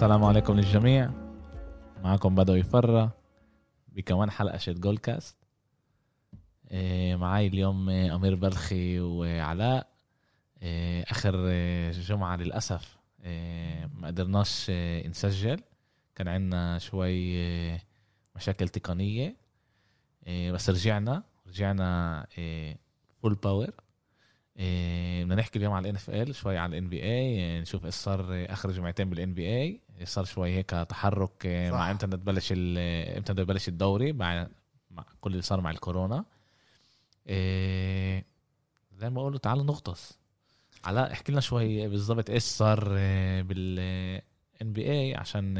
السلام 0.00 0.24
عليكم 0.24 0.56
للجميع. 0.56 1.10
معكم 2.02 2.34
بدوي 2.34 2.62
فرة 2.62 3.14
بكمان 3.88 4.30
حلقة 4.30 4.58
شت 4.58 4.78
جول 4.78 4.98
كاست 4.98 5.36
إيه، 6.70 7.16
معاي 7.16 7.46
اليوم 7.46 7.90
أمير 7.90 8.34
بلخي 8.34 9.00
وعلاء. 9.00 9.86
إيه، 10.62 11.02
آخر 11.02 11.50
جمعة 11.90 12.36
للأسف 12.36 12.98
إيه، 13.24 13.90
ما 13.94 14.06
قدرناش 14.06 14.70
نسجل. 15.06 15.60
كان 16.14 16.28
عندنا 16.28 16.78
شوي 16.78 17.38
مشاكل 18.36 18.68
تقنية. 18.68 19.36
بس 20.28 20.70
رجعنا 20.70 21.22
رجعنا 21.46 22.26
full 23.22 23.34
power 23.34 23.70
بدنا 24.56 25.34
نحكي 25.34 25.58
اليوم 25.58 25.72
على 25.72 26.10
ال 26.10 26.16
NFL 26.16 26.34
شوي 26.34 26.58
على 26.58 26.70
ال 26.70 26.88
NBA 26.88 27.60
نشوف 27.60 27.84
إيش 27.84 27.94
صار 27.94 28.46
آخر 28.52 28.70
جمعتين 28.70 29.10
بال 29.10 29.34
NBA 29.34 29.80
صار 30.04 30.24
شوي 30.24 30.50
هيك 30.50 30.70
تحرك 30.70 31.42
صح. 31.42 31.74
مع 31.78 31.90
إمتى 31.90 32.06
تبلش 32.06 32.52
إمتى 32.52 33.32
يبلش 33.42 33.68
الدوري 33.68 34.12
مع 34.12 34.48
مع 34.90 35.04
كل 35.20 35.30
اللي 35.30 35.42
صار 35.42 35.60
مع 35.60 35.70
الكورونا. 35.70 36.24
إيه 37.26 38.24
زي 38.92 39.10
ما 39.10 39.14
بقولوا 39.14 39.38
تعالوا 39.38 39.64
نغطس. 39.64 40.18
علاء 40.84 41.12
احكي 41.12 41.32
لنا 41.32 41.40
شوي 41.40 41.88
بالضبط 41.88 42.30
إيش 42.30 42.42
صار 42.42 42.88
بال 43.42 44.72
NBA 44.72 45.14
عشان 45.14 45.58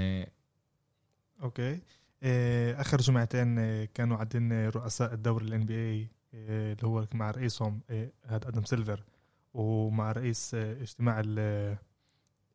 okay. 1.42 1.80
آخر 2.72 3.00
جمعتين 3.00 3.84
كانوا 3.84 4.16
عندنا 4.16 4.68
رؤساء 4.68 5.14
الدوري 5.14 5.46
ال 5.46 5.66
NBA 5.66 6.08
اللي 6.34 6.86
هو 6.86 7.06
مع 7.14 7.30
رئيسهم 7.30 7.80
هذا 8.26 8.48
آدم 8.48 8.64
سيلفر 8.64 9.04
ومع 9.54 10.12
رئيس 10.12 10.54
اجتماع 10.54 11.20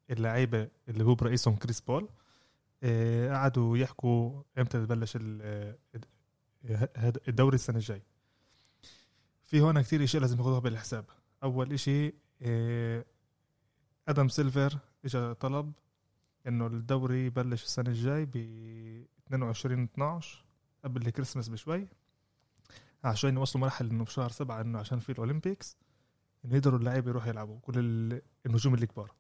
اللعيبة 0.10 0.68
اللي 0.90 1.04
هو 1.04 1.16
برئيسهم 1.16 1.56
كريس 1.56 1.82
بول. 1.82 2.10
قعدوا 3.30 3.78
يحكوا 3.78 4.42
إمتى 4.58 4.86
تبلش 4.86 5.18
الدوري 7.28 7.56
السنة 7.56 7.78
الجاي. 7.78 8.02
في 9.44 9.62
هون 9.62 9.82
كتير 9.82 10.04
اشياء 10.04 10.22
لازم 10.22 10.38
ياخذوها 10.38 10.60
بالحساب. 10.60 11.06
أول 11.44 11.74
إشي 11.74 12.14
آدم 14.08 14.28
سيلفر 14.28 14.78
اجى 15.06 15.34
طلب 15.34 15.74
إنه 16.48 16.68
الدوري 16.68 17.26
يبلش 17.26 17.64
السنة 17.64 17.90
الجاي 17.90 18.26
ب 18.26 18.36
22 19.28 19.84
12 19.84 20.44
قبل 20.84 21.08
الكريسماس 21.08 21.48
بشوي 21.50 21.88
عشان 23.04 23.36
يوصلوا 23.36 23.62
مرحلة 23.66 23.92
إنه 23.92 24.04
بشهر 24.04 24.30
سبعة 24.30 24.62
إنه 24.62 24.80
عشان 24.80 25.00
في 25.00 25.12
الأولمبيكس 25.12 25.78
إنه 26.46 26.56
يقدروا 26.56 26.80
اللعيبة 26.80 27.10
يروحوا 27.10 27.30
يلعبوا 27.30 27.60
كل 27.60 27.80
النجوم 28.46 28.74
الكبار. 28.74 29.12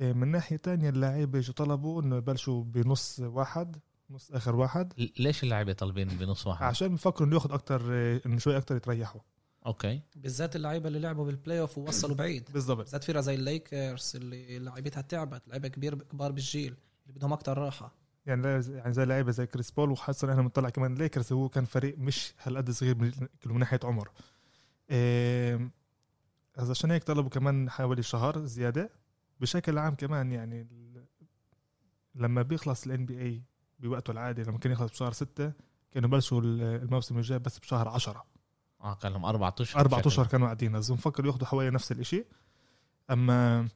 من 0.00 0.28
ناحية 0.28 0.56
تانية 0.56 0.88
اللعيبه 0.88 1.38
اجوا 1.38 1.54
طلبوا 1.54 2.02
إنه 2.02 2.16
يبلشوا 2.16 2.64
بنص 2.64 3.20
واحد 3.20 3.76
نص 4.10 4.30
آخر 4.32 4.56
واحد. 4.56 4.92
ليش 5.18 5.42
اللعيبه 5.42 5.72
طالبين 5.72 6.08
بنص 6.08 6.46
واحد؟ 6.46 6.62
عشان 6.62 6.94
بفكروا 6.94 7.28
إنه 7.28 7.34
ياخذ 7.34 7.52
أكثر 7.52 7.80
إنه 8.26 8.38
شوي 8.38 8.56
أكثر 8.56 8.76
يتريحوا. 8.76 9.20
okay. 9.66 10.02
بالذات 10.16 10.56
اللعيبة 10.56 10.88
اللي 10.88 10.98
لعبوا 10.98 11.26
بال 11.26 11.60
playoff 11.60 11.78
ووصلوا 11.78 12.16
بعيد. 12.16 12.50
بالضبط. 12.52 12.78
بالذات 12.78 13.04
فرقة 13.04 13.20
زي 13.20 13.34
الليكرز 13.34 14.12
اللي 14.14 14.58
لعيبتها 14.58 15.00
تعبت 15.00 15.48
لعيبة 15.48 15.68
كبير 15.68 15.94
كبار 15.94 16.32
بالجيل 16.32 16.76
اللي 17.02 17.18
بدهم 17.18 17.32
أكثر 17.32 17.58
راحة. 17.58 17.94
يعني 18.26 18.46
يعني 18.48 18.92
زي 18.92 19.04
لعيبة 19.04 19.30
زي 19.30 19.46
كريس 19.46 19.70
بول 19.70 19.90
وهسا 19.90 20.30
إحنا 20.30 20.42
بنطلع 20.42 20.68
كمان 20.68 20.94
ليكرز 20.94 21.32
هو 21.32 21.48
كان 21.48 21.64
فريق 21.64 21.98
مش 21.98 22.34
هالقد 22.42 22.70
صغير 22.70 22.94
من 23.46 23.58
ناحية 23.58 23.80
عمر. 23.84 24.10
إيه 24.90 25.70
عشان 26.58 26.90
هيك 26.90 27.04
طلبوا 27.04 27.30
كمان 27.30 27.70
حوالي 27.70 28.02
شهر 28.02 28.44
زيادة. 28.46 28.90
بشكل 29.40 29.78
عام 29.78 29.94
كمان 29.94 30.32
يعني 30.32 30.66
لما 32.14 32.42
بيخلص 32.42 32.86
ال 32.86 33.06
NBA 33.06 33.42
بوقته 33.78 34.10
العادي 34.10 34.42
لما 34.42 34.58
كان 34.58 34.72
يخلص 34.72 34.90
بشهر 34.90 35.12
ستة 35.12 35.52
كانوا 35.92 36.10
بلشوا 36.10 36.40
الموسم 36.40 37.18
الجاي 37.18 37.38
بس 37.38 37.58
بشهر 37.58 37.88
عشرة. 37.88 38.24
آه 38.80 38.94
كان 38.94 39.12
لهم 39.12 39.24
أربع 39.24 39.52
أشهر 39.60 39.80
أربع 39.80 40.02
أشهر 40.06 40.26
كانوا 40.26 40.46
قاعدين 40.46 40.72
لازم 40.72 40.96
فكروا 40.96 41.26
ياخذوا 41.26 41.46
حوالي 41.46 41.70
نفس 41.70 41.92
الإشي. 41.92 42.24
أما 43.10 43.68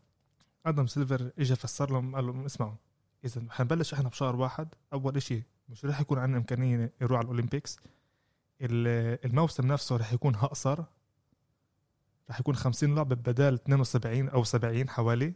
آدم 0.67 0.87
سيلفر 0.87 1.31
اجى 1.39 1.57
فسر 1.57 1.93
لهم 1.93 2.15
قال 2.15 2.27
لهم 2.27 2.45
اسمعوا 2.45 2.75
إذا 3.25 3.43
حنبلش 3.51 3.95
إحنا 3.95 4.09
بشهر 4.09 4.37
واحد 4.37 4.75
أول 4.93 5.17
إشي 5.17 5.43
مش 5.69 5.85
رح 5.85 6.01
يكون 6.01 6.19
عندنا 6.19 6.39
إمكانية 6.39 6.93
نروح 7.03 7.19
على 7.19 7.25
الأولمبيكس. 7.25 7.79
الموسم 8.61 9.67
نفسه 9.67 9.97
رح 9.97 10.13
يكون 10.13 10.35
أقصر 10.35 10.85
رح 12.31 12.41
يكون 12.41 12.57
50 12.57 12.95
لعبة 12.95 13.17
بدال 13.17 13.55
72 13.55 14.29
أو 14.29 14.45
70 14.45 14.89
حوالي. 14.89 15.35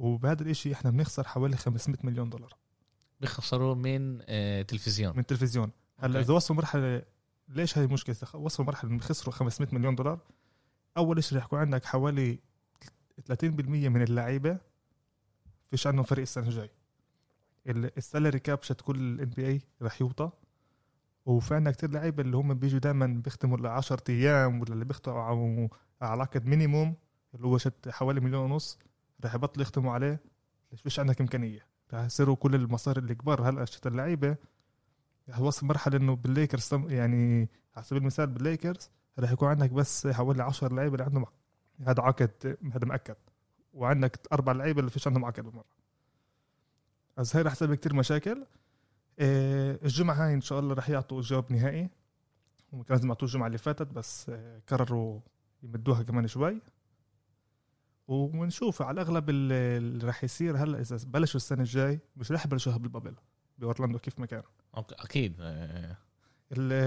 وبهذا 0.00 0.42
الإشي 0.42 0.72
إحنا 0.72 0.90
بنخسر 0.90 1.24
حوالي 1.28 1.56
500 1.56 1.98
مليون 2.04 2.30
دولار. 2.30 2.56
بيخسروا 3.20 3.74
من 3.74 4.22
آه 4.28 4.62
تلفزيون. 4.62 5.16
من 5.16 5.26
تلفزيون. 5.26 5.70
هلأ 5.98 6.20
إذا 6.20 6.34
وصلوا 6.34 6.56
مرحلة 6.58 7.02
ليش 7.48 7.78
هاي 7.78 7.86
مشكلة؟ 7.86 8.16
وصلوا 8.34 8.66
مرحلة 8.66 8.90
انهم 8.90 9.00
خسروا 9.00 9.34
500 9.34 9.74
مليون 9.74 9.94
دولار 9.94 10.18
أول 10.96 11.24
شيء 11.24 11.38
رح 11.38 11.44
يكون 11.44 11.58
عندك 11.58 11.84
حوالي 11.84 12.38
30% 13.28 13.44
من 13.88 14.02
اللعيبة 14.02 14.58
فيش 15.70 15.86
عندهم 15.86 16.04
فريق 16.04 16.22
السنة 16.22 16.48
الجاي. 16.48 16.70
ال 17.66 17.76
salary 17.76 18.38
cap 18.38 18.62
شت 18.62 18.80
كل 18.80 18.96
ال 18.96 19.28
NBA 19.28 19.60
رح 19.82 20.00
يوطى. 20.00 20.30
وفي 21.26 21.54
عندنا 21.54 21.72
كتير 21.72 21.90
لعيبة 21.90 22.22
اللي 22.22 22.36
هم 22.36 22.54
بيجوا 22.54 22.80
دائما 22.80 23.06
بيختموا 23.06 23.58
ل 23.58 23.66
10 23.66 24.02
أيام 24.08 24.60
ولا 24.60 24.72
اللي 24.72 24.84
بيختموا 24.84 25.68
على 26.00 26.22
عقد 26.22 26.46
minimum 26.46 26.94
اللي 27.34 27.46
هو 27.46 27.58
شت 27.58 27.88
حوالي 27.88 28.20
مليون 28.20 28.50
ونص. 28.50 28.78
رح 29.24 29.34
يبطلوا 29.34 29.62
يختموا 29.62 29.92
عليه. 29.92 30.20
ليش 30.72 30.80
فيش 30.80 31.00
عندك 31.00 31.20
إمكانية؟ 31.20 31.66
رح 31.94 32.04
يصيروا 32.04 32.36
كل 32.36 32.54
المصاري 32.54 33.00
الكبار. 33.00 33.48
هلا 33.48 33.64
شت 33.64 33.86
اللعيبة 33.86 34.36
رح 35.28 35.38
يوصل 35.38 35.66
مرحلة 35.66 35.96
إنه 35.96 36.16
بالليكرز 36.16 36.70
يعني 36.72 37.48
على 37.76 37.84
سبيل 37.84 38.02
المثال 38.02 38.26
بالليكرز 38.26 38.90
رح 39.18 39.32
يكون 39.32 39.48
عندك 39.48 39.70
بس 39.70 40.06
حوالي 40.06 40.42
10 40.42 40.74
لعيبة 40.74 40.94
اللي 40.94 41.04
عندهم 41.04 41.26
هذا 41.86 42.02
عقد 42.02 42.56
هذا 42.72 42.86
مأكد. 42.86 43.16
وعندك 43.72 44.28
أربع 44.32 44.52
لعيبة 44.52 44.80
اللي 44.80 44.90
فيش 44.90 45.06
عندهم 45.06 45.24
عقد 45.24 45.44
بالمرة. 45.44 45.64
بس 47.16 47.36
هي 47.36 47.42
رح 47.42 47.54
تسبب 47.54 47.74
كتير 47.74 47.94
مشاكل. 47.94 48.46
آه، 49.18 49.78
الجمعة 49.82 50.14
هاي 50.14 50.34
إن 50.34 50.40
شاء 50.40 50.60
الله 50.60 50.74
رح 50.74 50.90
يعطوا 50.90 51.20
جواب 51.20 51.52
نهائي. 51.52 51.90
هم 52.72 52.82
كان 52.82 52.96
لازم 52.96 53.08
يعطوه 53.08 53.28
الجمعة 53.28 53.46
اللي 53.46 53.58
فاتت 53.58 53.86
بس 53.86 54.30
آه، 54.30 54.60
قرروا 54.66 55.20
يمدوها 55.62 56.02
كمان 56.02 56.26
شوي. 56.26 56.60
ونشوف. 58.10 58.82
على 58.82 59.02
الأغلب 59.02 59.30
اللي 59.30 60.06
رح 60.06 60.24
يصير 60.24 60.56
هلأ 60.56 60.80
إذا 60.80 60.98
بلشوا 61.06 61.36
السنة 61.36 61.60
الجاي 61.60 62.00
مش 62.16 62.32
رح 62.32 62.46
يبلشوها 62.46 62.76
بالبابل 62.76 63.14
بأورلاندو 63.58 63.98
كيف 63.98 64.18
ما 64.18 64.26
كان. 64.26 64.42
أكيد. 64.74 65.36
آه، 65.40 65.96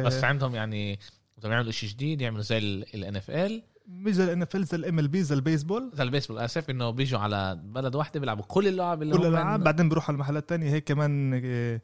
بس 0.03 0.23
عندهم 0.23 0.56
يعني 0.56 1.00
بدهم 1.38 1.51
يعملوا 1.51 1.72
شيء 1.72 1.89
جديد 1.89 2.22
يعملوا 2.22 2.41
زي 2.41 3.31
ال 3.31 3.40
NFL 3.40 3.63
مش 3.88 4.13
زي 4.13 4.56
ال 4.56 4.58
NFL 4.58 4.66
زي 4.66 5.00
ال 5.00 5.07
MLB 5.07 5.24
زي 5.23 5.35
البيسبول 5.35 5.91
زي 5.94 6.03
البيسبول 6.03 6.38
اسف 6.39 6.69
إنه 6.69 6.89
بيجوا 6.89 7.19
على 7.19 7.62
بلد 7.63 7.95
واحدة 7.95 8.19
بيلعبوا 8.19 8.44
كل 8.44 8.67
اللعب 8.67 9.01
اللي 9.01 9.17
كل 9.17 9.25
الالعاب 9.25 9.63
بعدين 9.63 9.89
بيروحوا 9.89 10.07
على 10.07 10.16
المحلات 10.16 10.44
الثانية 10.44 10.69
هيك 10.72 10.83
كمان 10.83 11.41
آه، 11.45 11.81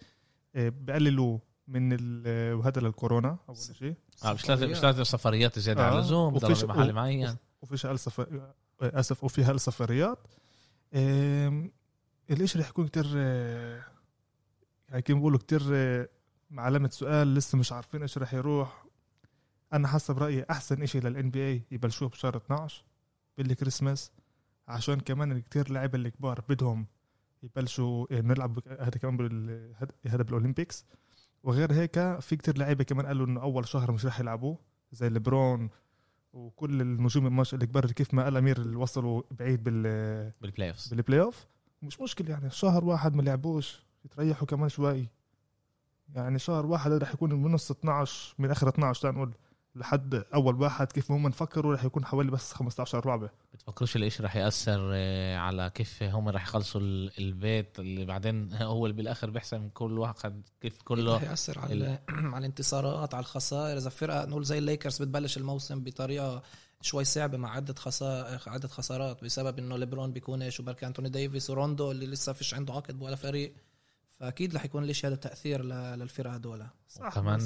بقللوا 0.55 1.39
من 1.67 1.94
وهذا 2.28 2.81
للكورونا 2.81 3.38
أول 3.49 3.57
شيء. 3.57 3.95
آه 4.25 4.33
مش 4.33 4.49
لازم 4.49 4.72
مش 4.72 4.83
لازم 4.83 5.03
سفريات 5.03 5.59
زيادة 5.59 5.81
آه. 5.81 5.85
على 5.85 5.95
اللزوم 5.99 6.33
بضل 6.33 6.67
بمحل 6.67 6.94
معين. 6.94 7.35
وفيش 7.61 7.88
سفر 7.88 8.53
اسف 8.81 9.23
وفي 9.23 9.45
أقل 9.45 9.59
سفريات 9.59 10.28
الإشي 12.29 12.59
رح 12.59 12.69
يكون 12.69 12.88
كتير 12.88 13.06
آه، 13.17 13.84
يعني 14.90 15.01
كيف 15.01 15.16
بيقولوا 15.16 15.40
كتير 15.40 15.62
مع 16.50 16.63
علامة 16.63 16.90
سؤال 16.90 17.35
لسه 17.35 17.57
مش 17.57 17.72
عارفين 17.72 18.01
إيش 18.01 18.17
رح 18.17 18.34
يروح. 18.34 18.85
أنا 19.73 19.88
حسب 19.88 20.17
رأيي 20.17 20.45
أحسن 20.50 20.84
إشي 20.84 21.00
لل 21.00 21.29
NBA 21.29 21.64
يبلشوه 21.72 22.09
بشهر 22.09 22.37
12 22.37 22.84
بالكريسماس 23.37 24.11
عشان 24.67 24.99
كمان 24.99 25.41
كتير 25.41 25.72
لعيبة 25.72 25.97
الكبار 25.97 26.43
بدهم 26.49 26.87
يبلشوا 27.43 28.05
نلعب 28.11 28.59
هذا 28.67 28.90
كمان 28.90 29.31
هذا 30.08 30.23
بال 30.23 30.35
Olympics. 30.35 30.85
وغير 31.43 31.73
هيك 31.73 32.20
في 32.20 32.35
كتير 32.35 32.58
لعيبة 32.58 32.84
كمان 32.84 33.05
قالوا 33.05 33.26
إنه 33.26 33.41
أول 33.41 33.67
شهر 33.67 33.91
مش 33.91 34.05
راح 34.05 34.20
يلعبوه 34.20 34.58
زي 34.91 35.09
ليبرون 35.09 35.70
وكل 36.34 36.81
النجوم 36.81 37.28
الماش 37.28 37.53
الكبار 37.53 37.91
كيف 37.91 38.14
ما 38.14 38.23
قال 38.23 38.37
امير 38.37 38.58
اللي 38.58 38.76
وصلوا 38.76 39.22
بعيد 39.31 39.64
بال 39.64 39.84
بال 40.41 40.70
playoff 40.70 40.90
بال 40.90 41.22
playoff 41.22 41.46
مش 41.81 42.02
مشكلة 42.02 42.29
يعني. 42.29 42.49
شهر 42.49 42.85
واحد 42.85 43.16
ما 43.16 43.22
لعبوش 43.22 43.84
يتريحوا 44.05 44.47
كمان 44.47 44.70
شوي. 44.70 45.08
يعني 46.16 46.40
شهر 46.40 46.66
واحد 46.66 46.91
رح 46.91 47.14
يكون 47.14 47.34
من 47.34 47.52
نص 47.52 47.72
12 47.72 48.35
من 48.40 48.52
آخر 48.52 48.70
12 48.70 49.11
نقول. 49.11 49.34
لحد 49.75 50.23
أول 50.33 50.61
واحد 50.61 50.91
كيف 50.91 51.11
هم 51.11 51.27
نفكروا 51.27 51.73
رح 51.73 51.83
يكون 51.83 52.05
حوالي 52.05 52.31
بس 52.31 52.53
15 52.53 53.07
لعبه 53.07 53.29
بتفكروش 53.53 53.95
الاشي 53.95 54.23
رح 54.23 54.35
يأثر 54.35 54.89
آه، 54.93 55.37
على 55.37 55.71
كيف 55.75 56.03
هم 56.03 56.29
رح 56.29 56.43
يخلصوا 56.43 56.81
البيت 57.19 57.79
اللي 57.79 58.05
بعدين 58.05 58.53
هو 58.53 58.85
اللي 58.85 58.97
بالآخر 58.97 59.29
بيحسم 59.29 59.69
كل 59.69 59.99
واحد 59.99 60.47
كيف 60.61 60.81
كله 60.81 61.16
رح 61.16 61.23
يأثر 61.23 61.59
على 61.59 61.99
على 62.09 62.37
الانتصارات 62.37 63.13
على 63.13 63.21
الخسائر. 63.21 63.77
إذا 63.77 63.89
فرقة 63.89 64.25
نقول 64.25 64.43
زي 64.43 64.57
الليكرز 64.57 65.01
بتبلش 65.01 65.37
الموسم 65.37 65.83
بطريقة 65.83 66.43
شوي 66.81 67.03
صعبة 67.03 67.37
مع 67.37 67.55
عدة 67.55 67.73
خسارات 67.73 68.47
عدة 68.47 68.67
خسارات 68.67 69.23
بسبب 69.23 69.59
إنه 69.59 69.77
ليبرون 69.77 70.11
بيكونش 70.11 70.59
وبركي 70.59 70.87
أنتوني 70.87 71.09
ديفيس 71.09 71.49
وروندو 71.49 71.91
اللي 71.91 72.05
لسه 72.05 72.33
فيش 72.33 72.53
عنده 72.53 72.73
عقد 72.73 73.01
ولا 73.01 73.16
فريق. 73.16 73.53
فأكيد 74.19 74.55
رح 74.55 74.66
يكون 74.66 74.83
ليش 74.83 75.05
هذا 75.05 75.16
تأثير 75.16 75.63
ل- 75.63 75.99
للفرقة 75.99 76.33
هدول. 76.33 76.66
صح 76.89 77.16
كمان 77.16 77.39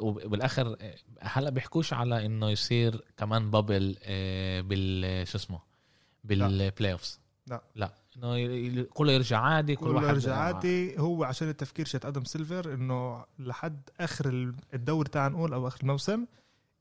وبالآخر 0.00 0.76
هلا 1.20 1.50
بيحكوش 1.50 1.92
على 1.92 2.26
إنه 2.26 2.50
يصير 2.50 3.04
كمان 3.16 3.50
bubble 3.50 3.96
آه، 4.02 4.60
بال 4.60 5.28
شو 5.28 5.38
اسمه؟ 5.38 5.60
بال 6.24 6.92
playoffs 6.92 7.20
لا. 7.46 7.62
لا. 7.74 7.92
إنه 8.16 8.82
كله 8.82 9.12
يرجع 9.12 9.38
عادي 9.40 9.76
كل 9.76 9.86
واحد 9.90 10.08
يرجع 10.08 10.36
عادي. 10.36 10.98
هو 10.98 11.24
عشان 11.24 11.48
التفكير 11.48 11.86
شت 11.86 12.04
أدم 12.04 12.24
سيلفر 12.24 12.74
إنه 12.74 13.24
لحد 13.38 13.80
آخر 14.00 14.28
ال- 14.28 14.54
الدوري 14.74 15.08
تاع 15.08 15.28
نقول 15.28 15.52
أو 15.52 15.68
آخر 15.68 15.80
الموسم 15.82 16.26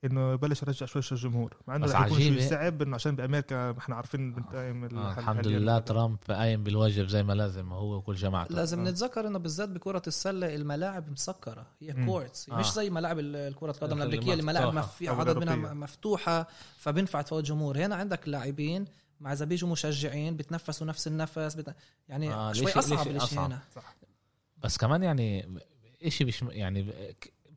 إنه 0.06 0.34
يبلش 0.34 0.62
يرجع 0.64 0.86
شوي 0.86 1.02
شوي 1.02 1.18
الجمهور 1.18 1.58
مع 1.68 1.76
إنه 1.76 1.86
رح 1.86 2.06
يكون 2.06 2.20
شوي. 2.20 2.42
صعب 2.50 2.82
إنه 2.82 2.96
عشان 2.96 3.16
بأمريكا 3.16 3.72
إحنا 3.78 3.96
عارفين 3.96 4.34
بنتايم 4.34 4.84
آه 4.84 4.88
الحل- 4.88 5.20
الحمد 5.20 5.48
لله. 5.48 5.80
ترامب 5.80 6.18
قايم 6.30 6.64
بالواجب 6.64 7.08
زي 7.08 7.24
ما 7.24 7.34
لازم 7.34 7.72
هو 7.74 7.96
وكل 7.98 8.16
جماعته 8.16 8.56
لازم 8.56 8.80
آه. 8.80 8.90
نتذكر 8.92 9.28
إنه 9.28 9.40
بالذات 9.40 9.70
بكرة 9.70 10.02
السلة 10.08 10.56
الملاعب 10.56 11.12
مسكرة 11.12 11.68
هي 11.82 11.94
مم. 11.94 12.06
courts 12.06 12.50
آه. 12.50 12.60
مش 12.60 12.72
زي 12.74 12.90
ملاعب 12.90 13.16
كره 13.56 13.72
القدم 13.72 13.98
الأمريكية 13.98 14.32
اللي 14.34 14.44
ملاعب 14.44 14.68
مفتوحة. 14.74 14.88
مف- 14.88 14.96
في 14.96 15.10
عدد 15.10 15.38
منها 15.38 15.74
مفتوحة 15.74 16.48
فبينفع 16.78 17.22
تفوت 17.22 17.44
جمهور 17.44 17.78
هنا 17.78 17.96
عندك 17.96 18.28
لاعبين 18.28 18.86
مع 19.20 19.34
إذا 19.34 19.46
بيجوا 19.46 19.70
مشجعين 19.70 20.38
بتنفسوا 20.38 20.88
نفس 20.88 21.08
النفس 21.08 21.56
بت... 21.56 21.76
يعني 22.10 22.34
آه، 22.34 22.54
شوي 22.54 22.72
أصعب 22.72 23.08
الإشي 23.08 23.26
أصعب. 23.26 23.46
هنا 23.46 23.60
بس 24.64 24.78
كمان 24.78 25.04
يعني 25.04 25.60
إشي 26.04 26.26
مش 26.26 26.42
يعني 26.42 26.94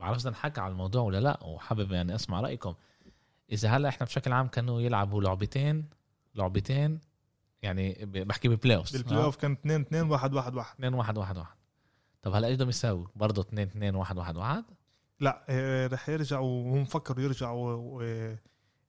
بعرفش 0.01 0.21
بدنا 0.21 0.31
نحكي 0.33 0.61
على 0.61 0.73
الموضوع 0.73 1.03
ولا 1.03 1.21
لا 1.21 1.45
وحابب 1.45 1.93
يعني 1.93 2.15
أسمع 2.15 2.41
رأيكم. 2.41 2.75
إذا 3.53 3.69
هلأ 3.69 3.89
إحنا 3.89 4.07
بشكل 4.07 4.33
عام 4.33 4.47
كانوا 4.49 4.81
يلعبوا 4.81 5.23
لعبتين 5.23 5.89
لعبتين 6.35 7.01
يعني 7.63 7.93
ب- 8.03 8.13
بحكي 8.29 8.49
ب 8.49 8.77
playoff 8.77 8.93
بال 8.93 9.25
playoff 9.25 9.37
كان 9.37 9.53
2 9.53 9.81
2 9.81 10.11
1 10.11 10.35
1 10.35 10.55
1 10.55 10.75
2 10.75 10.95
1 10.95 11.19
1 11.19 11.37
1 11.39 11.49
طب 12.23 12.33
هلأ 12.35 12.49
إيش 12.49 12.57
بدهم 12.57 12.69
يساووا؟ 12.69 13.07
برضه 13.17 13.43
2 13.43 13.69
2 13.69 13.95
1 13.95 14.17
1 14.19 14.37
1 14.37 14.65
لا 15.21 15.45
آه، 15.49 15.87
رح 15.87 16.09
يرجعوا 16.09 16.65
وهم 16.65 16.85
فكروا 16.85 17.25
يرجعوا 17.25 18.03
آه، 18.03 18.39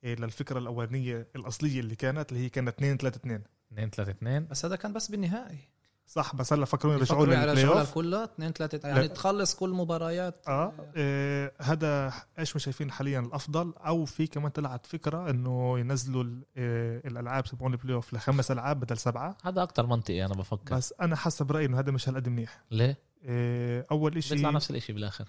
للفكره 0.04 0.60
الأولانية 0.60 1.28
الأصلية 1.36 1.80
اللي 1.80 1.96
كانت 1.96 2.32
اللي 2.32 2.44
هي 2.44 2.50
كانت 2.50 2.70
2 2.70 2.98
3 2.98 3.18
2 3.18 3.44
2 3.74 3.90
3 3.90 4.12
2 4.12 4.48
بس 4.48 4.66
هذا 4.66 4.76
كان 4.76 4.94
بس 4.94 5.12
بالنهائي. 5.12 5.60
صح 6.08 6.36
بس 6.36 6.54
هلا 6.54 6.66
فكروا 6.66 6.94
يرجعوا 6.94 7.24
يفكروا 7.24 7.26
لل 7.36 7.45
play 7.45 7.62
يرجعوا 7.64 7.80
off 7.80 7.94
كلها 7.94 8.24
2 8.24 8.54
3 8.54 8.88
يعني 8.88 9.02
لا. 9.02 9.08
تخلص 9.08 9.56
كل 9.56 9.70
مباريات. 9.70 10.44
آه 10.48 10.74
آه، 10.98 11.52
هذا 11.62 12.14
إيش 12.40 12.56
ما 12.56 12.60
شايفين 12.60 12.92
حاليا 12.92 13.20
الأفضل؟ 13.20 13.74
أو 13.78 14.06
في 14.06 14.28
كمان 14.28 14.52
طلعت 14.52 14.86
فكرة 14.86 15.30
إنه 15.30 15.80
ينزلوا 15.80 16.24
ال- 16.24 16.44
آه، 16.58 17.02
الألعاب 17.08 17.44
تبعون 17.44 17.74
ال 17.74 17.94
playoff 17.96 18.14
لخمس 18.14 18.52
ألعاب 18.52 18.80
بدل 18.80 18.98
سبعة. 18.98 19.38
هذا 19.44 19.64
أكتر 19.64 19.86
منطقي 19.86 20.26
أنا 20.26 20.34
بفكر. 20.34 20.76
بس 20.76 20.94
أنا 21.02 21.16
حسب 21.16 21.52
رأيي 21.52 21.66
إنه 21.66 21.80
هذا 21.80 21.92
مش 21.92 22.10
هالقد 22.10 22.30
منيح. 22.30 22.62
ليه؟ 22.72 22.98
آه، 23.26 23.86
أول 23.92 24.18
إشي 24.18 24.36
بيطلع 24.36 24.50
نفس 24.50 24.72
الإشي 24.72 24.94
بالآخر. 24.94 25.26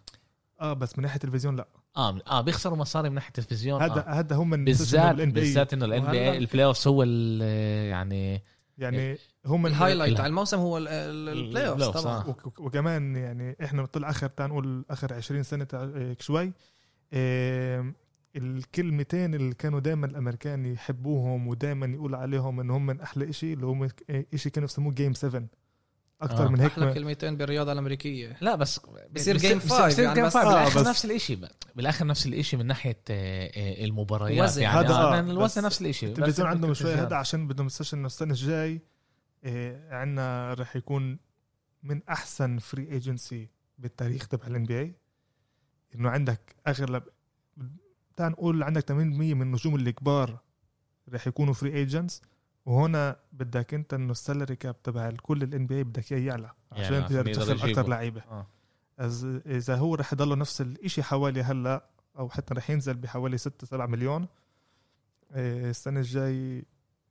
آه 0.61 0.72
بس 0.72 0.99
من 0.99 1.02
ناحية 1.02 1.17
التلفزيون 1.17 1.56
لا. 1.56 1.69
آه 1.96 2.19
آه 2.26 2.40
بيخسروا 2.40 2.76
مصاري 2.76 3.08
من 3.08 3.14
ناحية 3.14 3.29
التلفزيون. 3.29 3.82
هذا 3.82 4.06
آه. 4.08 4.11
هذا 4.12 4.37
هم 4.37 4.64
بالذات 4.64 5.14
بالذات 5.14 5.72
إنه 5.72 5.84
ال 5.85 5.89
NBA 5.89 6.05
ال 6.11 6.19
playoff 6.31 6.88
هو 6.88 7.02
ال- 7.02 7.40
يعني 7.90 8.43
يعني 8.79 9.19
هم 9.46 9.66
ال 9.67 9.71
highlight 9.71 10.12
ال- 10.12 10.16
تاع 10.16 10.26
الموسم 10.26 10.58
هو 10.58 10.78
ال- 10.78 10.88
ال- 10.88 11.28
ال 11.29 11.69
playoff 11.69 11.82
طبعا 11.84 12.16
آه. 12.25 12.28
وك- 12.28 12.60
وكمان 12.60 13.16
يعني 13.16 13.56
إحنا 13.64 13.82
بنطلع 13.82 14.10
آخر 14.10 14.26
تعال 14.28 14.50
نقول 14.50 14.84
آخر 14.90 15.14
20 15.14 15.43
سنة 15.43 15.66
هيك 15.96 16.22
شوي 16.22 16.52
الكلمتين 18.37 19.34
اللي 19.34 19.54
كانوا 19.54 19.81
دائما 19.81 20.06
الأمريكان 20.06 20.66
يحبوهم 20.66 21.48
ودائما 21.48 21.87
يقول 21.87 22.14
عليهم 22.14 22.60
إن 22.60 22.70
هم 22.70 22.87
من 22.87 23.00
أحلى 23.00 23.32
شيء 23.32 23.54
اللي 23.54 23.66
هم 23.66 23.88
شيء 24.34 24.52
كانوا 24.52 24.69
يسموه 24.69 24.93
game 24.94 25.14
7 25.14 25.43
أكثر 26.22 26.46
آه. 26.46 26.48
من 26.48 26.60
هيك 26.60 26.70
أحلى 26.72 26.94
كلمتين 26.94 27.37
بالرياضة 27.37 27.72
الأمريكية 27.72 28.37
لا 28.40 28.54
بس 28.54 28.81
بصير 29.14 29.37
بصير- 29.37 29.58
game 29.60 29.64
بصير- 29.66 30.04
يعني 30.04 30.31
five. 30.31 30.37
آه، 30.37 30.44
بالآخر 30.44 30.81
بس- 30.81 30.87
نفس 30.87 31.04
الإشي 31.04 31.38
بالآخر 31.76 32.06
نفس 32.06 32.26
الإشي 32.26 32.56
من 32.56 32.66
ناحية 32.66 33.00
آه، 33.10 33.50
آه، 33.56 33.84
المباريات 33.84 34.44
وزن. 34.50 34.62
يعني 34.62 34.78
هذا 34.81 34.94
آه 34.94 35.16
آه، 35.16 35.20
الوزن 35.20 35.62
نفس 35.64 35.81
الإشي 35.82 36.06
التلفزيون 36.06 36.48
بس 36.48 36.54
عندهم 36.54 36.75
شوي 36.75 36.87
التلفزيون. 36.87 37.06
هذا 37.06 37.16
عشان 37.16 37.48
بدهم 37.48 37.66
يستشعروا 37.66 37.98
انه 38.00 38.06
السنة 38.06 38.31
الجاي 38.31 38.81
عندنا 39.90 40.54
رح 40.54 40.76
يكون 40.76 41.19
من 41.82 42.02
أحسن 42.08 42.58
free 42.58 42.93
agency 42.93 43.49
بالتاريخ 43.78 44.28
تبع 44.28 44.46
ال 44.47 44.64
NBA 44.64 44.94
إنه 45.94 46.10
عندك 46.10 46.56
أغلب 46.66 47.02
تعال 48.16 48.32
نقول 48.32 48.62
عندك 48.62 48.88
80% 48.88 48.93
من 48.93 49.43
النجوم 49.43 49.76
الكبار 49.76 50.38
رح 51.12 51.26
يكونوا 51.26 51.54
free 51.55 51.73
agents 51.75 52.23
وهنا 52.66 53.16
بدك 53.32 53.75
أنت 53.75 53.94
إنه 53.94 54.10
ال 54.12 54.19
salary 54.19 54.56
cap 54.56 54.82
تبع 54.82 55.10
كل 55.22 55.43
ال 55.43 55.67
NBA 55.67 55.85
بدك 55.84 56.12
إياه 56.12 56.20
يعلى 56.20 56.50
يعني 56.72 56.84
عشان 56.84 57.02
عشان 57.02 57.25
تقدر 57.25 57.32
تدخل. 57.34 57.69
أكثر 57.69 57.88
لعيبة 57.88 58.20
آه. 58.20 58.46
إذا 59.46 59.76
هو 59.76 59.94
رح 59.94 60.12
يضله 60.12 60.34
نفس 60.34 60.60
الإشي 60.60 61.02
حوالي 61.02 61.43
هلأ 61.43 61.90
أو 62.19 62.28
حتى 62.28 62.54
رح 62.54 62.70
ينزل 62.70 62.94
بحوالي 62.94 63.38
6 63.38 63.66
7 63.66 63.87
مليون 63.87 64.26
إيه، 65.34 65.70
السنة 65.70 66.00
الجاي 66.00 66.64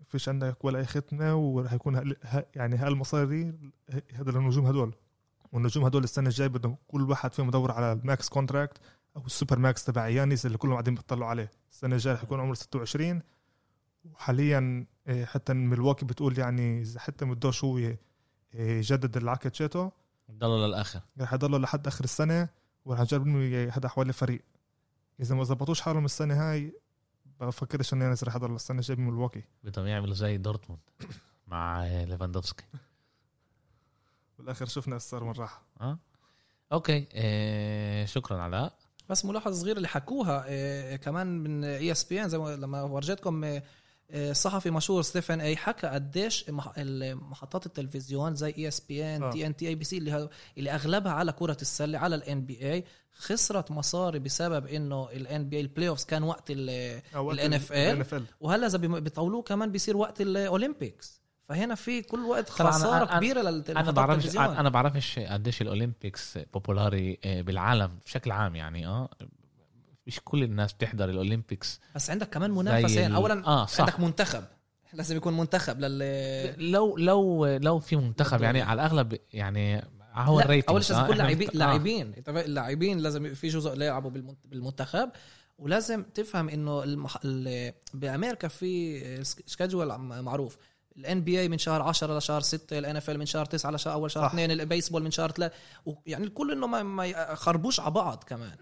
فيش 0.08 0.30
عندك 0.30 0.66
ولا 0.66 0.80
أي 0.80 0.86
ختمة 0.86 1.36
ورح 1.36 1.74
يكون 1.74 1.96
ه- 2.24 2.46
يعني 2.56 2.76
هالمصاري 2.76 3.54
هذا 4.14 4.32
للنجوم 4.32 4.66
هدول. 4.66 4.96
والنجوم 5.52 5.86
هدول 5.86 6.04
السنة 6.04 6.28
الجاي 6.30 6.50
بدهم 6.50 6.78
كل 6.88 7.10
واحد 7.10 7.34
فيهم 7.34 7.48
يدور 7.48 7.72
على 7.72 7.92
ال 7.92 8.01
max 8.01 8.30
contract 8.30 8.78
أو 9.18 9.26
ال 9.26 9.31
super 9.31 9.60
max 9.60 9.84
تبع 9.86 10.08
يانيس 10.08 10.46
اللي 10.46 10.58
كلهم 10.58 10.74
قاعدين 10.74 10.96
بيطلعوا 10.96 11.30
عليه. 11.30 11.52
السنة 11.72 11.96
الجاية 11.96 12.14
رح 12.16 12.24
يكون 12.24 12.40
عمره 12.40 12.54
26 12.54 13.22
وحاليا 14.06 14.86
إيه، 15.08 15.26
حتى 15.26 15.54
ميلواكي 15.54 16.06
بتقول 16.06 16.40
يعني 16.40 16.82
إذا 16.82 17.00
حتى 17.00 17.26
بدوش 17.26 17.64
هو 17.64 17.78
إيه، 17.78 17.98
يجدد 18.54 19.18
العقد 19.18 19.56
شيته 19.56 19.92
ضلوا 20.32 20.68
للآخر. 20.68 21.00
رح 21.22 21.34
يضلوا 21.34 21.60
لحد 21.60 21.88
آخر 21.88 22.04
السنة 22.04 22.50
ورح 22.86 23.00
يجربوا 23.00 23.26
إنه 23.28 23.72
هذا 23.74 23.90
حوالي 23.90 24.14
فريق. 24.14 24.42
إذا 25.20 25.36
ما 25.36 25.44
زبطوش 25.44 25.82
حالهم 25.82 26.06
السنة 26.06 26.34
هاي 26.52 26.74
بفكرش 27.42 27.94
انه 27.94 28.06
يانس 28.06 28.24
رح 28.24 28.36
يضل 28.36 28.56
السنة 28.56 28.80
الجايه 28.80 28.98
بملواكي 28.98 29.44
بدهم 29.64 29.88
يعملوا 29.88 30.14
زي 30.14 30.38
دورتموند 30.38 30.82
مع 31.48 31.86
آه، 31.86 32.06
ليفاندوفسكي. 32.06 32.64
بالآخر 34.40 34.66
شفنا 34.66 34.98
صار 34.98 35.24
من 35.24 35.32
راح 35.32 35.62
آه. 35.82 35.98
أوكي 36.72 37.08
آه 37.14 38.06
شكرا 38.06 38.42
علاء 38.42 38.74
بس 39.10 39.26
ملاحظة 39.26 39.56
صغيرة 39.56 39.78
اللي 39.78 39.88
حكوها 39.88 40.46
إيه 40.46 40.96
كمان 40.96 41.28
من 41.28 41.64
ESPN 41.64 42.30
زي 42.30 42.38
ما 42.38 42.56
لما 42.56 42.82
ورجيتكم 42.82 43.44
إيه، 43.44 43.64
صحفي 44.32 44.70
مشهور 44.72 45.02
Stephen 45.02 45.42
A 45.42 45.56
حكى 45.58 45.88
قديش 45.88 46.50
مح- 46.50 46.74
ال- 46.78 47.16
محطات 47.16 47.66
التلفزيون 47.66 48.36
زي 48.36 48.54
ESPN 48.58 49.24
آه. 49.24 49.32
TNT 49.32 49.68
ABC 49.68 49.98
اللي 49.98 50.12
ه- 50.12 50.30
اللي 50.58 50.72
أغلبها 50.72 51.12
على 51.12 51.32
كرة 51.32 51.58
السلة 51.62 51.98
على 52.00 52.16
ال 52.16 52.46
NBA 52.46 52.84
خسرت 53.18 53.72
مصاري 53.72 54.20
بسبب 54.20 54.68
إنه 54.68 55.10
ال 55.12 55.21
NBA 55.21 55.50
ال 55.50 55.56
playoffs 55.58 56.06
كان 56.06 56.24
وقت 56.24 56.52
ال- 56.52 57.02
ال 57.34 57.40
NFL 57.62 58.06
NFL 58.08 58.22
وهلأ 58.42 58.68
إذا 58.68 58.78
بيطولوه 58.78 59.42
كمان 59.42 59.72
بيصير 59.72 59.98
وقت 59.98 60.22
ال 60.22 60.33
Olympics 60.33 61.22
فهنا 61.50 61.76
في 61.76 62.02
كل 62.02 62.20
وقت 62.20 62.50
خسارة 62.50 63.06
أنا- 63.06 63.16
كبيرة 63.18 63.42
أنا 63.42 63.50
للمحطات 63.50 63.94
بعرفش 63.94 64.26
أنا 64.60 64.70
بعرفش 64.70 65.20
قديش 65.20 65.62
ال 65.62 65.70
Olympics 65.70 66.38
popular 66.54 67.20
آه، 67.24 67.42
بالعالم 67.42 68.00
بشكل 68.06 68.32
عام 68.32 68.56
يعني 68.56 68.88
آه. 68.88 69.10
مش 70.08 70.20
كل 70.24 70.44
الناس 70.44 70.74
بتحضر 70.74 71.10
ال 71.10 71.17
Olympics. 71.17 71.80
بس 71.96 72.10
عندك 72.10 72.30
كمان 72.30 72.52
منافسه 72.52 73.06
ال- 73.08 73.16
اولا 73.16 73.48
آه 73.48 73.66
صح. 73.66 73.80
عندك 73.82 74.00
منتخب. 74.00 74.44
لازم 74.94 75.18
يكون 75.18 75.38
منتخب 75.38 75.80
لل 75.80 76.72
لو 76.72 76.98
لو 76.98 77.46
لو 77.46 77.80
في 77.80 77.96
منتخب 77.96 78.42
يعني 78.42 78.62
على 78.62 78.82
الأغلب 78.82 79.18
يعني 79.34 79.84
هو 80.14 80.40
ال 80.40 80.44
rating 80.44 80.70
أول 80.70 80.84
شيء 80.84 80.96
لازم 80.96 81.06
يكون 81.06 81.18
لاعبين 81.18 81.50
آه. 81.50 81.54
لاعبين؟ 81.58 82.14
اللاعبين 82.28 82.98
لازم 83.00 83.34
في 83.34 83.48
جزء 83.48 83.74
يلعبوا 83.74 84.10
بالمنت- 84.12 84.46
بالمنتخب. 84.46 85.10
ولازم 85.58 86.04
تفهم 86.04 86.50
إنه 86.50 86.84
المح... 86.84 87.18
ال... 87.26 87.74
بأمريكا 87.94 88.48
في 88.48 89.24
schedule 89.24 89.98
معروف. 89.98 90.58
ال 90.98 91.22
NBA 91.22 91.50
من 91.50 91.58
شهر 91.58 91.82
10 91.82 92.18
لشهر 92.18 92.42
6 92.42 92.78
ال 92.80 92.96
NFL 92.96 93.18
من 93.18 93.26
شهر 93.26 93.46
9 93.46 93.72
لشهر 93.72 93.94
أول 93.94 94.12
شهر 94.12 94.24
صح. 94.24 94.30
2 94.34 94.52
البيسبول 94.52 95.04
من 95.04 95.12
شهر 95.12 95.32
3 95.32 95.56
يعني 96.06 96.24
الكل 96.26 96.52
إنه 96.52 96.68
ما, 96.68 96.84
ما 96.84 97.06
يخربوش 97.06 97.80
على 97.80 97.92
بعض 97.92 98.24
كمان. 98.24 98.56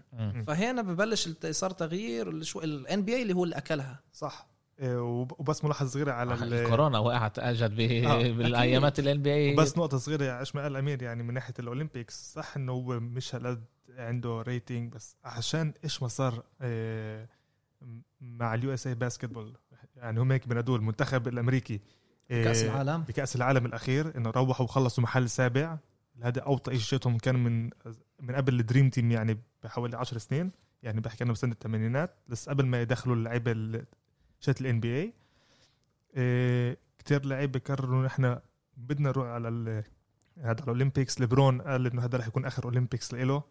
فهنا 0.48 0.82
ببلش 0.82 1.30
صار 1.52 1.72
تغيير 1.72 2.30
ال 2.64 3.02
NBA 3.02 3.22
اللي 3.22 3.34
هو 3.34 3.44
اللي 3.44 3.58
أكلها. 3.58 4.00
صح. 4.14 4.48
إيه، 4.80 5.02
وب- 5.04 5.32
وبس 5.40 5.64
ملاحظة 5.64 5.90
صغيرة 5.90 6.12
على 6.12 6.34
ال- 6.34 6.54
الكورونا 6.54 7.00
وقعت 7.00 7.40
اجت 7.40 7.72
ب- 7.72 7.80
آه، 7.80 8.32
بالأيامات 8.38 9.00
ال 9.00 9.22
NBA. 9.22 9.54
وبس 9.54 9.78
نقطة 9.78 9.98
صغيرة 9.98 10.40
إيش 10.40 10.56
ما 10.56 10.62
قال 10.64 10.76
أمير 10.76 11.02
يعني 11.04 11.24
من 11.24 11.34
ناحية 11.34 11.54
ال 11.60 11.68
Olympics 11.68 12.34
صح 12.34 12.56
إنه 12.58 12.72
هو 12.72 13.00
مش 13.00 13.36
هالقد 13.36 13.64
عنده 13.98 14.42
rating 14.42 14.94
بس 14.94 15.16
عشان 15.24 15.74
إيش 15.84 16.02
ما 16.02 16.08
صار 16.08 16.44
آه، 16.62 17.28
مع 18.22 18.54
ال 18.54 18.74
USA 18.74 18.88
Basketball 18.88 19.54
يعني 19.96 20.20
هم 20.20 20.32
هيك 20.32 20.48
بنادوه 20.48 20.76
المنتخب 20.76 21.28
الأمريكي. 21.28 21.82
آه، 22.32 22.44
كاس 22.44 22.64
العالم. 22.64 23.02
بكأس 23.02 23.36
العالم 23.36 23.66
الأخير 23.66 24.18
إنه 24.18 24.30
روحوا 24.30 24.66
وخلصوا 24.66 25.04
محل 25.04 25.30
سابع. 25.30 25.78
هذا 26.22 26.42
اوطى 26.42 26.80
شيء 26.80 27.00
كان 27.18 27.44
من 27.44 27.70
من 28.22 28.36
قبل 28.36 28.60
ال 28.60 28.65
Dream 28.65 28.90
Team 28.90 29.12
يعني 29.12 29.38
بحوالي 29.64 29.98
10 29.98 30.18
سنين 30.18 30.52
يعني 30.84 31.02
بحكي 31.02 31.24
انه 31.24 31.34
بسنة 31.34 31.52
الثمانينات 31.52 32.16
بس 32.28 32.50
قبل 32.50 32.66
ما 32.66 32.82
يدخلوا 32.82 33.16
اللعيبة 33.16 33.52
ال- 33.52 33.86
شات 34.40 34.62
ال 34.62 34.80
NBA 34.80 36.78
كثير 37.00 37.26
لعيبة 37.26 37.60
قرروا 37.66 38.08
إحنا 38.08 38.42
بدنا 38.78 39.10
نروح 39.10 39.28
على 39.28 39.48
ال- 39.48 39.84
هذا 40.42 40.64
ال 40.64 40.70
Olympics 40.70 41.20
ليبرون 41.22 41.62
قال 41.62 41.88
إنه 41.88 42.04
هذا 42.06 42.18
رح 42.18 42.28
يكون 42.28 42.46
آخر 42.46 42.64
Olympics 42.66 43.14
له 43.14 43.44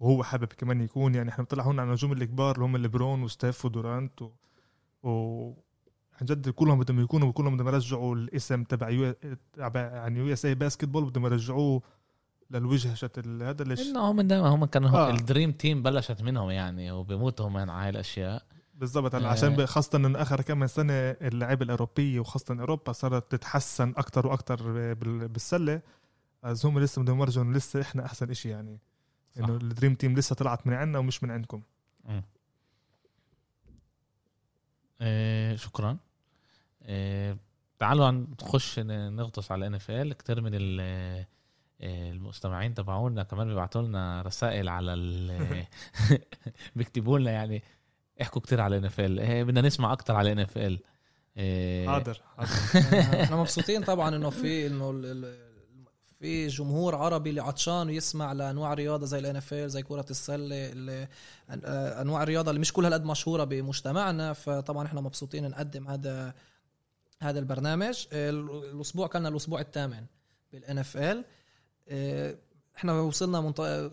وهو 0.00 0.22
حابب 0.24 0.46
كمان 0.52 0.80
يكون. 0.80 1.14
يعني 1.14 1.30
إحنا 1.30 1.44
بنطلع 1.44 1.64
هون 1.64 1.78
على 1.80 1.86
النجوم 1.86 2.12
الكبار 2.12 2.54
اللي 2.54 2.64
هم 2.66 2.76
ليبرون 2.76 3.22
وستيف 3.22 3.64
ودورانت 3.64 4.22
و, 4.22 4.30
و... 5.02 5.52
عن 6.20 6.26
جد 6.26 6.48
كلهم 6.48 6.78
بدهم 6.78 7.00
يكونوا 7.00 7.32
كلهم 7.32 7.56
بدهم 7.56 7.68
يرجعوا 7.68 8.14
الاسم 8.16 8.64
تبع 8.64 8.88
U 8.90 9.14
تبع 9.52 9.80
يعني 9.80 10.18
USA 10.18 10.44
Basketball 10.44 11.04
بدهم 11.04 11.26
يرجعوه 11.26 11.82
للوجه 12.50 12.94
شت 12.94 13.18
هذا 13.42 13.64
ليش؟ 13.64 13.80
إنه 13.80 14.00
هم 14.10 14.20
دائما 14.20 14.48
هم 14.48 14.64
كانوا 14.64 14.90
آه. 14.90 15.10
ال 15.10 15.17
Dream 15.17 15.52
Team 15.52 15.82
بلشت 15.82 16.22
منهم 16.22 16.50
يعني 16.50 16.92
وبيموتوا 16.92 17.48
هم 17.48 17.56
على 17.56 17.72
هاي 17.72 17.88
الأشياء. 17.88 18.42
بالضبط 18.74 19.14
هلا 19.14 19.28
آه. 19.28 19.30
عشان 19.32 19.66
خاصة 19.66 19.96
انه 19.98 20.22
آخر 20.22 20.40
كم 20.42 20.66
سنة 20.66 20.92
اللعيبة 20.92 21.64
الأوروبية 21.64 22.20
وخاصة 22.20 22.56
أوروبا 22.60 22.92
صارت 22.92 23.30
تتحسن 23.32 23.88
أكثر 23.96 24.26
وأكثر 24.26 24.72
بال- 24.94 25.28
بالسلة. 25.28 25.82
از 26.44 26.66
هم 26.66 26.78
لسه 26.78 27.02
بدهم 27.02 27.22
إنه 27.22 27.52
لسه 27.52 27.80
إحنا 27.80 28.04
أحسن 28.04 28.30
إشي 28.30 28.48
يعني. 28.48 28.80
إنه 29.38 29.56
ال 29.56 29.62
Dream 29.62 29.94
Team 29.94 30.14
لسه 30.14 30.34
طلعت 30.34 30.66
من 30.66 30.72
عنا 30.74 30.98
ومش 30.98 31.22
من 31.24 31.30
عندكم. 31.30 31.62
آه 35.00 35.56
شكرا. 35.56 35.90
آه 35.90 35.96
تعالوا 37.78 38.10
نخش 38.10 38.78
نغطس 38.78 39.52
على 39.52 39.66
NFL 39.66 40.12
كثير 40.12 40.40
من 40.40 40.50
آه، 40.80 41.26
المستمعين 41.80 42.74
تبعونا 42.74 43.22
كمان 43.22 43.48
بيبعتوا 43.48 43.82
لنا 43.82 44.22
رسائل 44.22 44.68
على 44.68 44.94
ال 44.94 45.66
بيكتبوا 46.76 47.18
لنا 47.18 47.30
يعني 47.30 47.62
احكوا 48.22 48.40
كتير 48.40 48.60
على 48.60 48.76
NFL 48.76 49.44
بدنا 49.44 49.60
نسمع 49.60 49.92
أكتر 49.92 50.14
على 50.14 50.32
NFL 50.32 50.80
حاضر 51.88 52.20
إحنا 53.22 53.36
مبسوطين 53.36 53.84
طبعا 53.84 54.16
إنه 54.16 54.30
في 54.30 54.66
إنه 54.66 54.92
في 56.20 56.46
جمهور 56.46 56.94
عربي 56.94 57.30
اللي 57.30 57.40
عطشان 57.40 57.86
ويسمع 57.86 58.32
لأنواع 58.32 58.74
رياضه 58.74 59.06
زي 59.06 59.18
ال 59.18 59.36
NF 59.36 59.54
زي 59.54 59.82
كرة 59.82 60.06
السلة 60.10 60.72
اللي 60.72 61.08
آه، 61.50 62.02
أنواع 62.02 62.22
الرياضة 62.22 62.50
اللي 62.50 62.60
مش 62.60 62.72
كل 62.72 62.84
هالقد 62.84 63.04
مشهورة 63.04 63.44
بمجتمعنا. 63.44 64.32
فطبعا 64.32 64.86
إحنا 64.86 65.00
مبسوطين 65.00 65.48
نقدم 65.48 65.88
هذا 65.88 66.34
هذا 67.20 67.38
البرنامج. 67.38 68.06
ال- 68.12 68.64
الأسبوع 68.74 69.06
كان 69.06 69.26
الأسبوع 69.26 69.60
الثامن 69.60 70.04
بال 70.52 70.78
NFL 70.78 71.24
إحنا 72.76 73.00
وصلنا. 73.00 73.40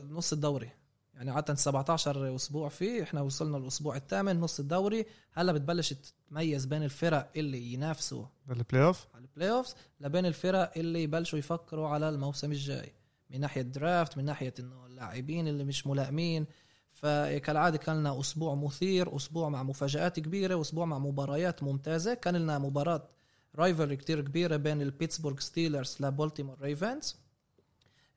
نص 0.10 0.34
الدوري. 0.34 0.70
يعني 1.14 1.32
عادة 1.32 1.56
17 1.56 2.36
أسبوع 2.36 2.70
فيه 2.70 3.04
إحنا 3.04 3.22
وصلنا 3.22 3.58
الأسبوع 3.58 3.96
الثامن 3.96 4.40
نص 4.40 4.60
الدوري. 4.60 5.06
هلا 5.34 5.52
بتبلش 5.52 5.94
تميز 6.30 6.66
بين 6.66 6.84
الفرق 6.84 7.32
اللي 7.36 7.74
ينافسوا 7.74 8.26
ال 8.50 8.84
playoff 8.84 9.06
على 9.16 9.22
ال 9.26 9.52
playoffs 9.52 9.76
لبين 10.00 10.26
الفرق 10.26 10.72
اللي 10.78 11.04
يبلشوا 11.04 11.40
يفكروا 11.40 11.88
على 11.88 12.10
الموسم 12.10 12.52
الجاي. 12.52 12.94
من 13.30 13.40
ناحية 13.40 13.62
draft 13.62 14.18
من 14.18 14.26
ناحية 14.26 14.54
إنه 14.60 14.86
اللاعبين 14.86 15.48
اللي 15.48 15.64
مش 15.64 15.88
ملائمين. 15.88 16.46
فكالعاده 16.92 17.78
كان 17.78 18.00
لنا 18.00 18.20
أسبوع 18.20 18.56
مثير 18.56 19.16
أسبوع 19.16 19.50
مع 19.50 19.64
مفاجآت 19.64 20.20
كبيرة 20.20 20.62
أسبوع 20.62 20.86
مع 20.86 21.00
مباريات 21.00 21.64
ممتازة. 21.64 22.14
كان 22.14 22.36
لنا 22.36 22.60
مباراة 22.60 23.10
rival 23.56 23.94
كتير 23.94 24.22
كبيرة 24.22 24.56
بين 24.56 24.82
ال 24.82 24.87
Pittsburgh 24.87 25.40
Steelers 25.40 25.98
ل 26.00 26.06
Baltimore 26.06 26.62
Ravens 26.62 27.16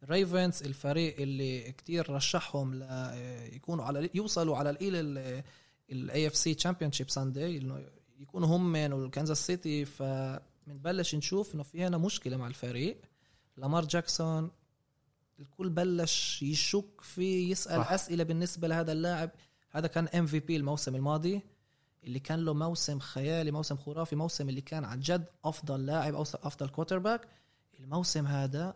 Ravens 0.05 0.63
الفريق 0.63 1.21
اللي 1.21 1.73
كتير 1.73 2.11
رشحهم 2.11 2.75
ليكونوا 2.75 3.85
على 3.85 4.11
يوصلوا 4.15 4.57
على 4.57 4.71
الإيل 4.71 4.95
ال 5.93 6.27
AFC 6.27 6.55
Championship 6.55 7.11
Sunday 7.11 7.59
إنه 7.59 7.85
يكونوا 8.19 8.49
هم 8.49 8.73
من 8.73 8.93
وال 8.93 9.06
Kansas 9.06 9.47
City 9.47 9.85
فبنبلش 9.85 11.15
نشوف 11.15 11.55
إنه 11.55 11.63
في 11.63 11.85
هنا 11.85 11.99
مشكلة 11.99 12.37
مع 12.37 12.47
الفريق 12.47 13.01
لامار 13.57 13.85
جاكسون 13.85 14.51
الكل 15.41 15.69
بلش 15.69 16.43
يشك 16.43 17.01
فيه 17.01 17.51
يسأل. 17.51 17.85
صح. 17.85 17.93
أسئلة 17.93 18.25
بالنسبة 18.25 18.69
لهذا 18.69 18.93
اللاعب 18.93 19.31
هذا 19.71 19.87
كان 19.87 20.09
MVP 20.09 20.57
الموسم 20.57 20.95
الماضي 20.95 21.41
اللي 22.09 22.19
كان 22.19 22.45
له 22.45 22.55
موسم 22.55 22.99
خيالي 22.99 23.51
موسم 23.51 23.77
خرافي 23.77 24.17
موسم 24.17 24.49
اللي 24.49 24.61
كان 24.61 24.85
عن 24.85 25.01
جد 25.01 25.25
أفضل 25.45 25.87
لاعب 25.87 26.15
أو 26.15 26.23
أفضل 26.23 26.69
quarterback 26.69 27.29
الموسم 27.81 28.27
هذا 28.27 28.75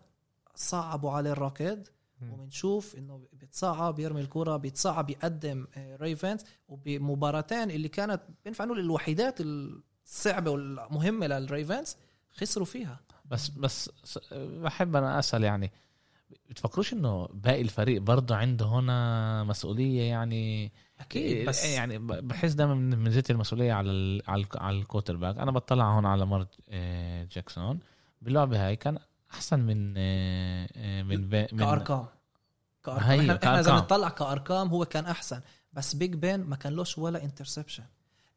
صعبوا 0.55 1.11
عليه 1.11 1.33
الركض. 1.33 1.89
وبنشوف 2.33 2.97
إنه 2.97 3.29
بيتصعب 3.33 3.99
يرمي 3.99 4.21
الكرة 4.21 4.57
بيتصعب 4.57 5.11
يقدم 5.11 5.67
Ravens 5.77 6.41
وبمباراتين 6.69 7.71
اللي 7.71 7.89
كانت 7.89 8.23
بينفع 8.45 8.65
نقول 8.65 8.81
الوحيدات 8.81 9.41
الصعبة 9.41 10.51
والمهمة 10.51 11.27
لل 11.27 11.44
Ravens 11.44 11.97
خسروا 12.33 12.67
فيها. 12.67 13.01
بس 13.25 13.49
بس 13.49 13.91
بحب 14.37 14.97
أنا 14.97 15.19
أسأل 15.19 15.45
يعني 15.45 15.73
بتفكروش 16.51 16.93
إنه 16.93 17.27
باقي 17.27 17.63
الفريق 17.63 18.03
برضه 18.03 18.37
عنده 18.37 18.67
هنا 18.67 19.45
مسؤولية 19.45 20.03
يعني 20.03 20.73
أكيد 21.03 21.49
بس 21.49 21.65
يعني 21.65 21.99
بحس 21.99 22.53
دائما 22.53 22.75
من 22.75 22.99
منزيت 22.99 23.31
المسؤولية 23.31 23.73
على 23.73 23.91
على, 24.29 24.43
ال 24.43 24.49
على 24.59 24.79
ال 24.79 25.17
quarterback. 25.17 25.39
أنا 25.39 25.51
بطلع 25.51 25.95
هون 25.97 26.07
على 26.07 26.27
مارك 26.27 26.49
آه، 26.69 27.25
جاكسون. 27.33 27.81
باللعبه 28.23 28.67
هاي 28.67 28.77
كان 28.77 28.99
أحسن 29.33 29.61
من 29.61 29.95
آه، 29.97 30.69
آه، 30.77 31.03
من 31.03 31.29
بي- 31.29 31.47
من 31.53 31.59
كأرقام. 31.59 32.07
كأرقام. 32.85 33.05
هي 33.05 33.21
إحنا, 33.21 33.37
إحنا 33.37 33.61
إذا. 33.61 33.73
بنطلع 33.73 34.09
كأرقام 34.09 34.69
هو 34.69 34.85
كان 34.85 35.05
أحسن. 35.07 35.41
بس 35.73 35.95
Big 35.95 36.15
Ben 36.15 36.41
ما 36.41 36.57
كان 36.57 36.73
لوش 36.73 36.99
ولا 36.99 37.25
interception 37.25 37.85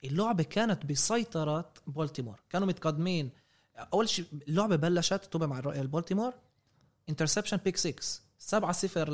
اللعبة 0.03 0.43
كانت 0.43 0.86
بسيطرة 0.86 1.74
بولتيمور 1.88 2.39
كانوا 2.50 2.67
متقدمين. 2.67 3.29
أول 3.93 4.10
شيء 4.10 4.25
اللعبة 4.48 4.75
بلشت 4.75 5.13
طبعا 5.31 5.48
مع 5.48 5.60
الر- 5.60 5.74
ال 5.74 5.80
Baltimore 5.80 6.34
interception 7.10 7.58
pick 7.58 7.77
6 7.77 8.22
7 8.46 8.72
0 8.72 9.10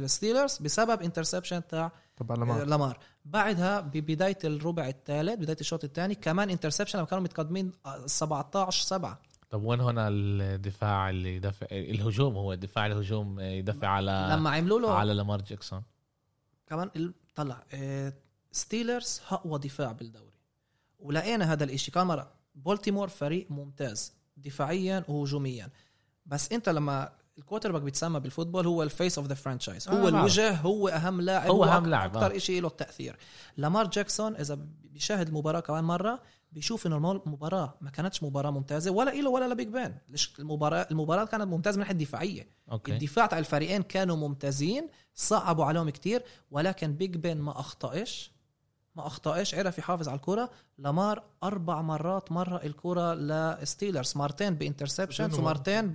لل 0.00 0.12
Steelers 0.12 0.58
بسبب 0.58 1.02
interception 1.02 1.66
تاع 1.66 1.92
طبعا 2.16 2.36
آه، 2.36 2.40
لما 2.40 2.64
لامار. 2.64 2.98
بعدها 3.24 3.80
ببداية 3.80 4.38
الربع 4.44 4.88
الثالث 4.88 5.34
بداية 5.40 5.56
الشوط 5.60 5.84
الثاني 5.84 6.14
كمان 6.14 6.50
interception 6.50 7.04
كانوا 7.04 7.24
متقدمين 7.24 7.72
آه، 7.86 8.06
17 8.06 8.84
7 8.84 9.20
طب 9.50 9.62
وين 9.64 9.80
هنا 9.80 10.08
الدفاع 10.08 11.10
اللي 11.10 11.36
يدافع 11.36 11.66
الهجوم؟ 11.72 12.36
هو 12.36 12.52
الدفاع 12.52 12.86
الهجوم 12.86 13.40
آه، 13.40 13.44
يدافع 13.44 13.88
على 13.88 14.28
لما 14.30 14.50
عملوا 14.50 14.80
له 14.80 14.94
على 14.94 15.14
لامار 15.14 15.42
جاكسون 15.42 15.82
كمان 16.66 17.12
طلع 17.34 17.64
آه، 17.74 18.12
Steelers 18.52 19.20
أقوى 19.30 19.58
دفاع 19.58 19.92
بالدوري. 19.92 20.32
ولقينا 20.98 21.52
هذا 21.52 21.64
الإشي. 21.64 21.90
كمان 21.90 22.06
مرة 22.06 22.32
بولتيمور 22.54 23.08
فريق 23.08 23.46
ممتاز 23.50 24.12
دفاعيا 24.36 25.04
وهجوميا. 25.08 25.70
بس 26.26 26.52
أنت 26.52 26.68
لما 26.68 27.12
ال 27.38 27.72
quarterback 27.72 27.82
بيتسمى 27.82 28.20
بال 28.20 28.29
football 28.29 28.66
هو 28.66 28.82
ال 28.82 28.89
face 28.89 29.18
of 29.18 29.26
the 29.26 29.34
franchise 29.34 29.88
آه، 29.88 29.92
هو 29.92 29.96
بعرف. 30.02 30.14
الوجه 30.14 30.54
هو 30.54 30.88
أهم 30.88 31.20
لاعب 31.20 31.50
هو 31.50 31.64
أك- 31.64 31.86
لاعب، 31.86 32.16
أكثر 32.16 32.34
آه. 32.34 32.38
شيء 32.38 32.62
له 32.62 32.68
تاثير 32.68 33.16
لامار 33.56 33.86
جاكسون 33.86 34.36
إذا 34.36 34.58
بيشاهد 34.84 35.28
المباراه 35.28 35.60
كمان 35.60 35.84
مرة 35.84 36.22
بيشوف 36.52 36.86
إنه 36.86 36.96
المباراه 37.26 37.74
ما 37.80 37.90
كانتش 37.90 38.22
مباراة 38.22 38.50
ممتازة 38.50 38.90
ولا 38.90 39.10
له 39.10 39.30
ولا 39.30 39.48
ل 39.52 39.56
Big 39.56 39.68
Ben 39.68 39.94
ليش 40.08 40.34
المباراه 40.38 40.86
المباراة 40.90 41.24
كانت 41.24 41.44
ممتازة 41.44 41.76
من 41.76 41.80
ناحية 41.80 41.94
دفاعيه 41.94 42.48
okay. 42.72 42.92
الدفاع 42.92 43.26
تاع 43.26 43.38
الفريقين 43.38 43.82
كانوا 43.82 44.16
ممتازين 44.16 44.88
صعبوا 45.14 45.64
عليهم 45.64 45.90
كتير 45.90 46.22
ولكن 46.50 46.92
Big 46.92 47.16
Ben 47.16 47.36
ما 47.38 47.60
أخطأش. 47.60 48.32
ما 48.94 49.06
أخطأش. 49.06 49.54
عرف 49.54 49.78
يحافظ 49.78 50.08
على 50.08 50.16
الكرة. 50.16 50.50
لامار 50.78 51.22
أربع 51.42 51.82
مرات 51.82 52.32
مر 52.32 52.62
الكرة 52.64 53.14
ل 53.14 53.25
Steelers 53.25 54.12
مرتين 54.16 54.54
ب 54.54 54.59
interceptions 54.59 55.30
زين 55.34 55.40
ومرتين 55.40 55.88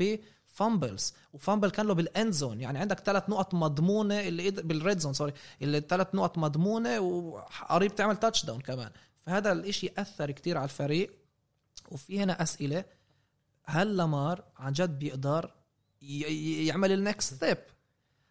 ب 0.54 0.61
fumbles 0.61 1.14
و 1.34 1.39
fumble 1.39 1.72
كان 1.72 1.88
له 1.88 1.94
بال 1.94 2.10
end 2.10 2.34
zone 2.34 2.62
يعني 2.62 2.80
عندك 2.80 3.00
ثلاث 3.00 3.30
نقط 3.30 3.54
مضمونة 3.54 4.20
اللي 4.20 4.52
بال 4.52 4.71
red 4.71 5.00
zone 5.00 5.14
sorry 5.14 5.34
اللي 5.62 5.80
ثلاث 5.90 6.16
نقط 6.16 6.38
مضمونة 6.38 7.00
وقريب 7.00 7.96
تعمل 7.96 8.18
touchdown 8.18 8.62
كمان. 8.62 8.92
فهذا 9.20 9.52
الإشي 9.52 9.92
أثر 9.98 10.32
كتير 10.32 10.58
على 10.58 10.66
الفريق. 10.66 11.12
وفي 11.92 12.20
هنا 12.20 12.42
أسئلة. 12.42 12.86
هل 13.64 13.98
لامار 13.98 14.44
عن 14.58 14.74
جد 14.74 15.00
بيقدر 15.00 15.54
يعمل 16.02 16.92
ال 16.92 17.00
next 17.00 17.34
step 17.34 17.58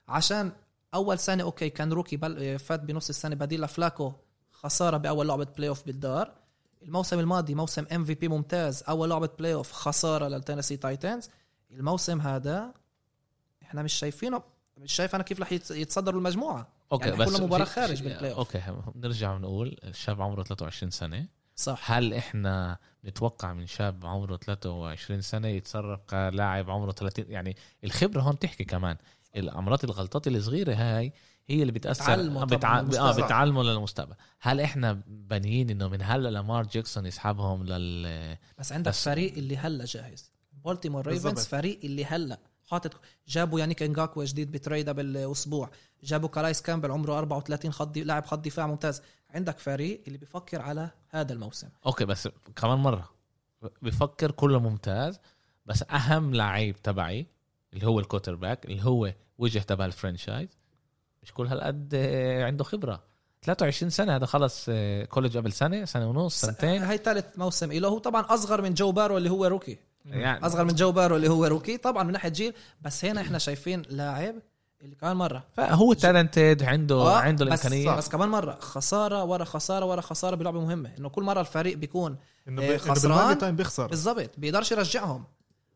عشان 0.08 0.52
أول 0.94 1.18
سنة 1.18 1.42
okay 1.42 1.70
كان 1.70 1.92
rookie 1.92 2.16
بل 2.16 2.58
فات 2.58 2.80
بنص 2.80 3.08
السنة. 3.08 3.34
بديل 3.34 3.60
لفلاكو 3.60 4.12
خسارة 4.52 4.96
بأول 4.96 5.28
لعبة 5.28 5.44
playoff 5.44 5.86
بالدار. 5.86 6.34
الموسم 6.82 7.18
الماضي 7.18 7.54
موسم 7.54 7.84
MVP 7.92 8.28
ممتاز. 8.28 8.84
أول 8.88 9.10
لعبة 9.10 9.30
playoff 9.38 9.72
خسارة 9.72 10.28
لل 10.28 10.37
Tennessee 10.37 10.76
Titans. 10.76 11.30
الموسم 11.72 12.20
هذا 12.20 12.74
إحنا 13.62 13.82
مش 13.82 13.92
شايفينه 13.92 14.42
مش 14.78 14.92
شايف 14.92 15.14
أنا 15.14 15.24
كيف 15.24 15.40
رح 15.40 15.50
يتص- 15.52 15.70
يتصدروا 15.70 16.18
المجموعة. 16.20 16.68
okay 16.92 17.08
يعني 17.08 17.16
بس 17.24 17.36
كل 17.36 17.42
مباراة 17.42 17.64
في- 17.64 17.70
خارج 17.70 18.02
بال 18.02 18.11
play. 18.11 18.32
okay 18.32 18.62
نرجع 18.96 19.32
ونقول 19.34 19.76
الشاب 19.84 20.22
عمره 20.22 20.42
23 20.42 20.90
سنة. 20.90 21.26
صح. 21.56 21.92
هل 21.92 22.14
إحنا 22.14 22.78
نتوقع 23.04 23.52
من 23.52 23.66
شاب 23.66 24.06
عمره 24.06 24.36
23 24.36 25.20
سنة 25.20 25.48
يتصرف 25.48 26.00
كلاعب 26.10 26.70
عمره 26.70 26.92
30 26.92 27.24
يعني 27.28 27.56
الخبرة 27.84 28.20
هون 28.20 28.38
تحكي 28.38 28.64
كمان. 28.64 28.96
الامرات 29.36 29.84
الغلطات 29.84 30.28
الصغيرة 30.28 30.74
هاي 30.74 31.12
هي 31.48 31.60
اللي 31.62 31.72
بتأثر 31.72 32.44
بتع... 32.44 32.78
آه. 32.78 33.26
بتعلمه 33.26 33.62
للمستقبل. 33.62 34.14
هل 34.40 34.60
إحنا 34.60 35.02
بانيين 35.06 35.70
إنه 35.70 35.88
من 35.88 36.02
هلا 36.02 36.28
لامار 36.28 36.66
جاكسون 36.66 37.06
يسحبهم 37.06 37.64
لل 37.64 38.36
بس 38.58 38.72
عندك 38.72 38.88
بس- 38.88 39.04
فريق 39.04 39.32
اللي 39.34 39.56
هلا 39.56 39.84
جاهز. 39.84 40.30
Baltimore 40.64 41.06
Ravens. 41.06 41.46
فريق 41.46 41.80
اللي 41.84 42.04
هلأ 42.04 42.38
حاطط 42.66 43.00
جابوا 43.28 43.60
يانيك 43.60 43.82
انجاكوا 43.82 44.24
جديد 44.24 44.52
ب 44.52 44.59
trade 44.59 44.92
بالاسبوع 44.92 45.70
جابوا 46.04 46.28
كالايس 46.28 46.62
كامبل 46.62 46.90
عمره 46.90 47.18
34 47.18 47.72
خط 47.72 47.98
لاعب 47.98 48.26
خط 48.26 48.38
دفاع 48.38 48.66
ممتاز. 48.66 49.02
عندك 49.30 49.58
فريق 49.58 50.02
اللي 50.06 50.18
بيفكر 50.18 50.62
على 50.62 50.90
هذا 51.08 51.32
الموسم. 51.32 51.68
okay 51.86 52.04
بس 52.04 52.28
كمان 52.56 52.78
مرة. 52.78 53.10
بفكر 53.82 54.30
كله 54.30 54.58
ممتاز 54.60 55.18
بس 55.66 55.84
أهم 55.90 56.34
لعيب 56.34 56.82
تبعي 56.82 57.26
اللي 57.74 57.86
هو 57.86 58.00
ال 58.00 58.34
quarterback 58.34 58.64
اللي 58.64 58.84
هو 58.84 59.14
وجه 59.38 59.58
تبع 59.58 59.84
ال 59.84 59.91
franchise 59.91 60.48
مش 61.22 61.32
كل 61.32 61.46
هالقد 61.46 61.90
آه، 61.94 62.44
عنده 62.44 62.64
خبرة. 62.64 63.02
23 63.42 63.90
سنة 63.90 64.16
هذا 64.16 64.26
خلص 64.26 64.66
آه، 64.68 65.04
college 65.04 65.36
قبل 65.36 65.52
سنة 65.52 65.84
سنة 65.84 66.10
ونص 66.10 66.40
سنتين. 66.40 66.82
هاي 66.82 66.98
ثالث 66.98 67.38
موسم 67.38 67.72
له 67.72 67.88
هو 67.88 67.98
طبعا 67.98 68.22
أصغر 68.28 68.62
من 68.62 68.74
جو 68.74 68.92
بارو 68.92 69.18
اللي 69.18 69.30
هو 69.30 69.46
rookie. 69.46 69.78
يعني 70.06 70.46
أصغر 70.46 70.64
من 70.64 70.74
جو 70.74 70.92
بارو 70.92 71.16
اللي 71.16 71.28
هو 71.30 71.44
rookie. 71.44 71.76
طبعا 71.76 72.02
من 72.02 72.12
ناحية 72.12 72.28
جيل 72.28 72.54
بس 72.82 73.04
هنا 73.04 73.20
إحنا 73.20 73.38
شايفين 73.38 73.82
لاعب 73.88 74.34
اللي 74.82 74.94
كمان 74.96 75.16
مرة. 75.16 75.44
فهو 75.56 75.92
talented 75.92 76.62
عنده 76.62 76.94
آه، 76.94 77.18
عنده 77.18 77.44
بس 77.44 77.66
الإمكانية. 77.66 77.96
بس 77.96 78.08
كمان 78.08 78.28
مرة. 78.28 78.58
خسارة 78.60 79.24
ورا 79.24 79.44
خسارة 79.44 79.86
ورا 79.86 80.00
خسارة 80.00 80.36
بلعبه 80.36 80.60
مهمه 80.60 80.90
إنه 80.98 81.08
كل 81.08 81.22
مرة 81.22 81.40
الفريق 81.40 81.76
بيكون 81.76 82.16
إنه 82.48 82.76
خسران. 82.76 83.16
بال 83.16 83.21
money 83.21 83.34
time 83.34 83.56
بيخسر. 83.56 83.86
بالضبط. 83.86 84.30
بيقدرش 84.38 84.72
يرجعهم. 84.72 85.24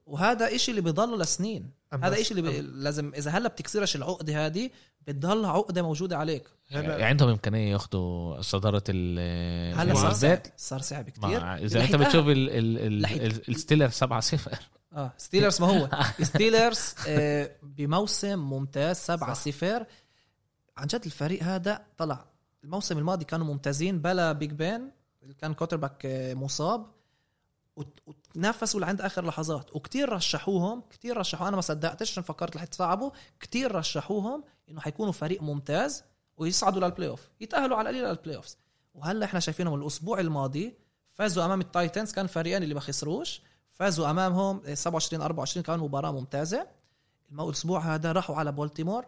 وهذا 0.07 0.54
إشي 0.54 0.71
اللي 0.71 0.81
بيضله 0.83 1.16
لسنين. 1.16 1.71
هذا 2.02 2.20
إشي 2.20 2.30
اللي 2.34 2.42
بي... 2.42 2.60
لازم 2.60 3.12
إذا 3.14 3.30
هلأ 3.30 3.48
بتكسرش 3.48 3.96
العقدة 3.96 4.46
هذه 4.46 4.70
بتضل 5.06 5.44
عقدة 5.44 5.82
موجودة 5.82 6.18
عليك. 6.18 6.44
يعني 6.70 7.02
عندهم 7.02 7.28
إمكانية 7.28 7.72
ياخذوا 7.72 8.40
صدارة 8.40 8.82
ال 8.88 9.78
هلا 9.78 9.94
صار 9.94 10.12
صعب 10.12 10.42
صار 10.56 10.80
صعب 10.80 11.10
كثير 11.10 11.54
إذا 11.54 11.84
أنت 11.84 11.96
بتشوف 11.96 12.26
ال- 12.28 12.50
ال- 12.50 13.06
ال- 13.06 13.48
الستيلر 13.48 13.88
7 13.88 14.20
0 14.20 14.58
آه 14.92 15.12
ستيلرز 15.18 15.60
ما 15.60 15.66
هو. 15.66 15.88
ستيلرز 16.24 16.94
آه 17.08 17.50
بموسم 17.62 18.38
ممتاز 18.38 18.96
7 18.96 19.34
0 19.34 19.86
عن 20.76 20.86
جد 20.86 21.04
الفريق 21.04 21.42
هذا 21.42 21.84
طلع. 21.98 22.24
الموسم 22.64 22.98
الماضي 22.98 23.24
كانوا 23.24 23.46
ممتازين 23.46 23.98
بلا 24.02 24.32
بيج 24.32 24.50
بن 24.52 24.90
كان 25.40 25.54
quarterback 25.54 26.06
آه، 26.06 26.34
مصاب. 26.34 26.86
وتنافسوا 28.35 28.81
لعند 28.81 29.00
آخر 29.00 29.26
لحظات. 29.26 29.76
وكتير 29.76 30.12
رشحوهم 30.12 30.81
كتير 30.91 31.17
رشحوا 31.17 31.49
أنا 31.49 31.57
ما 31.57 31.62
صدقتش 31.62 32.11
عشان 32.11 32.23
فكرت 32.23 32.57
رح 32.57 32.62
يتصعبوا 32.62 33.11
كتير 33.41 33.75
رشحوهم 33.75 34.45
إنه 34.69 34.81
حيكونوا 34.81 35.12
فريق 35.12 35.43
ممتاز 35.43 36.05
ويصعدوا 36.37 36.81
لل 36.80 37.09
playoff 37.09 37.28
يتأهلوا 37.41 37.76
على 37.76 37.91
القليل 37.91 38.09
لل 38.09 38.37
playoff 38.37 38.56
وهلا 38.95 39.25
إحنا 39.25 39.41
شايفينهم 39.41 39.75
الأسبوع 39.75 40.21
الماضي 40.21 40.75
فازوا 41.12 41.45
أمام 41.45 41.61
التايتنز 41.61 42.12
كان 42.12 42.26
فريقين 42.26 42.62
اللي 42.62 42.75
ما 42.75 42.81
خسروش. 42.81 43.43
فازوا 43.71 44.11
أمامهم 44.11 44.75
27 44.75 45.23
24 45.23 45.64
كان 45.64 45.79
مباراة 45.79 46.11
ممتازة. 46.11 46.67
الأسبوع 47.33 47.81
هذا 47.95 48.12
راحوا 48.12 48.37
على 48.37 48.53
بولتيمور. 48.53 49.07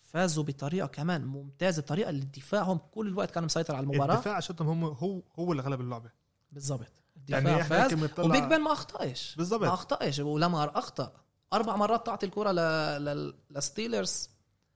فازوا 0.00 0.44
بطريقة 0.44 0.86
كمان 0.86 1.24
ممتازة 1.24 1.82
طريقه 1.82 2.10
اللي 2.10 2.24
دفاعهم 2.24 2.80
كل 2.94 3.08
الوقت 3.08 3.30
كان 3.30 3.44
مسيطر 3.44 3.74
على 3.74 3.84
المباراة. 3.84 4.14
الدفاع 4.14 4.34
عشان 4.36 4.56
هم 4.60 4.84
هو 4.84 5.22
هو 5.38 5.52
اللي 5.52 5.62
غلب 5.62 5.80
اللعبة. 5.80 6.10
بالضبط. 6.52 7.01
يعني 7.28 7.50
يعني 7.50 7.64
فاز 7.64 7.92
وبيج 8.18 8.42
بن 8.44 8.60
ما 8.60 8.72
أخطأش 8.72 9.34
بالضبط. 9.36 9.62
ما 9.62 9.74
أخطأش 9.74 10.18
ولامار 10.18 10.78
أخطأ 10.78 11.12
أربع 11.52 11.76
مرات 11.76 12.06
تعطي 12.06 12.26
الكرة 12.26 12.50
ل... 12.52 12.56
ل... 13.04 13.34
لستيلرز 13.50 14.30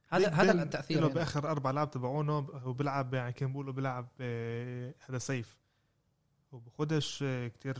هذا 0.08 0.28
هذا 0.28 0.62
التأثير 0.62 1.00
له. 1.00 1.08
بآخر 1.08 1.50
أربع 1.50 1.70
لعب 1.70 1.90
تبعونه 1.90 2.38
هو 2.54 2.72
بيلعب 2.72 3.14
يعني 3.14 3.32
كان 3.32 3.48
بيقولوا 3.48 3.72
بيلعب 3.72 4.08
آه، 4.20 4.94
هذا 5.08 5.18
safe 5.18 5.56
هو 6.54 6.58
بخدش 6.58 7.24
كثير 7.60 7.76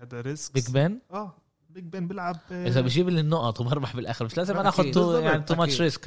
هذا 0.00 0.20
risk 0.20 0.54
بيج 0.54 0.70
بن 0.70 0.98
آه 1.12 1.36
بيج 1.70 1.84
بن 1.84 2.08
بيلعب 2.08 2.36
آه، 2.52 2.66
إذا 2.66 2.80
بجيب 2.80 3.08
لي 3.08 3.20
النقط 3.20 3.60
وبربح 3.60 3.96
بالآخر 3.96 4.24
مش 4.24 4.36
لازم 4.36 4.56
أنا. 4.58 4.68
اخذ. 4.68 4.84
يعني 5.22 5.42
too 5.42 5.54
much. 5.54 5.80
risk 5.80 6.00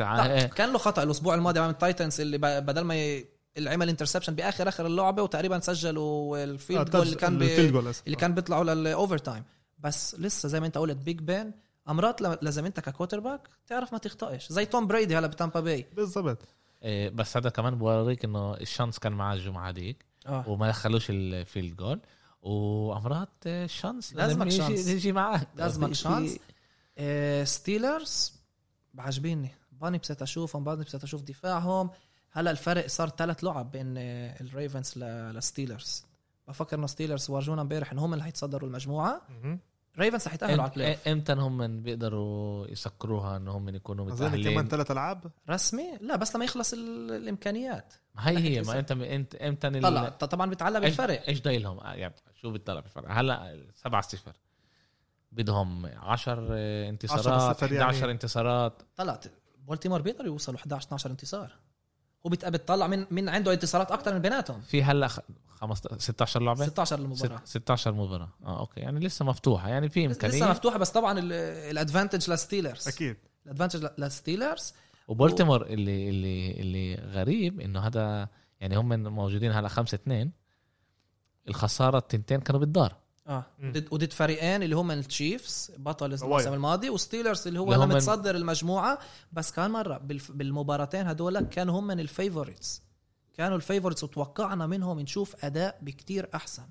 كان 0.55 0.71
له 0.71 0.77
خطأ 0.77 1.03
الأسبوع 1.03 1.35
الماضي 1.35 1.59
امام 1.59 1.69
التايتنز 1.69 2.21
اللي 2.21 2.37
ب- 2.37 2.65
بدل 2.65 2.81
ما 2.81 2.95
ي... 2.95 3.38
اللي 3.57 3.69
عمل 3.69 3.89
interception 3.89 4.35
بآخر 4.35 4.67
آخر 4.69 4.85
اللعبة 4.85 5.23
وتقريبا 5.23 5.59
سجلوا 5.59 6.37
آه، 6.37 6.43
ال 6.43 6.51
field 6.51 6.89
goal 6.89 7.01
اللي 7.01 7.15
كان. 7.15 7.41
اللي 8.05 8.15
كان 8.17 8.33
بيطلعوا 8.33 8.63
لل 8.63 9.17
overtime 9.17 9.43
بس 9.79 10.15
لسه 10.19 10.49
زي 10.49 10.59
ما 10.59 10.65
انت 10.65 10.77
قلت 10.77 10.97
بيج 10.97 11.19
بن 11.19 11.53
أمرات 11.89 12.21
لازم 12.21 12.65
انت 12.65 12.79
ك 12.79 13.19
quarterback 13.19 13.49
تعرف 13.67 13.93
ما 13.93 13.99
تخطئش 13.99 14.49
زي 14.49 14.65
توم 14.65 14.87
بريدي 14.87 15.17
هلا 15.17 15.27
بتامبا 15.27 15.59
باي. 15.59 15.85
بالضبط. 15.95 16.37
إيه، 16.83 17.09
بس 17.09 17.37
هذا 17.37 17.49
كمان 17.49 17.75
بوريك 17.75 18.25
إنه 18.25 18.53
ال 18.53 18.60
chance 18.60 18.99
كان 18.99 19.11
معاه 19.11 19.35
الجمعة 19.35 19.71
ديك 19.71 20.05
آه. 20.27 20.49
وما 20.49 20.67
دخلوش 20.69 21.09
ال 21.09 21.20
field 21.20 21.75
goal 21.75 21.99
وأمرات 22.41 23.29
آه، 23.47 23.65
ال 23.65 23.72
chance 23.72 24.13
لازمك 24.13 24.45
لازم 24.45 24.57
chance. 24.63 24.79
يجي, 24.79 24.91
يجي 24.91 25.11
معك 25.11 25.47
لازمك 25.55 25.93
chance. 25.93 26.37
آه، 26.97 27.43
ستيلرز 27.43 28.33
بعجبيني 28.93 29.51
بنبسط 29.71 30.11
أشوفهم 30.11 30.63
بنبسط 30.63 30.95
أشوف 30.95 31.21
دفاعهم. 31.21 31.89
هلا 32.31 32.51
الفرق 32.51 32.87
صار 32.87 33.09
ثلاث 33.09 33.43
لعب 33.43 33.71
بين 33.71 33.93
الريفنز 33.97 34.97
للستيلرز 34.97 36.05
بفكر 36.47 36.77
إنه 36.77 36.87
ستيلرز 36.87 37.29
ورجونا 37.29 37.61
امبارح 37.61 37.91
ان 37.91 37.99
هم 37.99 38.13
اللي 38.13 38.23
حيتصدروا 38.23 38.69
المجموعة. 38.69 39.21
ريفنز 39.99 40.27
حيتاهلوا 40.27 40.63
على 40.63 40.71
ال 40.71 40.77
play 40.77 40.97
إمتى 41.07 41.33
هم 41.33 41.81
بيقدروا 41.81 42.67
يسكروها 42.67 43.37
ان 43.37 43.47
هم 43.47 43.69
يكونوا 43.75 44.07
أظن 44.07 44.27
كمان 44.27 44.39
متأهلين؟ 44.39 44.67
ثلاث 44.67 44.91
ألعاب؟ 44.91 45.31
رسمي؟ 45.49 45.97
لا 46.01 46.15
بس 46.15 46.35
لما 46.35 46.45
يخلص 46.45 46.73
ال- 46.73 47.11
الإمكانيات. 47.11 47.93
ما 48.15 48.29
هي 48.29 48.37
هي 48.57 48.61
ما 48.61 48.79
انت 48.79 48.91
انت 48.91 49.35
إمتى 49.35 49.79
طلع. 49.79 50.09
طبعا 50.09 50.49
بيتعلق 50.49 50.79
إيش- 50.79 50.83
بالفرق 50.83 51.27
إيش 51.27 51.41
ضايلهم 51.41 51.79
آه، 51.79 51.93
يعني 51.93 52.15
شو 52.41 52.51
بيطلع 52.51 52.79
بالفرق؟ 52.79 53.11
هلا 53.11 53.63
7 53.75 54.01
0 54.01 54.33
بدهم 55.31 55.85
10 55.85 56.47
انتصارات 56.89 57.55
10 57.55 57.73
يعني. 57.73 57.83
11 57.85 58.11
انتصارات. 58.11 58.81
طلعت 58.95 59.25
بولتيمور 59.67 60.01
بيقدروا 60.01 60.27
يوصلوا 60.27 60.57
11 60.57 60.85
12 60.85 61.11
انتصار. 61.11 61.51
هو 62.25 62.29
بت- 62.29 62.45
بتطلع 62.45 62.87
من 62.87 63.05
من 63.11 63.29
عنده 63.29 63.53
انتصارات 63.53 63.91
أكثر 63.91 64.13
من 64.13 64.19
بيناتهم. 64.19 64.61
في 64.61 64.83
هلا 64.83 65.07
خ- 65.07 65.19
15 65.49 65.97
16 65.99 66.41
لعبة؟ 66.41 66.65
16 66.65 66.99
المباراه 66.99 67.37
ست- 67.37 67.47
16 67.47 67.91
مباراة. 67.93 68.29
آه 68.45 68.59
أوكي. 68.59 68.79
يعني 68.79 68.99
لسه 68.99 69.25
مفتوحة. 69.25 69.69
يعني 69.69 69.89
في 69.89 70.05
إمكانية؟ 70.05 70.35
لسه 70.35 70.49
مفتوحة 70.49 70.77
بس 70.77 70.89
طبعا 70.91 71.19
ال- 71.19 71.33
advantage 71.71 72.29
للستيلرز. 72.29 72.87
أكيد. 72.87 73.17
ال 73.45 73.49
advantage 73.49 73.83
ل- 73.85 73.89
للستيلرز. 73.97 74.73
وبولتيمور 75.07 75.65
اللي 75.65 76.09
اللي 76.09 76.51
اللي 76.51 76.95
غريب 76.95 77.59
إنه 77.61 77.79
هذا 77.79 78.27
يعني 78.59 78.77
هم 78.77 78.99
موجودين 79.03 79.51
هلا 79.51 79.67
5 79.67 79.95
2 79.95 80.31
الخسارة 81.47 81.97
التنتين 81.97 82.39
كانوا 82.41 82.59
بالدار. 82.59 82.95
آه. 83.29 83.45
ضد- 83.61 83.87
وضد 83.93 84.13
فريقين 84.13 84.63
اللي 84.63 84.75
هم 84.75 84.91
التشيفز 84.91 85.71
بطل 85.77 86.13
الموسم. 86.13 86.53
الماضي 86.53 86.89
وستيلرز 86.89 87.47
اللي 87.47 87.59
هو 87.59 87.73
اللي 87.73 87.85
متصدر 87.95 88.35
المجموعة. 88.35 88.99
بس 89.33 89.51
كان 89.51 89.71
مرة 89.71 89.97
بالف- 89.97 90.31
بالمباراتين 90.31 91.07
هدول 91.07 91.39
كانوا 91.39 91.79
هم 91.79 91.87
من 91.87 91.99
ال 91.99 92.07
favorites. 92.07 92.81
كانوا 93.37 93.57
ال 93.57 93.62
favorites 93.62 94.03
وتوقعنا 94.03 94.67
منهم 94.67 94.99
نشوف 94.99 95.45
أداء 95.45 95.77
بكتير 95.81 96.29
أحسن. 96.35 96.63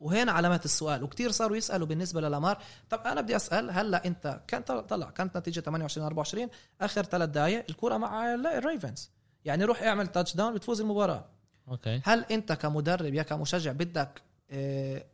وهنا 0.00 0.32
علامات 0.32 0.64
السؤال 0.64 1.02
وكتير 1.02 1.30
صاروا 1.30 1.56
يسألوا 1.56 1.86
بالنسبة 1.86 2.20
للامار. 2.20 2.58
طب 2.90 3.00
أنا 3.06 3.20
بدي 3.20 3.36
أسأل 3.36 3.70
هلأ 3.70 4.06
أنت 4.06 4.40
كان 4.46 4.62
طلع 4.62 5.10
كانت 5.10 5.36
نتيجة 5.36 5.60
28 5.60 6.06
24 6.06 6.48
آخر 6.80 7.02
ثلاث 7.02 7.28
دقائق 7.28 7.64
الكرة 7.70 7.96
مع 7.96 8.34
ال- 8.34 8.46
الريفنز 8.46 9.10
يعني 9.44 9.64
روح 9.64 9.82
اعمل 9.82 10.06
touchdown 10.06 10.54
بتفوز 10.54 10.80
المباراة. 10.80 11.24
أوكي. 11.68 12.00
هل 12.04 12.24
أنت 12.30 12.52
كمدرب 12.52 13.14
يا 13.14 13.22
كمشجع 13.22 13.72
بدك 13.72 14.22
آه، 14.50 15.04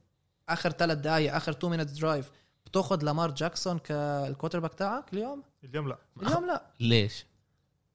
آخر 0.48 0.70
ثلاث 0.70 0.98
دقائق 0.98 1.34
آخر 1.34 1.52
2 1.52 1.70
minute 1.70 1.90
drive 1.90 2.30
بتاخذ 2.66 3.04
لامار 3.04 3.30
جاكسون 3.30 3.78
كال 3.78 4.60
quarterback 4.60 4.74
تاعك 4.74 5.12
اليوم؟ 5.12 5.42
اليوم 5.64 5.88
لا. 5.88 5.98
اليوم 6.22 6.46
لا. 6.46 6.62
ليش؟ 6.80 7.26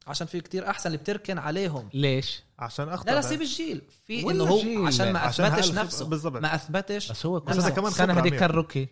عشان 0.07 0.27
في 0.27 0.41
كتير 0.41 0.69
أحسن 0.69 0.87
اللي 0.87 0.97
بتركن 0.97 1.37
عليهم. 1.37 1.89
ليش؟ 1.93 2.43
عشان 2.59 2.89
أخطأ 2.89 3.09
لا 3.09 3.15
لا 3.15 3.21
سيب 3.21 3.41
الجيل. 3.41 3.81
في 4.07 4.31
إنه 4.31 4.43
هو. 4.43 4.85
عشان 4.87 5.13
ما 5.13 5.29
أثبتش 5.29 5.71
نفسه. 5.71 6.05
بالضبط. 6.05 6.41
ما 6.41 6.55
أثبتش. 6.55 7.11
بس 7.11 7.25
هو 7.25 7.39
كمان 7.41 7.91
خبرة 7.91 8.21
هذيك. 8.21 8.35
كان 8.35 8.49
rookie 8.49 8.87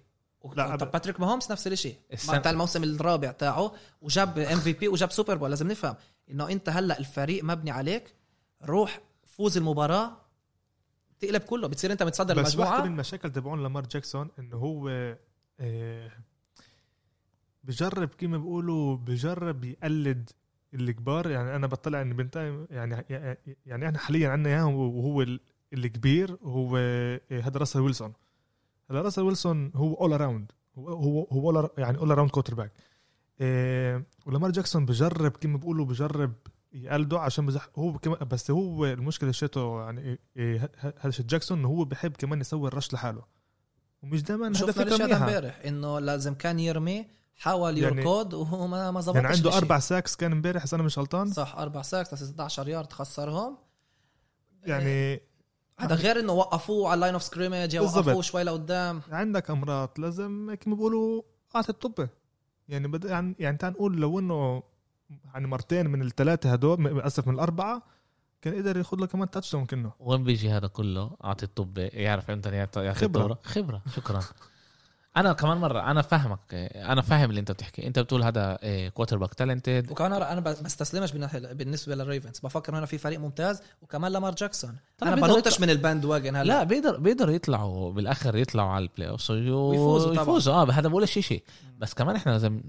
لا، 0.55 0.75
طب 0.75 0.91
باتريك 0.91 1.19
ماهومس 1.19 1.51
نفس 1.51 1.67
الشيء 1.67 1.95
السنة- 2.15 2.35
بتاع 2.35 2.51
الموسم 2.51 2.83
الرابع 2.83 3.31
تاعه. 3.31 3.73
وجاب 4.01 4.39
MVP 4.39 4.87
وجاب 4.87 5.11
Super 5.11 5.35
Bowl 5.35 5.49
لازم 5.49 5.67
نفهم. 5.71 5.95
إنه 6.31 6.49
أنت 6.49 6.69
هلأ 6.69 6.99
الفريق 6.99 7.43
مبني 7.43 7.71
عليك. 7.71 8.15
روح 8.63 8.99
فوز 9.37 9.57
المباراة. 9.57 10.11
تقلب 11.19 11.41
كله 11.41 11.67
بتصير 11.67 11.91
أنت 11.91 12.03
متصدر 12.03 12.41
بس 12.41 12.53
المجموعة. 12.53 12.81
من 12.81 12.87
المشاكل 12.87 13.31
تبعون 13.31 13.63
لامار 13.63 13.83
جاكسون 13.87 14.29
إنه 14.39 14.55
هو 14.57 14.89
آه، 15.59 16.11
بجرب 17.63 18.09
كيما 18.09 18.37
بيقولوا 18.37 18.95
بجرب 18.97 19.63
يقلد 19.63 20.29
الكبار. 20.73 21.29
يعني 21.31 21.55
أنا 21.55 21.67
بطلع 21.67 22.01
ان 22.01 22.13
بنتايم 22.15 22.67
يعني 22.69 23.05
يعني 23.65 23.85
إحنا 23.87 23.97
حاليا 23.99 24.29
عندنا 24.29 24.53
اياه 24.55 24.67
وهو 24.67 25.21
ال- 25.21 25.39
الكبير 25.73 26.37
هو 26.43 26.77
آه، 26.77 27.21
هذا 27.31 27.57
راسل 27.59 27.79
ويلسون. 27.79 28.13
هذا 28.91 29.01
راسل 29.01 29.21
ويلسون 29.21 29.71
هو 29.75 29.93
all 29.93 30.13
around 30.13 30.51
هو 30.77 31.23
هو 31.23 31.69
يعني 31.77 31.97
all 31.97 32.11
around 32.11 32.31
quarterback 32.31 32.71
ولامار 34.25 34.51
جاكسون 34.51 34.85
بجرب 34.85 35.31
كيما 35.31 35.57
بيقولوا 35.57 35.85
بجرب 35.85 36.33
يقلده 36.73 37.19
عشان 37.19 37.45
بزح 37.45 37.69
هو 37.75 37.97
كمان 37.97 38.17
بس 38.27 38.51
هو 38.51 38.85
المشكلة 38.85 39.31
شيته 39.31 39.81
يعني 39.81 40.15
إيه- 40.15 40.19
إيه 40.37 40.71
هذا 40.99 41.11
جاكسون 41.19 41.65
هو 41.65 41.85
بحب 41.85 42.11
كمان 42.17 42.41
يسوي 42.41 42.67
ال 42.67 42.73
rush 42.73 42.93
لحاله. 42.93 43.21
ومش 44.03 44.23
دائما 44.23 44.47
هذا 44.47 44.53
شفنا 44.53 44.71
فكره 44.71 45.05
منيحه 45.05 45.23
امبارح 45.27 45.59
إنه 45.65 45.99
لازم 45.99 46.33
كان 46.33 46.59
يرمي 46.59 47.07
حاول 47.35 47.77
يعني- 47.77 48.01
يركض 48.01 48.33
وهو 48.33 48.67
ما 48.67 48.91
ما 48.91 49.01
ظبطش 49.01 49.15
يعني 49.15 49.27
عنده. 49.35 49.57
أربع 49.57 49.79
sacks 49.79 50.15
كان 50.15 50.31
امبارح 50.31 50.63
إذا 50.63 50.75
أنا 50.75 50.83
مش 50.83 50.99
غلطان. 50.99 51.31
صح 51.31 51.55
أربع 51.55 51.81
sacks 51.81 52.13
16 52.15 52.67
يارد 52.67 52.93
خسرهم. 52.93 53.57
يعني 54.63 55.21
هذا 55.79 55.95
غير 55.95 56.19
إنه 56.19 56.33
وقفوه 56.33 56.87
على 56.89 56.93
ال 56.95 56.99
line 56.99 57.13
of 57.13 57.23
scrimmage. 57.23 57.77
وقفوه 57.77 58.21
شوي 58.21 58.43
لقدام. 58.43 59.01
عندك 59.11 59.49
أمرات 59.51 59.89
لازم 59.97 60.55
كما 60.61 60.75
بيقولوا 60.75 61.21
اعطي 61.55 61.69
الطبة. 61.69 62.09
يعني 62.67 62.87
بد... 62.87 63.05
يعني 63.05 63.35
يعني 63.39 63.57
تعال 63.57 63.73
نقول 63.73 64.01
لو 64.01 64.19
إنه 64.19 64.63
يعني 65.33 65.47
مرتين 65.47 65.89
من 65.89 66.01
الثلاثة 66.01 66.53
هدول 66.53 67.01
اسف 67.01 67.27
من 67.27 67.33
الأربعة 67.33 67.83
كان 68.41 68.55
قدر 68.55 68.77
ياخذ 68.77 68.97
له 68.97 69.07
كمان 69.07 69.29
touchdown 69.29 69.65
كنه 69.65 69.91
وين 69.99 70.23
بيجي 70.23 70.49
هذا 70.49 70.67
كله؟ 70.67 71.11
أعطي 71.23 71.45
الطبة 71.45 71.77
يعرف 71.77 72.31
إمتى 72.31 72.49
يعطي 72.49 72.83
يعطي 72.83 72.99
خبرة. 72.99 73.21
الدورة. 73.21 73.39
خبرة. 73.43 73.81
شكرا. 73.95 74.21
أنا 75.17 75.33
كمان 75.33 75.57
مرة 75.57 75.91
أنا 75.91 76.01
فاهمك. 76.01 76.39
أنا 76.75 77.01
فاهم 77.01 77.29
اللي 77.29 77.39
أنت 77.39 77.51
بتحكي. 77.51 77.87
أنت 77.87 77.99
بتقول 77.99 78.23
هذا 78.23 78.59
quarterback 78.93 79.33
talented 79.33 79.91
وكمان 79.91 80.13
أنا 80.13 80.39
بستسلمش 80.39 81.11
بالنسبة 81.31 81.95
للريفنز 81.95 82.39
بفكر 82.39 82.77
هنا 82.77 82.85
في 82.85 82.97
فريق 82.97 83.19
ممتاز 83.19 83.61
وكمان 83.81 84.11
لامار 84.11 84.35
جاكسون. 84.35 84.77
أنا 85.03 85.15
بيقدر 85.15 85.33
بنطش 85.33 85.61
من 85.61 85.69
ال 85.69 86.05
bandwagon 86.05 86.35
هلا. 86.35 86.47
لا 86.47 86.63
بيقدر 86.63 86.97
بيقدروا 86.97 87.33
يطلعوا 87.33 87.91
بالآخر 87.91 88.35
يطلعوا 88.35 88.69
على 88.69 88.83
ال 88.83 89.09
playoff 89.09 89.29
ويفوزوا 89.29 90.11
طبعاً. 90.11 90.23
يفوزوا 90.23 90.53
آه 90.53 90.71
هذا 90.71 90.87
بقول 90.87 91.07
شيء 91.07 91.23
شيء. 91.23 91.43
بس 91.77 91.93
كمان 91.93 92.15
إحنا 92.15 92.31
لازم 92.31 92.61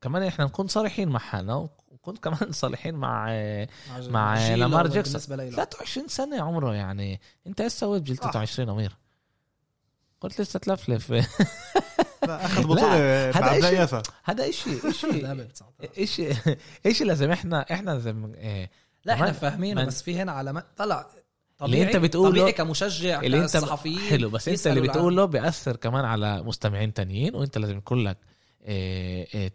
كمان 0.00 0.22
إحنا 0.22 0.44
نكون 0.44 0.66
صريحين 0.66 1.08
مع 1.08 1.18
حالنا 1.18 1.68
ونكون 2.08 2.16
كمان 2.16 2.52
صريحين 2.62 2.94
مع 2.94 3.26
آه، 3.30 3.68
مع 4.08 4.48
لامار 4.54 4.86
جاكسون. 4.86 5.12
بالنسبة 5.12 5.36
له 5.36 5.50
23 5.50 6.08
سنة 6.08 6.42
عمره 6.42 6.74
يعني. 6.74 7.20
انت 7.46 7.60
إيش 7.60 7.72
سويت 7.72 8.02
بجيل 8.02 8.16
23 8.16 8.68
أمير. 8.68 8.96
قلت 10.20 10.40
لسه 10.40 10.58
تلفلف. 10.58 11.10
لا 11.12 12.46
أخذ 12.46 12.62
بطولة 12.66 13.30
هذا 13.30 13.40
بعد 13.40 13.60
إشي- 13.62 13.64
يافا 13.64 14.02
هذا 14.24 14.46
ب 15.44 15.52
19. 15.52 15.88
إيش 15.98 16.22
إيش 16.86 17.02
لازم 17.02 17.30
إحنا 17.30 17.66
إحنا 17.72 17.90
لازم 17.90 18.32
إيه. 18.34 18.70
لا 19.04 19.12
إحنا 19.14 19.32
فاهمينه 19.32 19.84
بس 19.84 20.02
في 20.02 20.16
هنا 20.18 20.32
علامات. 20.32 20.66
طلع 20.76 21.06
اللي 21.62 21.82
أنت 21.82 21.96
بتقوله- 21.96 22.30
طبيعي 22.30 22.52
كمشجع 22.52 23.20
اللي 23.20 23.38
انت 23.38 23.56
حلو 24.10 24.30
بس 24.30 24.48
أنت 24.48 24.66
اللي. 24.66 24.80
بتقوله 24.80 25.24
بيأثر 25.24 25.76
كمان 25.76 26.04
على 26.04 26.42
مستمعين 26.42 26.94
تانيين 26.94 27.34
وأنت 27.34 27.58
لازم 27.58 27.78
يكون 27.78 28.04
لك 28.04 28.16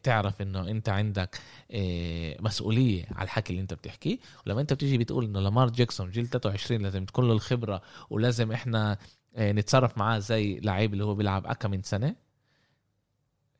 تعرف 0.04 0.42
إنه 0.42 0.68
أنت 0.70 0.90
عندك 0.90 1.40
إيه 1.72 2.42
مسؤولية 2.42 3.06
على 3.12 3.24
الحكي 3.24 3.50
اللي 3.50 3.62
أنت 3.62 3.74
بتحكيه. 3.74 4.18
ولما 4.48 4.62
أنت 4.62 4.74
بتيجي 4.74 4.98
بتقول 4.98 5.26
إنه 5.26 5.40
لامار 5.40 5.70
جاكسون 5.70 6.12
جيل 6.12 6.28
23 6.28 6.82
لازم 6.82 7.06
تكون 7.06 7.28
له 7.28 7.34
الخبرة 7.34 7.82
ولازم 8.10 8.52
إحنا 8.52 8.98
نتصرف 9.38 9.98
معاه 9.98 10.20
زي 10.20 10.60
لعيب 10.60 10.94
اللي 10.94 11.04
هو 11.04 11.16
بيلعب 11.16 11.48
اكم 11.48 11.72
من 11.72 11.84
سنة 11.84 12.16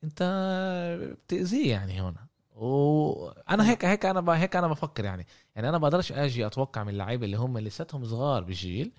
أنت 0.04 0.24
بتأذيه 1.26 1.72
يعني 1.72 2.02
هنا 2.02 2.28
وأنا 2.56 3.70
هيك 3.70 3.86
هيك 3.86 4.06
أنا 4.06 4.42
هيك 4.42 4.56
أنا 4.56 4.68
بفكر 4.68 5.06
يعني. 5.06 5.26
يعني 5.56 5.70
أنا 5.70 5.78
بقدرش 5.78 6.12
آجي 6.12 6.46
أتوقع 6.46 6.84
من 6.84 6.90
اللعيبه 6.90 7.26
اللي 7.26 7.38
هم 7.38 7.58
لساتهم 7.58 8.06
صغار 8.06 8.44
بالجيل 8.44 8.92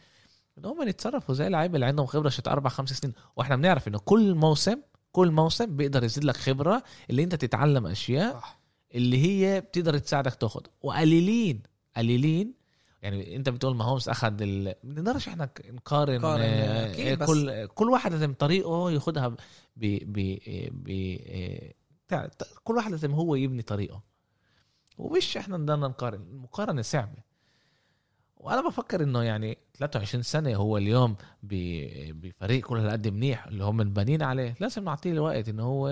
ان 0.59 0.65
هم 0.65 0.88
يتصرفوا 0.88 1.35
زي 1.35 1.47
اللعيبه 1.47 1.75
اللي 1.75 1.87
عندهم 1.87 2.07
خبرة 2.07 2.29
شت 2.29 2.49
أربع 2.49 2.71
خمس 2.71 2.93
سنين. 2.93 3.15
وإحنا 3.37 3.57
بنعرف 3.57 3.88
إنه 3.88 3.99
كل 3.99 4.35
موسم 4.35 4.79
كل 5.12 5.31
موسم 5.31 5.77
بيقدر 5.77 6.05
يزيد 6.05 6.25
لك 6.25 6.37
خبرة 6.37 6.83
اللي 7.11 7.22
انت 7.25 7.35
تتعلم 7.35 7.87
أشياء 7.87 8.33
صح. 8.33 8.61
اللي 8.94 9.18
هي 9.25 9.61
بتقدر 9.61 9.98
تساعدك 9.98 10.35
تاخد. 10.35 10.66
وقليلين 10.83 11.62
قليلين. 11.96 12.55
يعني 13.03 13.37
انت 13.37 13.48
بتقول 13.48 13.77
ما 13.77 13.85
هومس 13.85 14.09
اخذ 14.09 14.42
ال... 14.42 14.75
بنقدرش 14.85 15.29
إحنا 15.29 15.51
نقارن 15.70 16.18
نقارن، 16.18 16.42
آه، 16.42 16.90
أكيد، 16.90 17.18
بس- 17.18 17.29
كل 17.29 17.66
كل 17.66 17.90
واحد 17.90 18.12
لازم 18.12 18.35
طريقه 18.35 18.90
ياخدها 18.90 19.29
ب 19.29 19.37
ب 19.77 20.38
ب 20.72 20.88
كل 22.64 22.77
واحد 22.77 22.90
لازم 22.90 23.12
هو 23.12 23.35
يبني 23.35 23.62
طريقه. 23.62 24.03
ومش 24.98 25.37
إحنا 25.37 25.57
بدنا 25.59 25.77
نقارن. 25.77 26.22
المقارنة 26.22 26.83
صعبة. 26.83 27.32
وأنا 28.42 28.68
بفكر 28.68 29.02
انه 29.02 29.22
يعني 29.22 29.59
23 29.78 30.22
سنة 30.22 30.57
هو 30.57 30.76
اليوم 30.76 31.16
بفريق 31.42 32.66
كل 32.66 32.78
هالقد 32.78 33.09
منيح 33.09 33.46
اللي 33.46 33.64
هم 33.64 33.85
بانين 33.85 34.22
عليه 34.22 34.55
لازم 34.61 34.85
نعطيه 34.85 35.12
الوقت 35.12 35.48
إنه 35.48 35.62
هو 35.62 35.88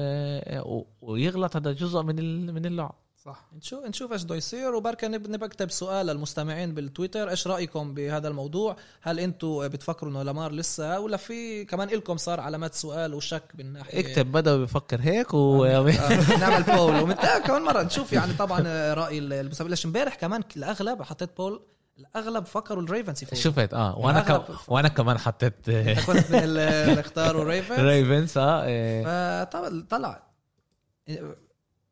ويغلط 1.00 1.56
هذا 1.56 1.72
جزء 1.72 2.02
من 2.02 2.46
من 2.54 2.66
اللعب. 2.66 2.94
صح. 3.24 3.44
نشوف 3.56 3.84
نشوف 3.84 4.12
إيش 4.12 4.24
بده 4.24 4.34
يصير. 4.34 4.74
وبركة 4.74 5.08
نبقى 5.08 5.32
نكتب 5.32 5.70
سؤال 5.70 6.06
للمستمعين 6.06 6.74
بالتويتر. 6.74 7.30
إيش 7.30 7.46
رأيكم 7.46 7.94
بهذا 7.94 8.28
الموضوع؟ 8.28 8.76
هل 9.02 9.20
أنتم 9.20 9.68
بتفكروا 9.68 10.10
إنه 10.10 10.22
لامار 10.22 10.52
لسه؟ 10.52 11.00
ولا 11.00 11.16
في 11.16 11.64
كمان 11.64 11.88
لكم 11.88 12.16
صار 12.16 12.40
علامات 12.40 12.74
سؤال 12.74 13.14
وشك 13.14 13.42
من 13.58 13.72
ناحيه 13.72 14.00
اكتب 14.00 14.32
بدأ 14.32 14.56
بيفكر 14.56 15.00
هيك 15.00 15.34
و 15.34 15.64
آه، 15.64 15.82
نعمل 16.40 16.62
بول 16.62 17.02
ومن 17.02 17.18
آه 17.18 17.38
كمان 17.38 17.62
مرة 17.62 17.82
نشوف 17.82 18.12
يعني 18.12 18.32
طبعا 18.32 18.62
آه، 18.66 18.94
راي 18.94 19.18
المسابقة. 19.18 19.70
ليش 19.70 19.86
امبارح 19.86 20.14
كمان 20.14 20.42
الاغلب 20.56 21.02
حطيت 21.02 21.36
بول 21.36 21.60
الأغلب 22.00 22.44
فكروا 22.46 22.82
ال 22.82 22.88
Ravens 22.88 23.22
يفوزوا. 23.22 23.44
شفت 23.44 23.74
آه 23.74 23.98
وأنا 23.98 24.20
كم... 24.20 24.42
وأنا 24.68 24.88
كمان 24.88 25.18
حطيت 25.18 25.68
انت 25.68 26.00
كنت 26.06 26.30
من 26.30 26.38
اللي 26.38 27.00
اختاروا 27.00 27.44
Ravens 27.44 27.80
Ravens 27.80 28.38
آه 28.38 28.64
إيه. 28.64 29.04
فطبعا 29.44 29.86
طلع. 29.90 30.22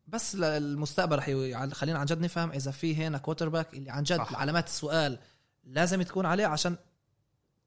بس 0.07 0.35
للمستقبل 0.37 1.17
رح 1.19 1.29
يعني 1.29 1.75
خلينا 1.75 1.99
عن 1.99 2.07
جد 2.07 2.21
نفهم 2.21 2.51
إذا 2.53 2.71
في 2.71 2.97
هنا 2.97 3.19
quarterback 3.19 3.75
اللي 3.75 3.91
عن 3.91 4.03
جد 4.03 4.17
صح. 4.19 4.35
علامات 4.41 4.67
السؤال 4.67 5.19
لازم 5.65 6.03
تكون 6.03 6.27
عليه 6.27 6.47
عشان 6.47 6.77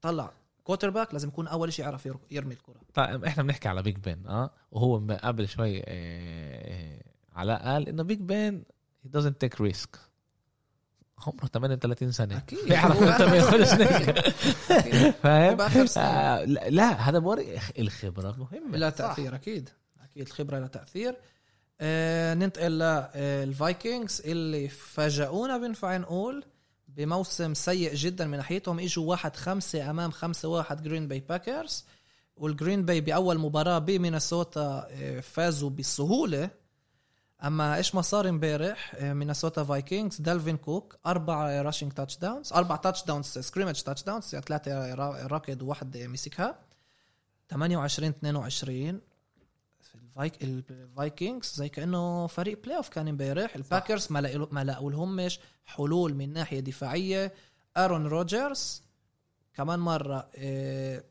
طلع. 0.01 0.31
quarterback 0.63 1.13
لازم 1.13 1.27
يكون 1.27 1.47
أول 1.47 1.73
شيء 1.73 1.85
يعرف 1.85 2.05
ير- 2.05 2.17
يرمي 2.31 2.53
الكرة. 2.53 2.81
طيب 2.93 3.25
إحنا 3.25 3.43
بنحكي 3.43 3.67
على 3.69 3.81
Big 3.81 3.97
Ben 3.97 4.27
آه 4.27 4.51
وهو 4.71 5.15
قبل 5.23 5.47
شوي 5.47 5.69
إيه، 5.69 5.83
إيه، 5.87 7.01
علاء 7.33 7.63
قال 7.63 7.89
إنه 7.89 8.03
Big 8.03 8.19
Ben 8.19 8.63
he 9.05 9.09
doesn't 9.17 9.47
take 9.47 9.57
risk. 9.71 9.97
عمره 11.27 11.45
38 11.45 12.11
سنة. 12.11 12.37
أكيد. 12.37 12.59
بيعرف 12.67 13.03
إمتى 13.03 13.21
ما 13.21 13.35
ياخذش. 13.35 13.69
فاهم. 15.23 15.87
آه 15.97 16.43
لا, 16.45 17.09
هذا 17.09 17.19
بورجي 17.19 17.59
الخبرة 17.79 18.35
مهمة. 18.39 18.77
لا 18.77 18.89
تأثير 18.89 19.35
أكيد. 19.35 19.69
أكيد 20.03 20.27
الخبرة 20.27 20.59
لها 20.59 20.67
تأثير. 20.67 21.15
آه 21.81 22.33
ننتقل 22.33 22.71
لل 23.15 23.39
Vikings 23.39 24.21
اللي 24.25 24.67
فاجئونا 24.67 25.57
بينفع 25.57 25.97
نقول 25.97 26.43
بموسم 26.87 27.53
سيء 27.53 27.95
جدا 27.95 28.25
من 28.27 28.37
ناحيتهم. 28.37 28.79
إجوا 28.79 29.09
واحد 29.09 29.35
خمسة 29.35 29.89
أمام 29.89 30.11
خمسة 30.11 30.49
واحد 30.49 30.83
Green 30.83 31.07
Bay 31.07 31.19
Packers 31.29 31.85
وال 32.35 32.49
Green 32.49 32.85
Bay 32.85 33.01
بأول 33.01 33.37
مباراة 33.39 33.79
بمينيسوتا 33.79 34.87
آه، 34.91 35.19
فازوا 35.19 35.69
بسهولة. 35.69 36.49
أما 37.43 37.75
إيش 37.75 37.95
ما 37.95 38.01
صار 38.01 38.29
امبارح؟ 38.29 38.95
آه، 38.95 39.13
مينيسوتا 39.13 39.63
Vikings 39.63 40.21
دالفين 40.21 40.57
كوك 40.57 40.97
أربع 41.05 41.61
rushing 41.61 41.91
touchdowns 41.91 42.53
أربع 42.53 42.75
touchdowns 42.75 43.25
scrimmage 43.25 43.81
touchdowns 43.81 44.33
يعني 44.33 44.45
ثلاثة 44.47 44.93
را- 44.93 45.27
ركض 45.27 45.61
وواحد 45.61 45.97
مسكها. 45.97 46.59
28 47.49 48.09
22 48.09 49.01
في 49.81 49.95
ال 49.95 50.05
Vik- 50.05 50.43
ال 50.43 50.57
Vikings 50.57 51.53
زي 51.55 51.69
كأنه 51.69 52.27
فريق 52.27 52.63
playoff 52.63 52.89
كان 52.89 53.07
امبارح. 53.07 53.55
ال 53.55 53.62
Packers 53.62 54.07
ما 54.09 54.19
لقوا 54.21 54.47
ما 54.51 54.63
لقوا 54.63 54.91
لهمش 54.91 55.39
حلول 55.65 56.13
من 56.13 56.33
ناحية 56.33 56.59
دفاعية. 56.59 57.33
ارون 57.77 58.07
روجرز 58.07 58.81
كمان 59.53 59.79
مرة 59.79 60.29
إيه 60.35 61.03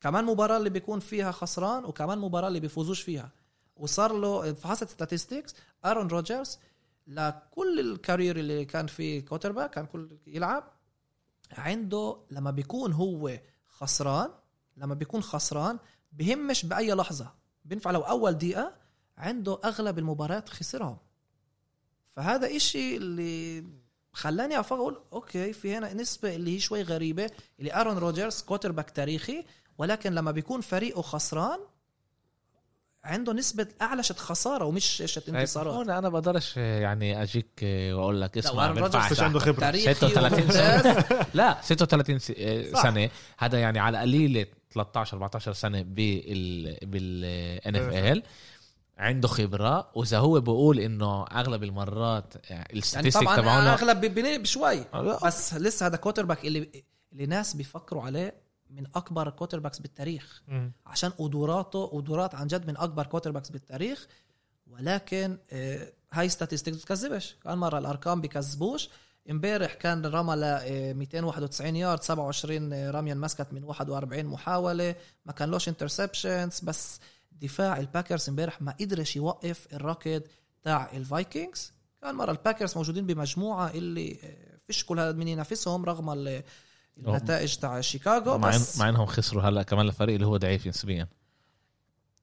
كمان 0.00 0.24
مباراة 0.24 0.56
اللي 0.56 0.70
بيكون 0.70 1.00
فيها 1.00 1.32
خسران 1.32 1.84
وكمان 1.84 2.18
مباراة 2.18 2.48
اللي 2.48 2.60
بيفوزوش 2.60 3.02
فيها. 3.02 3.30
وصار 3.80 4.12
له 4.12 4.52
فحصت 4.52 4.88
statistics 4.88 5.54
ارون 5.84 6.08
روجرز 6.08 6.58
لكل 7.06 7.80
ال 7.80 7.88
career 7.88 8.36
اللي 8.36 8.64
كان 8.64 8.86
فيه 8.86 9.24
quarterback 9.24 9.70
كان 9.70 9.86
كل 9.86 10.18
يلعب 10.26 10.72
عنده 11.52 12.16
لما 12.30 12.50
بيكون 12.50 12.92
هو 12.92 13.38
خسران 13.68 14.30
لما 14.76 14.94
بيكون 14.94 15.22
خسران 15.22 15.78
بهمش 16.12 16.66
بأي 16.66 16.92
لحظة. 16.94 17.32
بينفع 17.64 17.90
لو 17.90 18.00
أول 18.00 18.32
دقيقة 18.32 18.74
عنده 19.18 19.60
أغلب 19.64 19.98
المباريات 19.98 20.48
خسرهم. 20.48 20.96
فهذا 22.08 22.56
إشي 22.56 22.96
اللي 22.96 23.64
خلاني 24.12 24.60
أفكر 24.60 24.74
أقول 24.74 25.02
أوكي 25.12 25.52
في 25.52 25.76
هنا 25.76 25.94
نسبة 25.94 26.34
اللي 26.34 26.54
هي 26.54 26.60
شوي 26.60 26.82
غريبة 26.82 27.30
اللي 27.60 27.74
ارون 27.74 27.98
روجرز 27.98 28.42
quarterback 28.42 28.90
تاريخي 28.90 29.44
ولكن 29.78 30.12
لما 30.12 30.30
بيكون 30.30 30.60
فريقه 30.60 31.02
خسران 31.02 31.60
عنده 33.04 33.32
نسبة 33.32 33.66
أعلى 33.82 34.02
شت 34.02 34.18
خسارة 34.18 34.64
ومش 34.64 35.02
شت 35.06 35.28
انتصارات. 35.28 35.74
هون 35.74 35.90
أنا 35.90 36.08
بقدرش 36.08 36.56
يعني 36.56 37.22
أجيك 37.22 37.60
وأقول 37.64 38.20
لك 38.20 38.38
اسمع 38.38 38.66
روجرز 38.66 38.82
بينفعش 38.82 39.12
مش 39.12 39.20
عنده 39.20 39.38
خبرة. 39.38 39.60
تاريخي 39.60 39.94
36 39.94 40.32
وممتاز. 40.42 41.04
لا 41.34 41.58
36 41.62 42.18
س- 42.18 42.32
آه،. 42.38 42.82
سنة. 42.82 43.10
هذا 43.38 43.60
يعني 43.60 43.78
على 43.78 43.98
قليلة 43.98 44.46
13 44.72 45.14
14 45.16 45.52
سنة 45.52 45.82
بال 45.82 46.76
بال 46.82 47.76
NFL 47.76 48.22
عنده 48.98 49.28
خبرة 49.28 49.90
وإذا 49.94 50.18
هو 50.18 50.40
بقول 50.40 50.78
إنه 50.80 51.24
أغلب 51.24 51.62
المرات 51.64 52.34
يعني 52.50 52.78
ال 52.78 52.82
statistic 52.82 53.22
طبعا 53.22 53.36
تبعونه 53.36 53.72
أغلب 53.72 54.00
ببني 54.00 54.38
بشوي. 54.38 54.84
آه، 54.94 55.18
بس 55.26 55.54
لسه 55.54 55.86
هذا 55.86 55.96
quarterback 55.96 56.44
اللي 56.44 56.70
اللي 57.12 57.26
ناس 57.26 57.54
بيفكروا 57.56 58.02
عليه 58.02 58.49
من 58.70 58.86
أكبر 58.94 59.28
ال 59.28 59.58
quarterbacks 59.60 59.78
بالتاريخ. 59.78 60.42
مم. 60.48 60.72
عشان 60.86 61.10
قدراته 61.10 61.86
قدرات 61.86 62.34
عن 62.34 62.46
جد 62.46 62.66
من 62.66 62.76
أكبر 62.76 63.06
quarterbacks 63.06 63.48
بالتاريخ. 63.50 64.06
ولكن 64.66 65.38
آه، 65.50 65.92
هاي 66.12 66.28
statistic 66.28 66.74
بتكذبش. 66.74 67.36
كان 67.44 67.58
مرة 67.58 67.78
الأرقام 67.78 68.20
بيكذبوش 68.20 68.88
امبارح 69.30 69.74
كان 69.74 70.06
رمى 70.06 70.34
ل 70.34 70.44
آه، 70.44 70.92
291 70.92 71.76
يارد 71.76 72.02
27 72.02 72.90
رميه 72.90 73.12
انمسكت 73.12 73.52
من 73.52 73.64
41 73.64 74.26
محاولة. 74.26 74.94
ما 75.26 75.32
كان 75.32 75.48
لوش 75.50 75.68
interceptions 75.68 76.60
بس 76.60 77.00
دفاع 77.32 77.78
ال 77.78 77.84
Packers 77.84 78.28
امبارح 78.28 78.62
ما 78.62 78.74
قدرش 78.80 79.16
يوقف 79.16 79.66
الركض 79.72 80.22
تاع 80.62 80.90
ال 80.92 81.01
Vikings. 81.01 81.72
كان 82.02 82.14
مرة 82.14 82.30
ال 82.30 82.36
Packers 82.36 82.76
موجودين 82.76 83.06
بمجموعة 83.06 83.70
اللي 83.70 84.18
آه، 84.24 84.56
فيش 84.66 84.84
كل 84.84 85.00
هذا 85.00 85.12
من 85.12 85.28
ينافسهم 85.28 85.84
رغم 85.84 86.10
النتائج 86.98 87.56
تاع 87.56 87.80
شيكاغو 87.80 88.38
مع, 88.38 88.48
بس 88.48 88.78
مع 88.78 88.88
انهم 88.88 89.06
خسروا 89.06 89.42
هلا 89.42 89.62
كمان 89.62 89.86
الفريق 89.88 90.14
اللي 90.14 90.26
هو 90.26 90.36
ضعيف 90.36 90.66
نسبيا. 90.66 91.08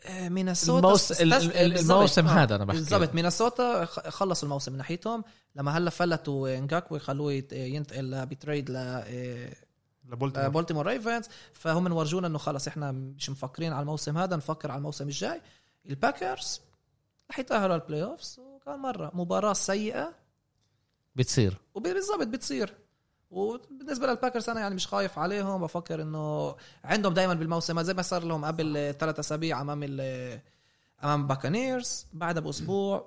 آه، 0.05 0.29
مينيسوتا 0.29 0.87
الموس-. 0.87 1.21
الموسم 1.21 2.27
آه، 2.27 2.43
هذا 2.43 2.55
أنا 2.55 2.65
بحكي. 2.65 2.79
بالضبط. 2.79 3.15
مينيسوتا 3.15 3.85
خ- 3.85 4.07
خلصوا 4.09 4.47
الموسم 4.47 4.71
من 4.71 4.77
ناحيتهم. 4.77 5.23
لما 5.55 5.77
هلا 5.77 5.89
فلتوا 5.89 6.57
انجاكوي 6.57 6.99
خلوه 6.99 7.43
ينتقل 7.51 8.25
ب 8.25 8.33
trade 8.33 8.69
ل 8.71 8.75
آه، 8.77 9.53
لبولتيمور 10.09 10.49
بولتيمور 10.49 10.85
Ravens 10.87 11.25
فهم 11.53 11.93
ورجونا 11.93 12.27
إنه 12.27 12.37
خلص 12.37 12.67
إحنا 12.67 12.91
مش 12.91 13.29
مفكرين 13.29 13.73
على 13.73 13.81
الموسم 13.81 14.17
هذا 14.17 14.35
نفكر 14.35 14.71
على 14.71 14.77
الموسم 14.77 15.05
الجاي. 15.07 15.41
ال 15.89 15.98
Packers 15.98 16.61
رح 17.31 17.39
يتأهلوا 17.39 17.75
ال 17.75 18.03
playoffs 18.03 18.39
وكان 18.39 18.79
مرة 18.79 19.11
مباراة 19.13 19.53
سيئة. 19.53 20.13
بتصير. 21.15 21.57
وبالضبط 21.75 22.27
بتصير. 22.27 22.73
وبالنسبة 23.31 24.07
لل 24.07 24.16
Packers 24.16 24.49
أنا 24.49 24.59
يعني 24.59 24.75
مش 24.75 24.87
خايف 24.87 25.19
عليهم 25.19 25.61
بفكر 25.61 26.01
إنه 26.01 26.55
عندهم 26.83 27.13
دائما 27.13 27.33
بالموسم 27.33 27.81
زي 27.81 27.93
ما 27.93 28.01
صار 28.01 28.23
لهم 28.23 28.45
قبل 28.45 28.95
ثلاث 28.99 29.19
أسابيع 29.19 29.61
أمام 29.61 29.79
ال 29.83 30.39
أمام 31.03 31.27
Buccaneers. 31.27 32.05
بعدها 32.13 32.41
بأسبوع 32.41 33.05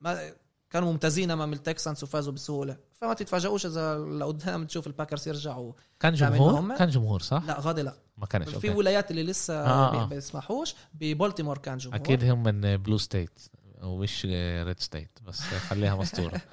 ما 0.00 0.30
كانوا 0.70 0.92
ممتازين 0.92 1.30
أمام 1.30 1.52
ال 1.52 1.59
Texans 1.59 2.02
وفازوا 2.02 2.32
بسهولة. 2.32 2.76
فما 2.94 3.14
تتفاجئوش 3.14 3.66
إذا 3.66 3.98
لقدام 3.98 4.64
تشوف 4.66 4.86
ال 4.86 4.91
Packers 4.91 5.28
يرجعوا 5.28 5.72
كان 6.00 6.14
جمهور؟ 6.14 6.76
كان 6.76 6.88
جمهور 6.88 7.22
صح؟ 7.22 7.42
لا 7.46 7.60
غادي 7.60 7.82
لا. 7.82 7.94
ما 8.18 8.26
كانش 8.26 8.48
في. 8.48 8.70
ولايات 8.70 9.10
اللي 9.10 9.22
لسه 9.22 9.54
آه، 9.54 10.02
آه. 10.02 10.04
بي- 10.06 10.14
بيسمحوش. 10.14 10.74
ببولتيمور 10.94 11.58
كان 11.58 11.78
جمهور. 11.78 11.96
أكيد 12.00 12.24
هم 12.24 12.42
من 12.42 12.76
blue 12.76 12.98
state 12.98 13.40
ومش 13.82 14.24
red 14.66 14.80
state 14.80 15.18
بس 15.26 15.40
خليها 15.40 15.94
مستورة. 15.96 16.40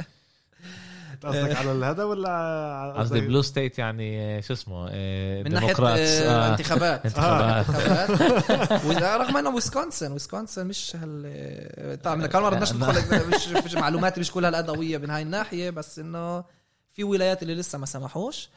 قصدك 1.26 1.56
على 1.56 1.86
هذا 1.86 2.04
ولا 2.04 2.94
على- 2.96 3.00
قصدي 3.00 3.22
blue 3.22 3.42
state 3.42 3.80
يعني 3.80 4.42
شو 4.42 4.54
اسمه 4.54 4.88
آه، 4.92 5.44
من 5.44 5.52
ناحية 5.54 5.74
آه، 5.80 5.98
آه، 5.98 6.52
انتخابات. 6.52 7.06
انتخابات. 7.06 7.66
انتخابات. 7.70 8.82
وإذا- 8.88 9.04
رغم 9.04 9.38
إنه 9.38 9.50
ويسكونسن 9.56 10.12
ويسكونسن 10.12 10.68
مش 10.68 10.96
هال 10.96 12.02
طبعا 12.02 12.28
كان 12.28 12.42
مره 12.42 12.50
بدناش 12.50 12.74
ندخل 12.74 13.28
مش 13.36 13.48
مش 13.66 13.74
معلوماتي 13.76 14.20
مش 14.20 14.32
كلها 14.32 14.50
هالقد 14.50 14.70
قويه 14.70 14.98
من 14.98 15.10
هاي 15.10 15.22
الناحية 15.22 15.70
بس 15.70 16.00
إنه 16.00 16.44
في 16.90 17.04
ولايات 17.04 17.44
اللي 17.44 17.56
لسه 17.56 17.78
ما 17.78 17.86
سمحوش. 17.86 18.50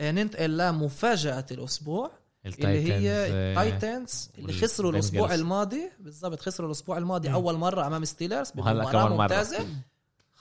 آه، 0.00 0.10
ننتقل 0.10 0.56
لمفاجأة 0.58 1.46
الأسبوع 1.50 2.10
اللي 2.46 2.92
هي 2.94 3.10
آه، 3.32 3.54
Titans 3.54 4.30
اللي 4.38 4.52
خسروا. 4.52 4.90
الأسبوع 4.92 5.34
الماضي. 5.34 5.90
بالضبط 6.00 6.40
خسروا 6.40 6.66
الأسبوع 6.68 6.98
الماضي. 6.98 7.32
أول 7.32 7.54
مرة 7.56 7.86
أمام 7.86 8.04
Steelers 8.04 8.52
وهلأ 8.56 8.84
بمباراة 8.84 9.04
كمان 9.06 9.18
مرة. 9.18 9.26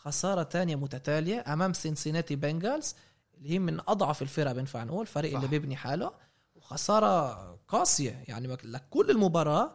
خسارة 0.08 0.43
تانية 0.43 0.76
متتالية 0.76 1.43
أمام 1.54 1.74
سينسيناتي 1.74 2.36
Bengals 2.36 2.96
اللي 3.38 3.50
هي 3.50 3.60
من 3.60 3.80
أضعف 3.88 4.22
الفرق 4.22 4.52
بينفع 4.52 4.84
نقول 4.84 5.08
فريق 5.08 5.32
صح. 5.32 5.38
اللي 5.38 5.48
بيبني 5.48 5.76
حاله 5.76 6.12
وخسارة 6.56 7.34
قاسية 7.67 8.24
يعني 8.28 8.48
لكل 8.63 9.10
المباراة 9.12 9.72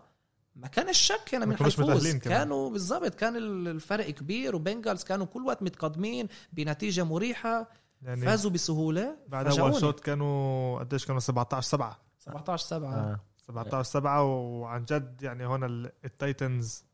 ما 0.56 0.68
كان 0.68 0.88
الشك 0.88 1.34
هنا 1.34 1.46
من 1.46 1.56
حيفوز. 1.56 2.06
كانوا 2.16 2.70
بالضبط 2.70 3.14
كان 3.14 3.36
الفرق 3.66 4.10
كبير 4.10 4.56
و 4.56 4.62
Bengals 4.62 5.04
كانوا 5.04 5.26
كل 5.26 5.42
وقت 5.46 5.62
متقدمين 5.62 6.28
بنتيجة 6.52 7.04
مريحة 7.04 7.68
يعني 8.02 8.24
فازوا 8.26 8.50
بسهولة 8.50 9.16
بعد 9.28 9.46
اول. 9.58 9.80
شوط 9.80 10.00
كانوا 10.00 10.78
قديش 10.78 11.06
كانوا 11.06 11.20
17 11.20 11.68
7 11.68 11.98
17 12.18 12.66
7 12.66 12.94
آه. 12.94 13.20
17 13.38 13.82
7 13.82 14.22
وعن 14.24 14.84
جد 14.84 15.22
يعني 15.22 15.46
هون 15.46 15.64
ال- 15.64 15.92
ال 16.04 16.16
Titans 16.16 16.84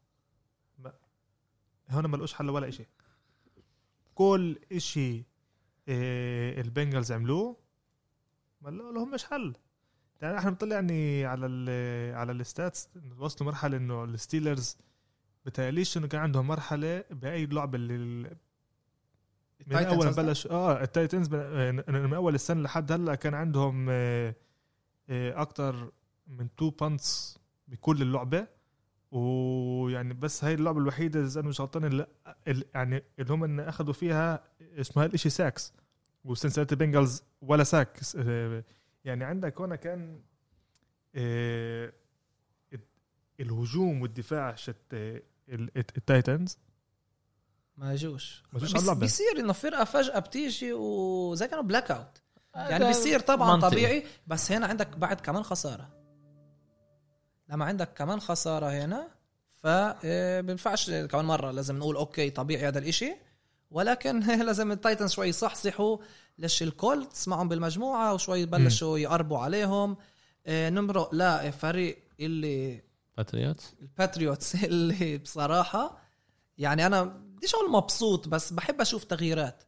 هون 1.91 2.07
ما 2.07 2.17
لقوش 2.17 2.35
حل 2.35 2.51
ولا 2.51 2.71
شيء 2.71 2.87
كل 4.19 4.59
شيء 4.79 5.23
إيه 5.89 6.61
ال 6.61 6.67
Bengals 6.67 7.13
عملوه 7.13 7.57
ما 8.61 8.71
لقوا 8.71 8.93
لهم 8.93 9.11
مش 9.11 9.25
حل 9.25 9.55
يعني 10.23 10.39
إحنا 10.39 10.51
بنطلع 10.51 10.75
يعني 10.75 11.25
على 11.27 11.47
ال 11.47 12.15
على 12.15 12.33
ال 12.33 12.42
stats 12.42 12.89
وصلوا 13.19 13.51
مرحلة 13.51 13.77
إنه 13.77 14.05
ال 14.05 14.13
Steelers 14.13 14.77
بتقليش 15.47 15.97
إنه 15.97 16.07
كان 16.07 16.21
عندهم 16.21 16.47
مرحلة 16.47 17.05
بأي 17.11 17.47
لعبة 17.47 17.77
اللي 17.79 17.95
ال- 17.97 18.37
من 19.67 19.77
أول؟ 19.87 20.07
بلش 20.17 20.47
آه 20.47 20.83
ال 20.83 20.90
Titans 20.90 21.35
من 21.35 21.75
من 21.89 22.15
أول 22.15 22.35
السنة 22.35 22.61
لحد 22.63 22.93
هلأ 22.93 23.15
كان 23.15 23.35
عندهم 23.35 23.87
آه، 23.91 24.35
آه، 25.11 25.41
أكتر 25.43 25.93
من 26.27 26.49
two 26.57 26.71
punts 26.71 27.39
بكل 27.69 28.03
اللعبة 28.03 28.47
ويعني 29.11 30.15
بس 30.15 30.45
هاي 30.45 30.55
اللعبة 30.55 30.79
الوحيدة 30.79 31.21
إذا 31.21 31.41
أنا 31.41 31.49
مش 31.49 31.61
غلطان 31.61 31.85
اللي 31.85 32.07
يعني 32.75 33.05
اللي 33.19 33.33
هم 33.35 33.45
إن 33.45 33.61
اخذوا 33.61 33.93
فيها 33.93 34.45
اسمه 34.61 35.05
هالشيء 35.05 35.33
ساكس 35.33 35.73
وسنسيتي 36.25 36.75
بنجلز 36.77 37.23
ولا 37.43 37.65
ساك 37.65 38.01
آه، 38.17 38.65
يعني 39.05 39.25
عندك 39.25 39.61
هنا 39.61 39.77
كان 39.77 40.21
آه، 41.15 41.93
الهجوم 43.41 44.03
والدفاع 44.03 44.55
شت 44.55 44.77
آه، 44.93 45.23
ال- 45.49 45.71
التايتنز. 45.79 46.59
ما 47.77 47.93
يجوش. 47.93 48.43
ما 48.53 48.59
يجوش. 48.59 48.69
بس 48.71 48.75
على 48.75 48.83
اللعبة. 48.83 49.01
بيصير 49.01 49.39
إنه 49.39 49.53
فرقة 49.53 49.85
فجأة 49.85 50.19
بتيجي 50.19 50.73
وزي 50.73 51.49
كانوا 51.49 51.65
بلاك 51.65 51.91
اوت 51.91 52.23
يعني 52.55 52.87
بيصير 52.87 53.21
طبعا 53.21 53.55
منطقي. 53.57 53.71
طبيعي 53.71 54.05
بس 54.27 54.53
هنا 54.53 54.67
عندك 54.67 54.97
بعد 54.97 55.21
كمان 55.21 55.43
خسارة. 55.43 55.98
لما 57.49 57.65
عندك 57.65 57.93
كمان 57.95 58.21
خسارة 58.21 58.67
هنا 58.67 59.09
ف 59.63 59.67
آه، 60.05 60.41
بينفعش 60.41 60.91
كمان 60.91 61.25
مرة 61.25 61.51
لازم 61.51 61.79
نقول 61.79 61.97
okay 61.97 62.31
طبيعي 62.31 62.69
هذا 62.69 62.79
الإشي. 62.79 63.15
ولكن 63.71 64.21
لازم 64.47 64.73
التايتنز 64.73 65.11
شوي 65.13 65.29
يصحصحوا 65.29 65.99
ليش 66.39 66.63
الكولتس 66.63 67.29
معهم 67.29 67.49
بالمجموعة 67.49 68.15
وشوي 68.15 68.47
بلشوا 68.47 68.99
يقربوا 68.99 69.39
عليهم. 69.39 69.97
آه، 70.47 70.71
نمرق 70.71 71.15
لفريق 71.15 71.99
ال 72.21 72.83
باتريوتس 73.17 73.75
الباتريوتس 73.83 74.55
اللي 74.65 75.19
بصراحة 75.19 75.99
يعني 76.59 76.87
أنا 76.87 77.03
بديش 77.05 77.55
أقول 77.55 77.71
مبسوط 77.71 78.29
بس 78.29 78.53
بحب 78.53 78.81
أشوف 78.81 79.05
تغييرات. 79.05 79.65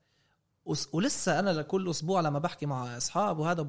ولسه 0.92 1.38
أنا 1.38 1.50
لكل 1.50 1.90
أسبوع 1.90 2.20
لما 2.20 2.38
بحكي 2.38 2.66
مع 2.66 2.96
أصحاب 2.96 3.38
وهذا 3.38 3.62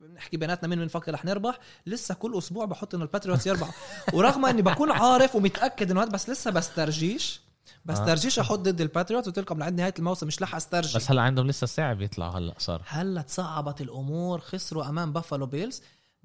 بنحكي 0.00 0.36
بيناتنا 0.36 0.68
مين 0.68 0.78
بنفكر 0.78 1.14
رح 1.14 1.24
نربح 1.24 1.58
لسه 1.86 2.14
كل 2.14 2.38
أسبوع 2.38 2.64
بحط 2.64 2.94
إنه 2.94 3.04
الباتريوتس 3.04 3.46
يربح. 3.46 3.70
ورغم 4.14 4.46
إني 4.46 4.62
بكون 4.62 4.92
عارف 4.92 5.34
ومتأكد 5.34 5.90
إنه 5.90 6.02
هذا 6.02 6.10
بس 6.10 6.30
لسه 6.30 6.50
بسترجيش 6.50 7.40
بسترجيش 7.84 8.38
أحط 8.38 8.58
ضد 8.58 8.80
الباتريوتس 8.80 9.26
قلت 9.26 9.38
لكم 9.38 9.58
لعند 9.58 9.80
نهاية 9.80 9.94
الموسم 9.98 10.26
مش 10.26 10.42
رح 10.42 10.54
أسترجي. 10.54 10.98
بس 10.98 11.10
هلأ 11.10 11.22
عندهم 11.22 11.46
لسه 11.46 11.66
صعب 11.66 12.02
يطلعوا 12.02 12.38
هلأ 12.38 12.54
صار. 12.58 12.82
هلأ 12.86 13.22
تصعبت 13.22 13.80
الأمور 13.80 14.40
خسروا 14.40 14.88
أمام 14.88 15.12
بافالو 15.12 15.46
بيلز 15.46 15.82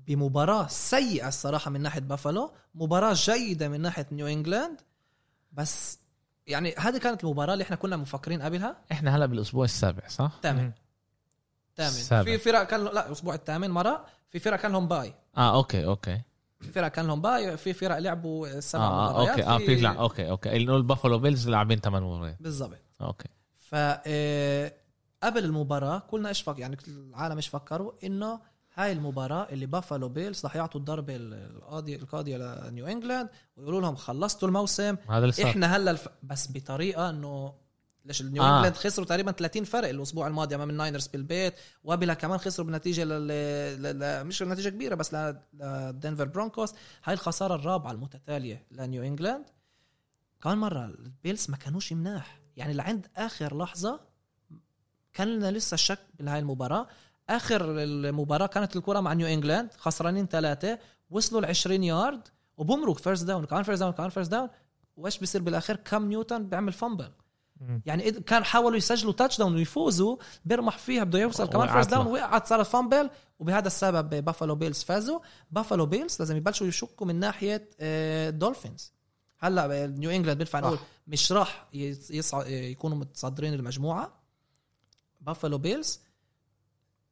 بمباراة 0.07 0.67
سيئة 0.67 1.27
الصراحة 1.27 1.71
من 1.71 1.81
ناحية 1.81 2.01
بافالو 2.01 2.51
مباراة 2.75 3.13
جيدة 3.13 3.69
من 3.69 3.81
ناحية 3.81 4.07
نيو 4.11 4.27
إنجلاند 4.27 4.81
بس 5.51 5.99
يعني 6.47 6.75
هذه 6.77 6.97
كانت 6.97 7.23
المباراة 7.23 7.53
اللي 7.53 7.63
إحنا 7.63 7.75
كنا 7.75 7.97
مفكرين 7.97 8.41
قبلها؟ 8.41 8.75
إحنا 8.91 9.15
هلا 9.15 9.25
بالأسبوع 9.25 9.65
السابع 9.65 10.07
صح؟ 10.07 10.31
تامن 10.41 10.71
السابع. 11.79 12.23
في 12.23 12.37
فرق 12.37 12.63
كان 12.63 12.83
لا 12.83 13.07
الأسبوع 13.07 13.35
الثامن 13.35 13.69
مرة 13.69 14.05
في 14.29 14.39
فرق 14.39 14.59
كان 14.59 14.71
لهم 14.71 14.87
باي. 14.87 15.13
آه 15.37 15.55
أوكي 15.55 15.85
أوكي. 15.85 16.21
في 16.59 16.71
فرق 16.71 16.87
كان 16.87 17.07
لهم 17.07 17.21
bye 17.21 17.57
في 17.57 17.73
فرق 17.73 17.97
لعبوا 17.97 18.59
سبع 18.59 18.83
آه, 18.83 19.09
آه 19.09 19.11
مباريات 19.11 19.39
okay. 19.39 19.63
آه 19.63 19.67
في 19.67 19.75
لا 19.75 19.89
okay 19.89 20.29
okay. 20.29 20.55
اللي 20.55 20.67
نقول 20.67 20.83
بافالو 20.83 21.19
بيلز 21.19 21.49
لاعبين 21.49 21.79
ثمان 21.79 22.03
مباريات. 22.03 22.37
بالضبط. 22.41 22.77
okay. 23.01 23.29
ف 23.57 23.75
آه، 23.75 24.73
قبل 25.23 25.45
المباراة 25.45 25.99
كلنا 25.99 26.29
إيش 26.29 26.45
يعني 26.57 26.77
العالم 26.87 27.35
إيش 27.35 27.47
فكروا؟ 27.47 27.91
إنه 28.03 28.39
هاي 28.75 28.91
المباراة 28.91 29.47
اللي 29.51 29.65
بافالو 29.65 30.09
بيلز 30.09 30.45
رح 30.45 30.55
يعطوا 30.55 30.79
الضربة 30.79 31.15
القاضية 31.15 31.95
القاضية 31.95 32.37
لنيو 32.37 32.87
إنجلاند 32.87 33.29
ويقولوا 33.57 33.81
لهم 33.81 33.95
خلصتوا 33.95 34.47
الموسم. 34.47 34.95
هذا 35.09 35.25
اللي 35.25 35.43
إحنا 35.43 35.75
هلأ 35.75 35.91
الف... 35.91 36.07
بس 36.23 36.51
بطريقة 36.51 37.09
إنه 37.09 37.53
ليش 38.05 38.21
النيو 38.21 38.43
آه. 38.43 38.55
إنجلاند 38.55 38.75
خسروا 38.75 39.07
تقريبا 39.07 39.31
30 39.31 39.63
فرق 39.63 39.89
الأسبوع 39.89 40.27
الماضي 40.27 40.55
أمام 40.55 40.69
الناينرز 40.69 41.07
بالبيت. 41.07 41.53
وقبلها 41.83 42.15
كمان 42.15 42.37
خسروا 42.37 42.67
بنتيجة 42.67 43.03
لل... 43.03 43.27
ل... 43.81 43.99
ل... 43.99 44.23
مش 44.27 44.41
نتيجه 44.41 44.69
كبيرة 44.69 44.95
بس 44.95 45.13
ل... 45.13 45.35
لدنفر 45.53 46.25
برونكوس 46.25 46.73
هاي 47.03 47.13
الخسارة 47.13 47.55
الرابعة 47.55 47.91
المتتالية 47.91 48.65
لنيو 48.71 49.03
إنجلاند. 49.03 49.45
كمان 50.41 50.57
مرة 50.57 50.85
البيلز 50.85 51.49
ما 51.49 51.57
كانوش 51.57 51.93
مناح. 51.93 52.39
يعني 52.57 52.73
لعند 52.73 53.07
آخر 53.17 53.57
لحظة 53.57 53.99
كان 55.13 55.27
لنا 55.27 55.51
لسه 55.51 55.77
شك 55.77 55.99
بهاي 56.19 56.39
المباراة. 56.39 56.87
آخر 57.29 57.61
المباراة 57.79 58.47
كانت 58.47 58.75
الكرة 58.75 58.99
مع 58.99 59.13
نيو 59.13 59.27
إنجلاند 59.27 59.73
خسرانين 59.77 60.25
ثلاثة 60.27 60.79
وصلوا 61.09 61.41
ل 61.41 61.45
20 61.45 61.83
يارد 61.83 62.27
وبمرق 62.57 62.97
first 62.97 63.23
down 63.23 63.45
كمان 63.45 63.63
first 63.63 63.79
down 63.79 63.93
كمان 63.93 64.09
first 64.09 64.31
down 64.31 64.49
وإيش 64.97 65.17
بيصير 65.19 65.41
بالأخير 65.41 65.75
كام 65.75 66.05
نيوتن 66.05 66.43
بيعمل 66.49 66.71
fumble. 66.73 67.11
يعني 67.85 68.11
كان 68.11 68.43
حاولوا 68.43 68.77
يسجلوا 68.77 69.13
touchdown 69.13 69.55
ويفوزوا 69.55 70.17
بيرمح 70.45 70.77
فيها 70.77 71.03
بده 71.03 71.19
يوصل 71.19 71.49
كمان 71.49 71.67
first 71.73 71.89
down. 71.89 72.07
وقعت 72.07 72.47
صارت 72.47 72.65
fumble 72.67 73.09
وبهذا 73.39 73.67
السبب 73.67 74.09
بافالو 74.25 74.55
بيلز 74.55 74.83
فازوا 74.83 75.19
بافالو 75.51 75.85
بيلز 75.85 76.15
لازم 76.19 76.37
يبلشوا 76.37 76.67
يشكوا 76.67 77.07
من 77.07 77.15
ناحية 77.15 77.69
آه، 77.79 78.29
دولفينز 78.29 78.93
هلأ 79.39 79.87
نيو 79.87 80.09
إنجلاند 80.09 80.37
بينفع 80.37 80.59
نقول. 80.59 80.77
مش 81.07 81.31
راح. 81.31 81.67
يكونوا 81.73 82.97
متصدرين 82.97 83.53
المجموعة 83.53 84.13
بافالو 85.21 85.57
بيلز 85.57 85.99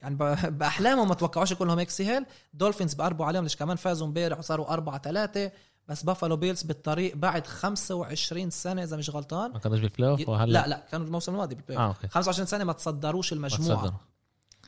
يعني 0.03 0.15
ب- 0.15 0.37
باحلامهم 0.59 1.07
ما 1.07 1.13
توقعوش 1.15 1.51
يكون 1.51 1.67
لهم 1.67 1.79
هيك 1.79 1.89
سهل. 1.89 2.25
دولفينز 2.53 2.93
بقربوا 2.93 3.25
عليهم 3.25 3.43
ليش 3.43 3.55
كمان 3.55 3.77
فازوا 3.77 4.07
امبارح 4.07 4.39
وصاروا 4.39 4.73
4 4.73 4.97
3 5.01 5.51
بس 5.87 6.03
بافالو 6.03 6.35
بيلز 6.37 6.63
بالطريق 6.63 7.15
بعد 7.15 7.47
25 7.47 8.49
سنة 8.49 8.83
إذا 8.83 8.97
مش 8.97 9.09
غلطان. 9.09 9.51
ما 9.51 9.59
كانوش 9.59 9.79
بال 9.79 10.09
playoff 10.09 10.29
وهلا 10.29 10.51
لا 10.51 10.67
لا 10.67 10.83
كانوا 10.91 11.05
الموسم 11.05 11.31
الماضي 11.31 11.55
بال 11.55 11.77
playoff. 11.85 11.95
okay. 11.95 12.07
25 12.07 12.45
سنة 12.47 12.63
ما 12.63 12.73
تصدروش 12.73 13.33
ما 13.33 13.37
المجموعه 13.37 13.75
تصدروا. 13.81 13.99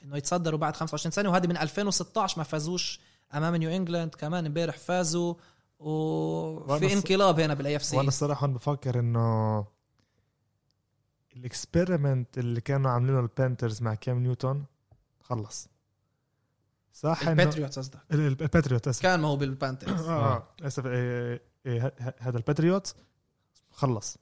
إنه 0.05 0.17
يتصدروا 0.17 0.59
بعد 0.59 0.75
25 0.75 1.11
سنة 1.11 1.29
وهذه 1.29 1.47
من 1.47 1.57
2016 1.57 2.37
ما 2.37 2.43
فازوش 2.43 2.99
أمام 3.33 3.55
نيو 3.55 3.69
انجلاند 3.69 4.15
كمان 4.15 4.45
امبارح 4.45 4.77
فازوا 4.77 5.33
وفي 5.79 6.93
انقلاب 6.93 7.39
هنا 7.39 7.53
بال 7.53 7.75
AFC 7.75 7.97
وأنا 7.97 8.07
الصراحة 8.07 8.47
بفكر 8.47 8.99
إنه 8.99 9.65
ال 11.35 11.44
experiment 11.44 12.37
اللي 12.37 12.61
كانوا 12.61 12.91
عاملينه 12.91 13.19
البانترز 13.19 13.81
مع 13.81 13.95
كام 13.95 14.19
نيوتن 14.19 14.63
خلص 15.29 15.67
صح 16.93 17.27
الباتريوتس 17.27 17.79
قصدك؟ 17.79 17.99
ال- 18.11 18.19
ال- 18.19 18.41
الباتريوت 18.41 18.87
آسف. 18.87 19.01
كان 19.01 19.19
ما 19.19 19.27
هو 19.27 19.35
بالبانترز 19.35 20.01
آه 20.07 20.47
آسف. 20.61 20.85
إيه 20.85 21.41
إيه 21.65 21.87
ه- 21.87 21.91
ه- 21.99 22.13
هذا 22.19 22.37
الباتريوت 22.37 22.95
خلص. 23.71 24.17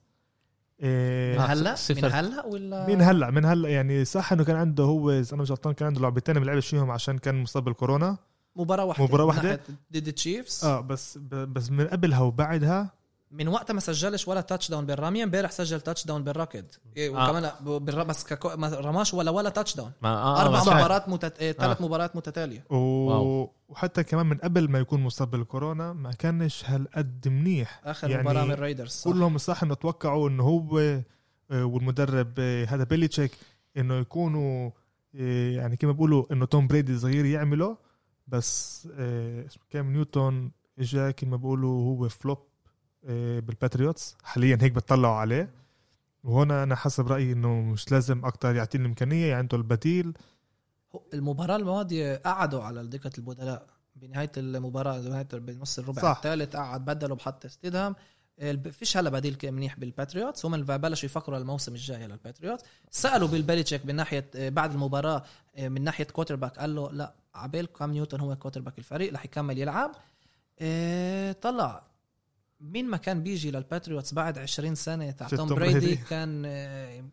إيه 0.80 1.38
من 1.38 1.44
هلا؟ 1.44 1.74
صفر. 1.74 1.94
من 1.94 2.12
هلا 2.12 2.46
ولا؟ 2.46 2.86
من 2.86 3.02
هلا 3.02 3.30
من 3.30 3.44
هلا. 3.44 3.68
يعني 3.68 4.04
صح 4.04 4.32
إنه 4.32 4.44
كان 4.44 4.56
عنده 4.56 4.84
هو 4.84 5.10
إذا 5.10 5.34
أنا 5.34 5.42
مش 5.42 5.50
غلطان 5.50 5.72
كان 5.74 5.86
عنده 5.86 6.00
لعبتين 6.00 6.38
ما 6.38 6.44
لعبش 6.44 6.68
فيهم 6.68 6.90
عشان 6.90 7.18
كان 7.18 7.42
مصاب 7.42 7.64
بالكورونا. 7.64 8.16
مباراة 8.56 8.84
واحدة. 8.84 9.04
مباراة 9.04 9.24
من 9.24 9.28
واحدة؟ 9.28 9.60
ضد 9.92 10.08
التشيفس 10.08 10.64
آه 10.64 10.80
بس 10.80 11.18
ب- 11.18 11.34
بس 11.34 11.70
من 11.70 11.86
قبلها 11.86 12.20
وبعدها 12.20 12.92
من 13.34 13.48
وقتها 13.48 13.74
ما 13.74 13.80
سجلش 13.80 14.28
ولا 14.28 14.40
touchdown 14.40 14.86
بالرمية 14.86 15.24
امبارح 15.24 15.50
سجل 15.50 15.80
touchdown 15.80 16.24
بالركض 16.24 16.66
إيه 16.96 17.16
آه. 17.16 17.30
وكمان 17.30 17.50
بالر... 17.78 18.02
بس 18.02 18.24
ككو... 18.24 18.56
ما 18.56 18.68
رماش 18.68 19.14
ولا 19.14 19.30
ولا 19.30 19.50
touchdown 19.50 19.92
ما 20.02 20.08
آه 20.08 20.42
أربع. 20.42 20.60
مباريات 20.60 21.08
متت... 21.08 21.38
إيه، 21.38 21.52
ثلاث 21.52 21.80
آه. 21.80 21.84
مباريات 21.84 22.16
متتالية 22.16 22.64
و... 22.70 22.76
واو. 22.76 23.52
وحتى 23.68 24.04
كمان 24.04 24.26
من 24.26 24.36
قبل 24.36 24.70
ما 24.70 24.78
يكون 24.78 25.00
مصاب 25.00 25.30
بالكورونا 25.30 25.92
ما 25.92 26.12
كانش 26.12 26.64
هالقد 26.66 27.28
منيح 27.28 27.80
آخر 27.84 28.10
يعني 28.10 28.22
مباراة 28.22 28.44
من 28.44 28.52
الريدرز 28.52 28.90
صح. 28.90 29.10
كلهم 29.10 29.38
صح 29.38 29.62
إنه 29.62 29.74
توقعوا 29.74 30.28
إنه 30.28 30.42
هو 30.42 30.78
آه، 30.78 31.64
والمدرب 31.64 32.32
آه، 32.38 32.64
هذا 32.64 32.84
بيليتشيك 32.84 33.38
إنه 33.76 33.94
يكونوا 33.94 34.70
آه، 35.14 35.50
يعني 35.50 35.76
كما 35.76 35.92
بيقولوا 35.92 36.32
إنه 36.32 36.46
توم 36.46 36.66
بريدي 36.66 36.98
صغير 36.98 37.24
يعمله 37.24 37.76
بس 38.26 38.88
آه، 38.98 39.46
كام 39.70 39.92
نيوتن 39.92 40.50
اجا 40.78 41.10
كما 41.10 41.36
بيقولوا 41.36 41.84
هو 41.84 42.08
flop 42.08 42.38
آه، 42.38 42.53
بالباتريوتس 43.40 44.16
حاليا 44.22 44.58
هيك 44.60 44.72
بتطلعوا 44.72 45.14
عليه. 45.14 45.50
وهنا 46.24 46.62
أنا 46.62 46.76
حسب 46.76 47.08
رأيي 47.08 47.32
إنه 47.32 47.60
مش 47.60 47.92
لازم 47.92 48.24
أكتر 48.24 48.54
يعطيني 48.54 48.84
الإمكانية. 48.84 49.26
يعني 49.26 49.38
عنده 49.38 49.56
البديل. 49.56 50.14
هو 50.94 51.02
المباراة 51.14 51.56
الماضية 51.56 52.16
قعدوا 52.16 52.62
على 52.62 52.86
دكة 52.86 53.10
البدلاء 53.18 53.66
بنهاية 53.96 54.32
المباراة 54.36 55.00
بنهاية 55.00 55.28
بنص 55.32 55.78
الربع. 55.78 56.12
الثالث 56.12 56.56
قعد 56.56 56.84
بدلوا 56.84 57.16
بحط 57.16 57.46
ستيدهام 57.46 57.94
فيش 58.70 58.96
هلا 58.96 59.10
بديل 59.10 59.36
منيح 59.44 59.78
بالباتريوتس 59.78 60.46
هم 60.46 60.62
بلشوا 60.62 61.06
يفكروا 61.06 61.38
الموسم 61.38 61.72
الجاي 61.72 62.06
للباتريوتس 62.06 62.64
سألوا 62.90 63.28
بالبيليتشيك 63.28 63.86
من 63.86 63.94
ناحية 63.94 64.30
آه، 64.36 64.48
بعد 64.48 64.72
المباراة 64.72 65.22
آه، 65.56 65.68
من 65.68 65.84
ناحية 65.84 66.04
quarterback 66.04 66.58
قال 66.58 66.74
له 66.74 66.92
لا 66.92 67.14
عبيل 67.34 67.66
كام 67.66 67.92
نيوتن 67.92 68.20
هو 68.20 68.36
quarterback 68.36 68.78
الفريق 68.78 69.12
رح 69.12 69.24
يكمل 69.24 69.58
يلعب. 69.58 69.92
آه، 70.60 71.32
طلع 71.32 71.82
مين 72.60 72.86
ما 72.90 72.96
كان 72.96 73.22
بيجي 73.22 73.50
للباتريوتس 73.50 74.14
بعد 74.14 74.38
20 74.38 74.74
سنة 74.74 75.10
تاع 75.10 75.28
توم 75.28 75.48
بريدي. 75.48 75.96
كان 75.96 76.42
آه، 76.46 77.04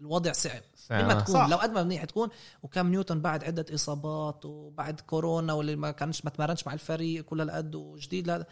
الوضع 0.00 0.32
صعب 0.32 0.62
مين 0.90 1.06
ما. 1.06 1.14
تكون 1.14 1.34
صح. 1.34 1.48
لو 1.48 1.56
قد 1.56 1.70
ما 1.72 1.82
منيح 1.82 2.04
تكون 2.04 2.28
وكام 2.62 2.86
نيوتن 2.90 3.20
بعد 3.20 3.44
عدة 3.44 3.66
إصابات 3.74 4.44
وبعد 4.44 5.00
كورونا 5.00 5.52
واللي 5.52 5.76
ما 5.76 5.90
كانش 5.90 6.24
ما 6.24 6.30
تمرنش 6.30 6.66
مع 6.66 6.72
الفريق 6.72 7.24
كل 7.24 7.40
هالقد 7.40 7.74
وجديد 7.74 8.26
لا 8.26 8.46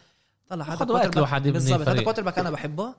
طلع 0.47 0.65
هذا 0.65 0.71
وقت 0.73 0.87
quarterback- 0.87 1.17
لواحد 1.17 1.41
يبني 1.45 1.53
بالضبط 1.53 1.87
هذا. 1.87 2.01
quarterback 2.03 2.39
أنا 2.39 2.51
بحبه 2.51 2.95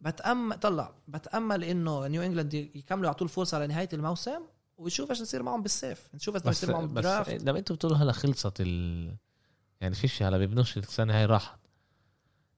بتأمل 0.00 0.60
طلع 0.60 0.94
بتأمل 1.08 1.64
إنه 1.64 2.06
نيو 2.06 2.22
إنجلاند 2.22 2.54
يكملوا 2.54 3.06
يعطوه 3.06 3.28
الفرصة 3.28 3.64
لنهاية 3.64 3.88
الموسم 3.92 4.40
ويشوف 4.78 5.10
إيش 5.10 5.20
يصير 5.20 5.42
معهم 5.42 5.62
بالسيف 5.62 6.08
نشوف 6.14 6.34
بس 6.34 6.46
يصير 6.46 6.72
معهم 6.72 6.94
بس 6.94 7.04
draft 7.04 7.42
لما 7.42 7.58
أنتوا 7.58 7.76
بتقولوا 7.76 7.96
هلا 7.98 8.12
خلصت 8.12 8.60
ال 8.60 9.16
يعني 9.80 9.94
فيش 9.94 10.22
هلا 10.22 10.38
بيبنوش 10.38 10.76
السنة 10.78 11.18
هاي 11.18 11.26
راحت 11.26 11.58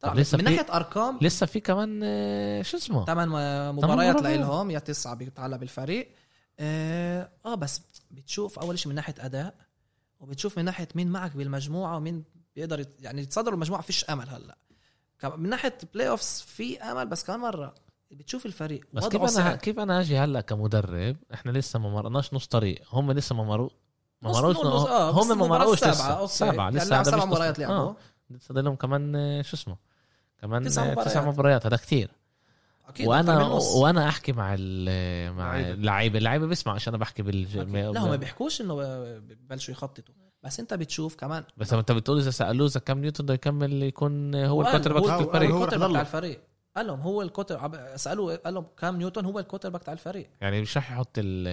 طلع 0.04 0.12
طب 0.12 0.18
لسه 0.18 0.38
من 0.38 0.44
ناحية 0.44 0.66
أرقام 0.76 1.18
لسه 1.22 1.46
في 1.46 1.60
كمان 1.60 2.00
آه، 2.04 2.62
شو 2.62 2.76
اسمه؟ 2.76 3.04
ثمان 3.04 3.28
مباريات. 3.74 4.22
لهم 4.22 4.70
يا 4.70 4.78
تسعة 4.78 5.14
بيتعلق 5.14 5.56
بالفريق. 5.56 6.10
آه 6.60 7.28
آه، 7.46 7.54
بس 7.54 7.82
بتشوف 8.10 8.58
أول 8.58 8.78
شيء 8.78 8.88
من 8.88 8.94
ناحية 8.94 9.14
أداء 9.18 9.54
وبتشوف 10.20 10.58
من 10.58 10.64
ناحية 10.64 10.88
مين 10.94 11.10
معك 11.10 11.36
بالمجموعة 11.36 11.96
ومين 11.96 12.24
بيقدر 12.56 12.84
يعني 13.00 13.22
يتصدروا 13.22 13.54
المجموعة 13.54 13.82
فيش 13.82 14.04
أمل 14.04 14.28
هلأ. 14.28 14.58
من 15.36 15.48
ناحية 15.48 15.78
playoffs 15.94 16.40
في 16.48 16.78
أمل 16.82 17.06
بس 17.06 17.24
كمان 17.24 17.40
مرة 17.40 17.74
بتشوف 18.10 18.46
الفريق. 18.46 18.84
بس 18.92 19.06
كيف 19.08 19.20
أنا 19.20 19.26
صعب 19.28 19.56
كيف 19.56 19.78
أنا 19.78 20.00
أجي 20.00 20.18
هلأ 20.18 20.40
كمدرب؟ 20.40 21.16
إحنا 21.34 21.50
لسه 21.50 21.78
ما 21.78 21.90
مرقناش 21.90 22.34
نص 22.34 22.46
طريق. 22.46 22.82
هم 22.92 23.12
لسه 23.12 23.34
ما 23.34 23.44
مروا 23.44 23.70
ما 24.22 24.30
نص- 24.30 24.36
مروش 24.36 24.56
آه، 24.56 25.10
هم 25.10 25.38
ما 25.38 25.46
مروش 25.46 25.84
لسه. 25.84 26.54
يعني 26.54 26.76
لسه 26.76 26.88
لعب 26.90 27.00
هذا 27.00 27.10
سبع 27.10 27.16
مش 27.24 27.24
مباريات 27.24 27.58
لعبوا. 27.58 27.74
آه. 27.74 27.96
لسه 28.30 28.54
لهم 28.54 28.74
كمان 28.76 29.16
آه، 29.16 29.42
شو 29.42 29.56
اسمه؟ 29.56 29.76
كمان 30.42 30.62
تسع 30.64 30.82
آه، 30.82 30.90
مباريات. 30.90 31.08
تسع 31.08 31.24
مباريات 31.28 31.66
هذا 31.66 31.76
كتير 31.76 32.10
أكيد 32.88 33.06
وأنا. 33.06 33.44
وأنا 33.76 34.08
أحكي 34.08 34.32
مع 34.32 34.54
ال- 34.58 35.32
مع. 35.32 35.60
اللعيبة 35.60 36.18
اللعيبة 36.18 36.46
بيسمع 36.46 36.72
عشان 36.72 36.94
أنا 36.94 37.00
بحكي. 37.00 37.22
أكيد. 37.22 37.56
لا 37.76 38.00
هم 38.00 38.08
ما 38.10 38.16
بيحكوش 38.16 38.60
إنه 38.60 38.74
ببلشوا 39.18 39.74
يخططوا 39.74 40.14
بس 40.42 40.60
أنت 40.60 40.74
بتشوف 40.74 41.14
كمان 41.16 41.44
بس 41.56 41.72
أنت 41.72 41.92
بتقول 41.92 42.18
إذا 42.18 42.30
سألوه 42.30 42.66
إذا 42.66 42.80
كام 42.80 42.98
نيوتن 42.98 43.24
بده 43.24 43.34
يكمل 43.34 43.82
يكون 43.82 44.34
هو 44.34 44.62
ال 44.62 44.92
quarterback 44.92 45.02
هو- 45.02 45.20
الفريق 45.20 45.50
هو- 45.50 45.56
ال 45.64 45.66
quarter 45.66 45.78
تاع 45.78 45.86
يضل. 45.88 45.96
الفريق 46.00 46.40
قال 46.76 46.86
لهم 46.86 47.00
هو 47.00 47.22
ال 47.22 47.27
quarter 47.27 47.58
عب- 47.58 47.92
سألوه 47.96 48.36
قال 48.36 48.54
لهم 48.54 48.66
كام 48.78 48.96
نيوتن 48.96 49.24
هو 49.24 49.38
ال 49.38 49.68
quarterback 49.70 49.82
تاع 49.82 49.92
الفريق 49.92 50.28
يعني 50.40 50.60
مش 50.62 50.76
رح 50.76 50.90
يحط 50.92 51.18
ال 51.18 51.48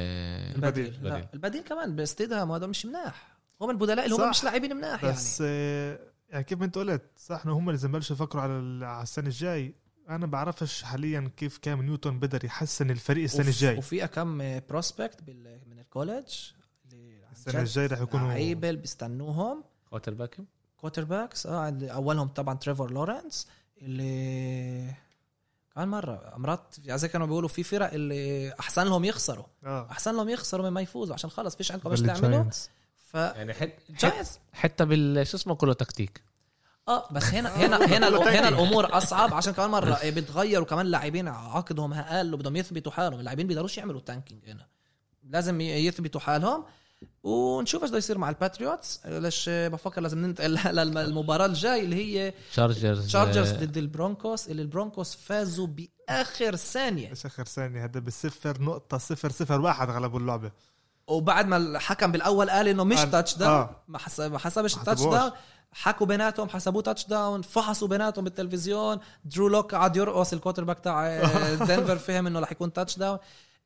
البديل. 0.56 0.86
البديل 0.86 1.10
لا 1.10 1.28
البديل. 1.34 1.62
كمان 1.64 1.96
ستيدهام 1.96 2.52
هذا 2.52 2.68
مش 2.68 2.86
مناح 2.86 3.38
هم 3.62 3.70
البدلاء 3.70 4.06
اللي 4.06 4.16
هم. 4.16 4.30
مش 4.30 4.44
لاعبين 4.44 4.76
مناح 4.76 5.04
يعني 5.04 5.16
بس 5.16 5.44
يعني. 6.32 6.44
كيف 6.44 6.60
ما 6.60 6.66
انت 6.66 6.76
قلت 6.78 7.02
صح 7.18 7.42
انه 7.46 7.54
هم 7.58 7.62
اللي 7.62 7.72
لازم 7.72 7.90
يبلشوا 7.90 8.16
يفكروا 8.16 8.44
على 8.44 8.52
ال- 8.54 8.84
على 8.84 9.04
السنة 9.04 9.26
الجاي. 9.28 9.74
أنا 10.10 10.26
بعرفش 10.26 10.84
حاليا 10.84 11.32
كيف 11.38 11.58
كام 11.58 11.82
نيوتن 11.82 12.20
بقدر 12.20 12.46
يحسن 12.46 12.90
الفريق 12.92 13.24
السنة 13.24 13.42
وف- 13.42 13.48
الجاي. 13.48 13.78
وفي 13.78 14.08
كم 14.08 14.60
prospect 14.70 15.24
بال- 15.24 15.62
من 15.68 15.80
عن 17.26 17.32
السنة 17.32 17.60
الجاي 17.62 17.86
رح 17.86 18.02
يكونوا 18.02 18.28
لعيبة 18.28 18.70
اللي 18.70 18.82
بيستنوهم. 18.82 19.64
quarterback 19.90 20.38
quarterbacks 20.78 21.46
آه 21.48 21.78
أولهم 21.82 22.28
طبعا 22.28 22.56
تريفور 22.58 22.92
لورنس 22.92 23.48
اللي 23.82 24.94
كان 25.76 25.88
مرة 25.88 26.34
مرات 26.38 26.76
يعني 26.86 26.98
زي 27.00 27.08
كانوا 27.08 27.28
بيقولوا 27.28 27.50
في 27.50 27.64
فرق 27.64 27.94
اللي 27.94 28.54
أحسن 28.60 28.84
لهم 28.84 29.06
يخسروا. 29.06 29.46
آه. 29.66 29.92
أحسن 29.92 30.16
لهم 30.16 30.30
يخسروا 30.30 30.70
مما 30.70 30.82
يفوزوا 30.82 31.14
عشان 31.14 31.30
خلص 31.30 31.56
فيش 31.56 31.72
عندكم 31.72 31.92
إيش 31.92 32.02
تعملوا. 32.02 32.50
ف 33.12 33.16
يعني 33.16 33.54
حت 33.54 33.74
جايز. 33.90 34.40
حتى 34.54 34.86
بال 34.86 35.28
شو 35.28 35.38
اسمه 35.38 35.56
كله 35.56 35.74
تكتيك. 35.74 36.22
آه 36.88 37.14
بس 37.14 37.24
هنا 37.24 37.50
هنا 37.50 37.78
هنا 37.98 38.08
هنا 38.08 38.48
الأمور 38.48 38.98
أصعب 38.98 39.34
عشان 39.34 39.54
كمان 39.54 39.70
مرة 39.70 40.00
بتغير 40.04 40.62
وكمان 40.62 40.86
اللاعبين 40.86 41.28
عقدهم 41.28 41.94
أقل 41.94 42.34
وبدهم 42.34 42.56
يثبتوا 42.56 42.92
حالهم. 42.92 43.20
اللاعبين 43.20 43.48
بيقدروش 43.48 43.78
يعملوا 43.78 44.02
tanking 44.02 44.50
هنا. 44.50 44.68
لازم 45.24 45.62
يثبتوا 45.62 46.22
حالهم. 46.22 46.64
ونشوف 47.24 47.82
إيش 47.82 47.90
بده 47.90 47.98
يصير 47.98 48.18
مع 48.18 48.30
ال 48.30 48.37
Patriots 48.37 49.00
ليش 49.06 49.50
بفكر 49.50 50.02
لازم 50.02 50.18
ننتقل 50.18 50.56
للمباراة 50.78 51.46
الجاي 51.46 51.84
اللي 51.84 51.96
هي 51.96 52.34
Chargers 52.52 53.08
Chargers 53.08 53.52
ضد 53.52 53.78
ال 53.78 53.86
Broncos 53.87 54.48
اللي 54.48 54.62
ال 54.62 54.68
Broncos 54.68 55.16
فازوا 55.16 55.68
بآخر 55.68 56.56
ثانية. 56.56 57.10
إيش 57.10 57.26
آخر 57.26 57.46
ثانية 57.46 57.84
هذا 57.84 58.00
بالصفر 58.00 58.62
نقطة 58.62 58.98
صفر 58.98 59.32
صفر 59.32 59.62
واحد 59.62 59.90
غلبوا 59.90 60.20
اللعبة. 60.20 60.52
وبعد 61.08 61.48
ما 61.48 61.58
الحكم 61.58 62.12
بالأول 62.12 62.50
قال 62.50 62.68
إنه 62.68 62.84
مش 62.84 62.98
قال- 62.98 63.12
touchdown 63.12 63.52
آه. 63.54 63.76
ما 63.88 64.00
ما 64.28 64.40
حسبش 64.40 64.76
ما 64.76 64.82
ال 64.82 65.02
touchdown. 65.02 65.32
حكوا 65.74 66.08
بيناتهم 66.08 66.50
حسبوه 66.50 66.82
touchdown 66.82 67.42
فحصوا 67.42 67.88
بيناتهم 67.88 68.24
بالتلفزيون 68.24 69.00
درو 69.26 69.48
لوك 69.48 69.76
قعد 69.76 69.96
يرقص 69.98 70.34
ال 70.34 70.64
quarterback 70.64 70.80
تاع 70.80 71.08
آه، 71.08 71.56
دنفر 71.56 71.98
فهم 71.98 72.28
إنه 72.28 72.40
رح 72.40 72.52
يكون 72.52 72.74
touchdown 72.74 73.18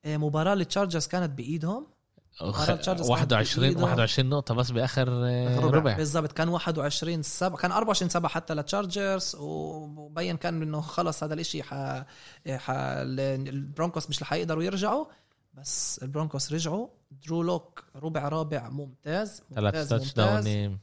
آه، 0.06 0.18
مباراة 0.18 0.54
ال 0.54 0.60
Chargers 0.60 1.08
كانت 1.08 1.30
بإيدهم 1.32 1.88
أخ- 2.36 2.44
مرة 2.70 2.76
Chargers 2.76 3.10
21 3.10 3.64
كانت 3.68 3.76
بإيده. 3.78 3.92
21 3.92 4.30
نقطة 4.30 4.54
بس 4.56 4.72
بآخر 4.72 5.08
آه، 5.10 5.60
ربع. 5.60 5.78
ربع 5.78 5.94
بالضبط 5.98 6.32
كان 6.32 6.50
21 6.50 7.24
7 7.24 7.58
كان 7.58 7.72
24 7.72 8.10
7 8.10 8.30
حتى 8.30 8.54
لل 8.54 8.70
Chargers 8.70 9.36
وبين 9.40 10.38
كان 10.38 10.62
إنه 10.62 10.82
خلص 10.82 11.24
هذا 11.24 11.34
الإشي 11.34 11.64
ح... 11.64 11.74
ح... 12.50 12.72
ال 12.72 12.89
Broncos 12.89 14.10
مش 14.10 14.22
رح 14.22 14.34
يقدروا 14.34 14.64
يرجعوا 14.64 15.06
بس 15.58 16.00
ال 16.04 16.10
Broncos 16.10 16.54
رجعوا 16.54 16.88
درو 17.12 17.44
لوك 17.44 17.84
ربع 17.96 18.30
رابع 18.30 18.70
ممتاز 18.70 19.44
ثلاث 19.54 19.90
touchdown 19.90 20.80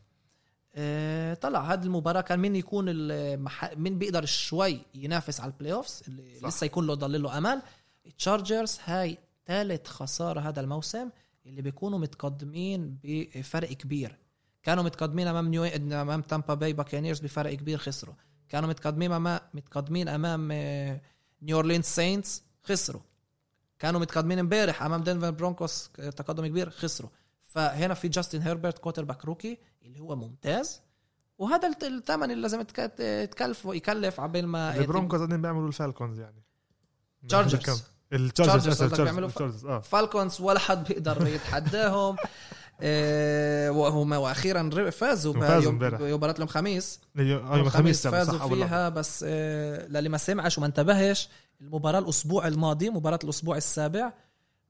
آه، 0.75 1.35
طلع 1.35 1.73
هذه 1.73 1.85
المباراة 1.85 2.21
كان 2.21 2.39
مين 2.39 2.57
يكون 2.57 2.85
المح... 2.89 3.73
مين 3.77 3.99
بيقدر 3.99 4.25
شوي 4.25 4.81
ينافس 4.95 5.41
على 5.41 5.53
ال 5.53 5.73
playoffs 5.73 6.03
اللي 6.09 6.39
صح. 6.41 6.49
لسه 6.49 6.65
يكون 6.65 6.87
له 6.87 6.95
ضل 6.95 7.23
له 7.23 7.39
أمل. 7.39 7.63
ال 8.07 8.15
Chargers 8.15 8.79
هاي 8.85 9.19
ثالث 9.47 9.87
خسارة 9.87 10.41
هذا 10.41 10.61
الموسم 10.61 11.11
اللي 11.47 11.63
بيكونوا 11.63 11.99
متقدمين 11.99 12.99
بفرق 13.05 13.73
كبير. 13.73 14.19
كانوا 14.63 14.85
متقدمين 14.85 15.27
أمام 15.29 15.49
نيو 15.49 15.65
أمام 15.65 16.23
تامبا 16.23 16.55
باي 16.55 16.73
Buccaneers 16.73 17.21
بفرق 17.21 17.55
كبير 17.55 17.79
خسروا. 17.79 18.15
كانوا 18.49 18.69
متقدمين 18.69 19.13
امام 19.13 19.41
متقدمين 19.55 20.09
أمام 20.09 20.53
نيو 21.43 21.57
اورلينز 21.57 21.85
Saints 21.85 22.43
خسروا. 22.63 23.03
كانوا 23.83 24.01
متقدمين 24.01 24.39
امبارح 24.39 24.83
امام 24.83 25.03
دنفر 25.03 25.31
Broncos 25.31 25.91
آه، 25.99 26.11
تقدم 26.11 26.47
كبير 26.47 26.71
خسروا. 26.71 27.11
فهنا 27.45 27.95
في 27.95 28.09
جاستن 28.09 28.41
هيربرت 28.43 28.79
quarterback 28.79 29.25
rookie 29.25 29.59
اللي 29.83 30.01
هو 30.01 30.17
ممتاز. 30.17 30.81
وهذا 31.39 31.73
الثمن 31.83 32.31
اللي 32.31 32.43
لازم 32.43 32.61
يتكلف 33.01 33.65
يكلف 33.65 34.21
عبال 34.21 34.47
ما 34.47 34.77
ال 34.77 34.82
Broncos 34.82 35.19
قاعدين 35.21 35.43
بيعملوا 35.43 35.69
ال 35.69 35.75
Falcons 35.75 36.21
يعني. 36.21 36.43
Chargers. 37.29 37.83
ال 38.13 38.30
Chargers 38.30 39.67
آه. 39.67 39.81
Falcons 39.81 40.41
ولا 40.41 40.59
حد 40.59 40.89
بيقدر 40.89 41.27
يتحداهم. 41.27 42.17
آه، 42.81 43.71
وهم 43.71 44.13
وأخيرا 44.13 44.91
فازوا. 44.91 45.35
مباراه 45.35 46.39
يوم 46.39 46.47
خميس 46.47 47.01
يوم 47.17 47.55
الخميس 47.55 48.07
فازوا. 48.07 48.49
فيها 48.49 48.89
بس 48.89 49.25
آه، 49.29 49.87
للي 49.87 50.09
ما 50.09 50.19
سمعش 50.19 50.59
وما 50.59 50.67
انتبهش 50.67 51.29
المباراة 51.63 51.99
الأسبوع 51.99 52.47
الماضي 52.47 52.91
مباراة 52.91 53.19
الأسبوع 53.25 53.57
السابع 53.57 54.13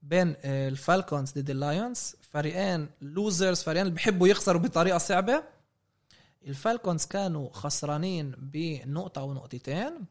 بين 0.03 0.37
آه، 0.45 0.69
ال 0.69 0.77
Falcons 0.77 1.33
ضد 1.33 1.51
ال 1.51 1.60
Lions. 1.60 2.17
فريقين 2.21 2.89
losers 3.01 3.63
فريقين 3.63 3.83
اللي 3.83 3.95
بيحبوا 3.95 4.29
يخسروا 4.29 4.61
بطريقة 4.61 4.99
صعبة. 4.99 5.43
ال 6.47 6.54
Falcons 6.54 7.05
كانوا 7.07 7.49
خسرانين 7.53 8.35
بنقطة 8.39 9.21
أو 9.21 9.35
نقطتين 9.35 10.05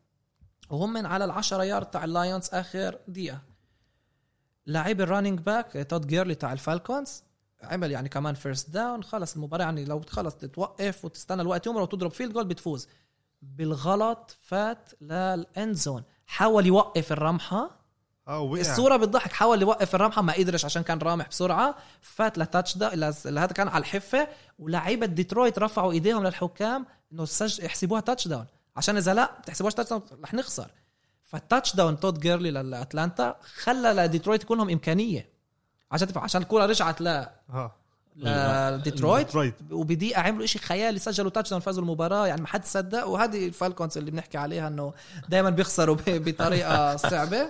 وهم 0.69 0.93
من 0.93 1.05
على 1.05 1.25
العشرة 1.25 1.63
يارد 1.63 1.85
تاع 1.85 2.03
ال 2.03 2.11
Lions 2.11 2.49
آخر 2.53 2.99
دقيقة. 3.07 3.41
لاعب 4.65 5.01
ال 5.01 5.06
running 5.06 5.39
back 5.39 5.87
تود 5.89 6.07
جيرلي 6.07 6.35
تاع 6.35 6.53
ال 6.53 6.61
Falcons. 6.61 7.23
عمل 7.63 7.91
يعني 7.91 8.09
كمان 8.09 8.35
first 8.35 8.69
down 8.69 9.03
خلص 9.03 9.35
المباراة. 9.35 9.65
يعني 9.65 9.85
لو 9.85 10.01
خلص 10.01 10.35
تتوقف 10.35 11.05
وتستنى 11.05 11.41
الوقت 11.41 11.67
يمر 11.67 11.81
وتضرب 11.81 12.11
field 12.11 12.33
goal 12.33 12.45
بتفوز. 12.45 12.87
بالغلط 13.41 14.37
فات 14.41 14.89
لل 15.01 15.31
end 15.31 15.75
zone 15.75 16.03
حاول 16.31 16.65
يوقف 16.65 17.11
الرمحة. 17.11 17.69
آه 18.27 18.39
وقع. 18.39 18.61
الصورة 18.61 18.97
بتضحك 18.97 19.31
حاول 19.31 19.61
يوقف 19.61 19.95
الرمحة 19.95 20.21
ما 20.21 20.33
قدرش 20.33 20.65
عشان 20.65 20.83
كان 20.83 20.97
رامح 20.97 21.27
بسرعة. 21.27 21.75
فات 22.01 22.37
ل 22.37 22.77
touchdown 22.77 23.09
هذا 23.25 23.45
كان 23.45 23.67
على 23.67 23.81
الحفة. 23.81 24.27
ولاعيبة 24.59 25.05
ديترويت 25.05 25.59
رفعوا 25.59 25.91
إيديهم 25.91 26.23
للحكام 26.23 26.85
إنه 27.13 27.25
سج... 27.25 27.59
يحسبوها 27.59 28.01
touchdown 28.01 28.45
عشان 28.75 28.97
إذا 28.97 29.13
لا 29.13 29.31
بتحسبوهاش 29.41 29.73
touchdown 29.73 30.01
رح 30.23 30.33
نخسر. 30.33 30.71
فال 31.23 31.75
touchdown 31.75 31.99
تود 31.99 32.19
جيرلي 32.19 32.51
لاتلانتا 32.51 33.35
خلى 33.63 33.93
لديترويت 33.93 34.43
يكون 34.43 34.57
لهم 34.57 34.69
إمكانية. 34.69 35.29
عشان 35.91 36.07
عشان 36.15 36.41
الكورة 36.41 36.65
رجعت 36.65 37.01
ل 37.01 37.25
آه 38.25 38.69
لديترويت 38.77 39.25
ديترويت. 39.25 39.53
وبدقيقه 39.71 40.21
عملوا 40.21 40.43
إشي 40.43 40.59
خيالي. 40.59 40.99
سجلوا 40.99 41.29
touchdown 41.31 41.61
فازوا 41.61 41.83
المباراة. 41.83 42.27
يعني 42.27 42.41
ما 42.41 42.47
حد 42.47 42.65
صدق. 42.65 43.07
وهذه 43.07 43.47
ال 43.47 43.53
Falcons 43.53 43.97
اللي 43.97 44.11
بنحكي 44.11 44.37
عليها 44.37 44.67
إنه 44.67 44.93
دائما 45.29 45.49
بيخسروا 45.49 45.97
بطريقة 46.07 46.95
صعبة. 47.09 47.49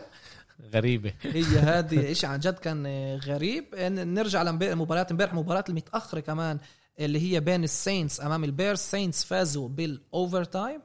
غريبة. 0.74 1.14
هي 1.22 1.44
هذه 1.70 2.14
شيء 2.14 2.30
عن 2.30 2.40
جد 2.40 2.54
كان 2.54 2.88
غريب. 3.26 3.66
نرجع 3.90 4.44
لمباراة 4.44 5.08
امبارح 5.12 5.34
مباراة 5.34 5.64
المتأخرة 5.70 6.20
كمان 6.20 6.58
اللي 7.00 7.34
هي 7.34 7.40
بين 7.40 7.64
ال 7.64 7.72
Saints 7.72 8.22
أمام 8.22 8.44
ال 8.44 8.49
Bears. 8.49 8.80
Saints 8.80 9.24
فازوا 9.24 9.70
بال 9.70 10.44
overtime 10.44 10.82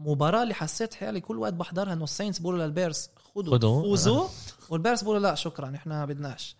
مباراة 0.00 0.42
اللي 0.42 0.54
حسيت 0.54 0.94
حالي 0.94 1.20
كل 1.20 1.38
وقت 1.38 1.52
بحضرها 1.52 1.92
إنه 1.92 2.04
ال 2.04 2.09
Saints 2.09 2.38
بيقولوا 2.38 2.64
لل 2.66 2.79
Bears 2.79 3.10
خذوا 3.34 3.52
خدوا. 3.54 3.82
فوزوا. 3.82 4.28
وال 4.70 4.79
Bears 4.79 5.00
بيقولوا 5.00 5.20
لا 5.20 5.34
شكرا 5.34 5.72
إحنا 5.76 6.04
بدناش. 6.04 6.56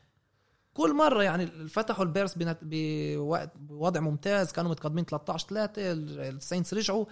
كل 0.74 0.94
مرة 0.94 1.22
يعني 1.22 1.68
فتحوا 1.68 2.04
ال 2.04 2.09
Bears 2.09 2.34
بنت- 2.34 2.58
بوقت 2.62 3.50
بوضع 3.58 4.00
ممتاز 4.00 4.52
كانوا 4.52 4.70
متقدمين 4.70 5.04
13 5.04 5.46
3 5.48 5.72
ال 5.92 6.04
Saints 6.04 6.74
رجعوا 6.74 7.04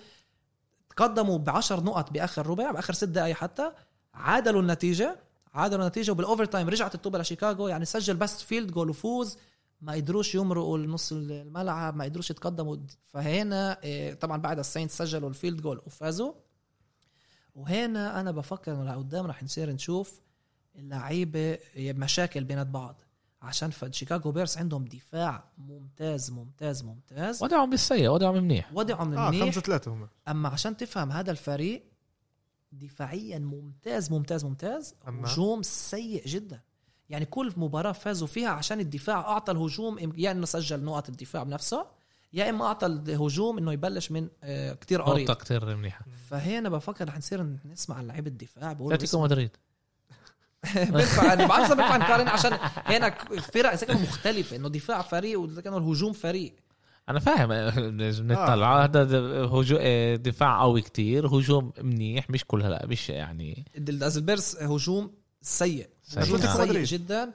تقدموا 0.90 1.38
ب 1.38 1.50
10 1.50 1.80
نقط 1.80 2.10
بآخر 2.10 2.46
ربع 2.46 2.70
بآخر 2.70 2.92
ست 2.94 3.04
دقائق 3.04 3.36
حتى 3.36 3.72
عادلوا 4.14 4.60
النتيجة 4.62 5.18
عادلوا 5.54 5.82
النتيجة 5.82 6.10
وبال 6.12 6.44
overtime 6.44 6.68
رجعت 6.68 6.94
الطوبه 6.94 7.18
لشيكاغو 7.18 7.68
يعني 7.68 7.84
سجل 7.84 8.16
بس 8.16 8.42
field 8.42 8.70
goal 8.70 8.90
وفوز 8.90 9.38
ما 9.80 9.92
قدروش 9.92 10.34
يمرقوا 10.34 10.78
نص 10.78 11.12
الملعب 11.12 11.96
ما 11.96 12.04
قدروش 12.04 12.30
يتقدموا 12.30 12.76
فهنا 13.04 13.82
إيه، 13.82 14.14
طبعا 14.14 14.36
بعد 14.36 14.58
ال 14.58 14.63
Saints 14.63 14.90
سجلوا 14.90 15.28
ال 15.28 15.33
field 15.33 15.60
goal 15.62 15.80
وفازوا. 15.86 16.32
وهنا 17.54 18.20
أنا 18.20 18.30
بفكر 18.30 18.72
انه 18.72 18.84
لقدام 18.84 19.26
رح 19.26 19.42
نصير 19.42 19.70
نشوف 19.70 20.20
اللعيبة 20.76 21.58
مشاكل 21.76 22.44
بينات 22.44 22.66
بعض. 22.66 23.00
عشان 23.42 23.70
شيكاغو 23.90 24.32
بيرس 24.32 24.58
عندهم 24.58 24.84
دفاع 24.84 25.44
ممتاز 25.58 26.30
ممتاز 26.30 26.84
ممتاز. 26.84 27.42
وضعهم 27.42 27.70
بالسيء 27.70 28.08
وضعهم 28.08 28.34
منيح. 28.36 28.70
وضعهم 28.74 29.14
آه 29.14 29.30
منيح. 29.30 29.44
5 29.44 29.60
3 29.60 29.90
هم. 29.92 30.08
أما 30.28 30.48
عشان 30.48 30.76
تفهم 30.76 31.12
هذا 31.12 31.30
الفريق 31.30 31.84
دفاعيا 32.72 33.38
ممتاز 33.38 34.12
ممتاز 34.12 34.44
ممتاز 34.44 34.94
هجوم 35.06 35.62
سيء 35.62 36.26
جدا. 36.26 36.60
يعني 37.08 37.24
كل 37.24 37.52
مباراة 37.56 37.92
فازوا 37.92 38.26
فيها 38.28 38.48
عشان 38.48 38.80
الدفاع 38.80 39.20
أعطى 39.20 39.52
الهجوم 39.52 39.98
يا 39.98 40.12
يعني 40.14 40.38
إنه 40.38 40.46
سجل 40.46 40.84
نقط 40.84 41.08
الدفاع 41.08 41.42
بنفسه 41.42 41.86
يا 42.32 42.50
إما 42.50 42.64
أعطى 42.66 42.86
الهجوم 42.86 43.58
إنه 43.58 43.72
يبلش 43.72 44.10
من 44.10 44.28
آه، 44.42 44.72
كتير 44.74 45.02
قريب. 45.02 45.28
نقطة 45.30 45.44
كتير 45.44 45.76
منيحة. 45.76 46.04
فهنا 46.28 46.68
بفكر 46.68 47.08
رح 47.08 47.16
نصير 47.18 47.42
نسمع 47.64 47.96
عن 47.96 48.06
لعيبة 48.06 48.28
الدفاع 48.30 48.72
أتلتيكو 48.80 49.22
مدريد. 49.22 49.50
بينفع 50.74 51.24
يعني 51.24 51.46
بعرفش 51.46 51.72
بينفع 51.72 51.96
نقارن 51.96 52.28
عشان 52.28 52.52
هنا 52.86 53.10
فرق 53.52 53.72
إذا 53.72 53.86
كانوا 53.86 54.02
مختلفة 54.02 54.56
إنه 54.56 54.68
دفاع 54.68 55.02
فريق 55.02 55.40
وإذا 55.40 55.60
كانوا 55.60 55.78
الهجوم 55.78 56.12
فريق. 56.12 56.54
أنا 57.08 57.20
فاهم 57.20 57.52
نطلع 58.26 58.84
هذا 58.84 59.02
هجوم 59.44 59.78
دفاع 60.22 60.60
قوي 60.62 60.82
كتير 60.82 61.26
هجوم 61.26 61.72
منيح 61.82 62.30
مش 62.30 62.44
كل 62.44 62.62
هلا 62.62 62.86
مش 62.86 63.08
يعني. 63.08 63.64
الازلبيرس 63.76 64.56
هجوم 64.62 65.10
سيء. 65.42 65.88
سيء. 66.02 66.36
سيء. 66.36 66.84
جدا. 66.84 67.32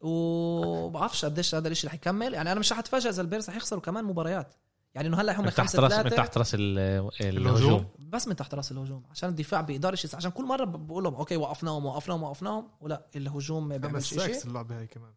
وبعرفش 0.00 1.24
قديش 1.24 1.54
هذا 1.54 1.68
الشيء 1.68 1.90
رح 1.90 1.94
يكمل. 1.94 2.34
يعني 2.34 2.52
أنا 2.52 2.60
مش 2.60 2.72
رح 2.72 2.78
اتفاجئ 2.78 3.08
إذا 3.08 3.22
البيرس 3.22 3.48
رح 3.48 3.56
يخسروا 3.56 3.82
كمان 3.82 4.04
مباريات. 4.04 4.54
يعني 4.94 5.08
إنه 5.08 5.20
هلأ 5.20 5.40
هم 5.40 5.44
من 5.44 5.50
تحت 5.54 5.76
راس 5.76 5.92
من 5.98 6.10
تحت 6.10 6.38
راس 6.38 6.54
ال- 6.54 7.10
الهجوم. 7.20 7.86
بس 7.98 8.28
من 8.28 8.36
تحت 8.36 8.54
راس 8.54 8.72
الهجوم 8.72 9.02
عشان 9.10 9.28
الدفاع 9.28 9.60
بيقدرش 9.60 10.04
يس- 10.04 10.14
عشان 10.14 10.30
كل 10.30 10.44
مرة 10.44 10.64
بقول 10.64 11.04
لهم 11.04 11.14
okay 11.14 11.36
وقفناهم 11.36 11.86
وقفناهم 11.86 12.22
وقفناهم 12.22 12.68
ولا 12.80 13.06
الهجوم 13.16 13.68
ما 13.68 13.76
بيعملش 13.76 14.14
شيء 14.14 14.44
اللعبه 14.46 14.78
هاي 14.78 14.86
كمان. 14.86 15.10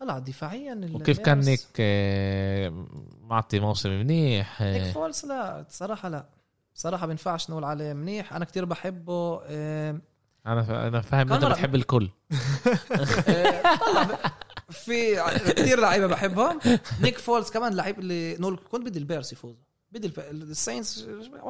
طلع 0.00 0.18
دفاعيا 0.18 0.90
وكيف 0.94 1.18
كان 1.18 1.40
نيك 1.40 1.60
آه، 1.80 2.86
معطي 3.20 3.60
موسم 3.60 3.90
منيح 3.90 4.62
نيك 4.62 4.82
آه، 4.82 4.92
فولس 4.92 5.24
لا 5.24 5.66
صراحة 5.68 6.08
لا. 6.08 6.28
صراحة 6.74 7.06
بينفعش 7.06 7.50
نقول 7.50 7.64
عليه 7.64 7.92
منيح. 7.92 8.32
أنا 8.32 8.44
كتير 8.44 8.64
بحبه 8.64 9.40
آه، 9.44 10.00
أنا 10.46 10.88
أنا 10.88 11.00
فاهم 11.00 11.32
إنت 11.32 11.44
بتحب 11.44 11.74
الكل. 11.74 12.10
في 14.70 15.14
كثير 15.56 15.80
لعيبة 15.80 16.06
بحبهم. 16.06 16.60
نيك 17.02 17.18
فولز 17.18 17.50
كمان 17.50 17.74
لعيب 17.74 17.98
اللي 17.98 18.36
نقول 18.36 18.60
كنت 18.70 18.86
بدي 18.86 18.98
ال 18.98 19.04
Bears 19.04 19.32
يفوزوا 19.32 19.62
بدي 19.92 20.06
الب- 20.06 20.18
ال 20.50 20.57
Saints 20.57 21.02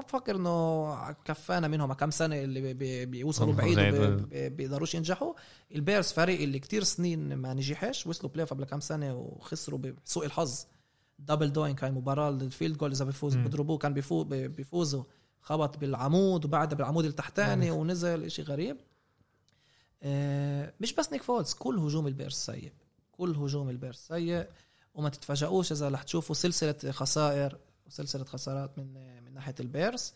بفكر 0.07 0.37
إنه 0.37 1.12
كفانا 1.12 1.68
منهم. 1.68 1.93
كم 1.93 2.11
سنة 2.11 2.43
اللي 2.43 2.61
بي- 2.61 2.75
بي- 2.75 3.07
بيوصلوا 3.07 3.53
بعيد 3.55 3.79
وبيقدروش 4.33 4.95
ينجحوا. 4.95 5.35
ال 5.74 5.81
Bears 5.81 6.12
فريق 6.12 6.41
اللي 6.41 6.59
كتير 6.59 6.83
سنين 6.85 7.35
ما 7.35 7.55
نجحش 7.55 8.07
وصلوا 8.07 8.33
playoffs 8.33 8.47
قبل 8.47 8.64
كم 8.64 8.81
سنة 8.81 9.14
وخسروا 9.14 9.79
بسوء 9.79 10.27
الحظ. 10.27 10.64
double 11.18 11.53
doink 11.53 11.74
كان 11.75 11.95
مباراة 11.95 12.29
ال 12.31 12.38
field 12.38 12.76
goal 12.78 12.91
إذا 12.91 13.05
بيفوز. 13.05 13.37
بيضربوه 13.37 13.79
كان 13.79 13.95
بيفو 13.95 14.25
بيفوزوا. 14.25 15.05
خبط 15.41 15.79
بالعمود 15.79 16.45
وبعدها 16.45 16.77
بالعمود 16.79 17.05
التحتاني 17.05 17.71
ونزل 17.71 18.25
إشي 18.25 18.43
غريب. 18.43 18.77
آه، 20.03 20.73
مش 20.81 20.93
بس 20.95 21.12
نيك 21.12 21.23
فولز 21.23 21.53
كل 21.53 21.79
هجوم 21.79 22.07
ال 22.07 22.13
Bears 22.13 22.47
سيء. 22.47 22.73
كل 23.21 23.37
هجوم 23.37 23.68
ال 23.70 23.76
Bears 23.76 24.07
سيء 24.09 24.47
وما 24.95 25.09
تتفاجئوش 25.09 25.73
إذا 25.73 25.89
رح 25.89 26.03
تشوفوا 26.03 26.35
سلسلة 26.35 26.93
خسائر 26.93 27.59
وسلسلة 27.87 28.25
خسارات 28.25 28.79
من 28.79 28.95
من 29.25 29.35
ناحية 29.35 29.55
البيرز 29.61 30.12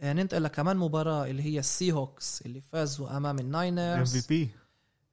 آه، 0.00 0.12
ننتقل 0.12 0.42
لكمان 0.42 0.76
مباراة 0.76 1.26
اللي 1.26 1.42
هي 1.42 1.58
السي 1.58 1.92
هوكس 1.92 2.42
اللي 2.46 2.60
فازوا 2.60 3.10
أمام 3.16 3.26
ام 3.26 3.38
الناينرز 3.38 4.16
في 4.16 4.28
بي 4.28 4.50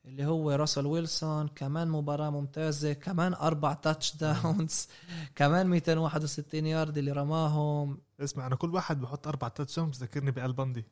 اللي 0.05 0.25
هو 0.25 0.51
راسل 0.51 0.85
ويلسون. 0.85 1.47
كمان 1.47 1.87
مباراة 1.87 2.29
ممتازة. 2.29 2.93
كمان 2.93 3.33
أربع 3.33 3.73
تاتش 3.73 4.15
داونز 4.15 4.87
كمان 5.35 5.67
261 5.67 6.65
يارد 6.65 6.97
اللي 6.97 7.11
رماهم. 7.11 7.97
اسمع 8.19 8.47
أنا 8.47 8.55
كل 8.55 8.73
واحد 8.73 9.01
بحط 9.01 9.27
أربع 9.27 9.47
تاتش 9.47 9.79
بذكرني 9.79 10.31
بالبندي 10.31 10.85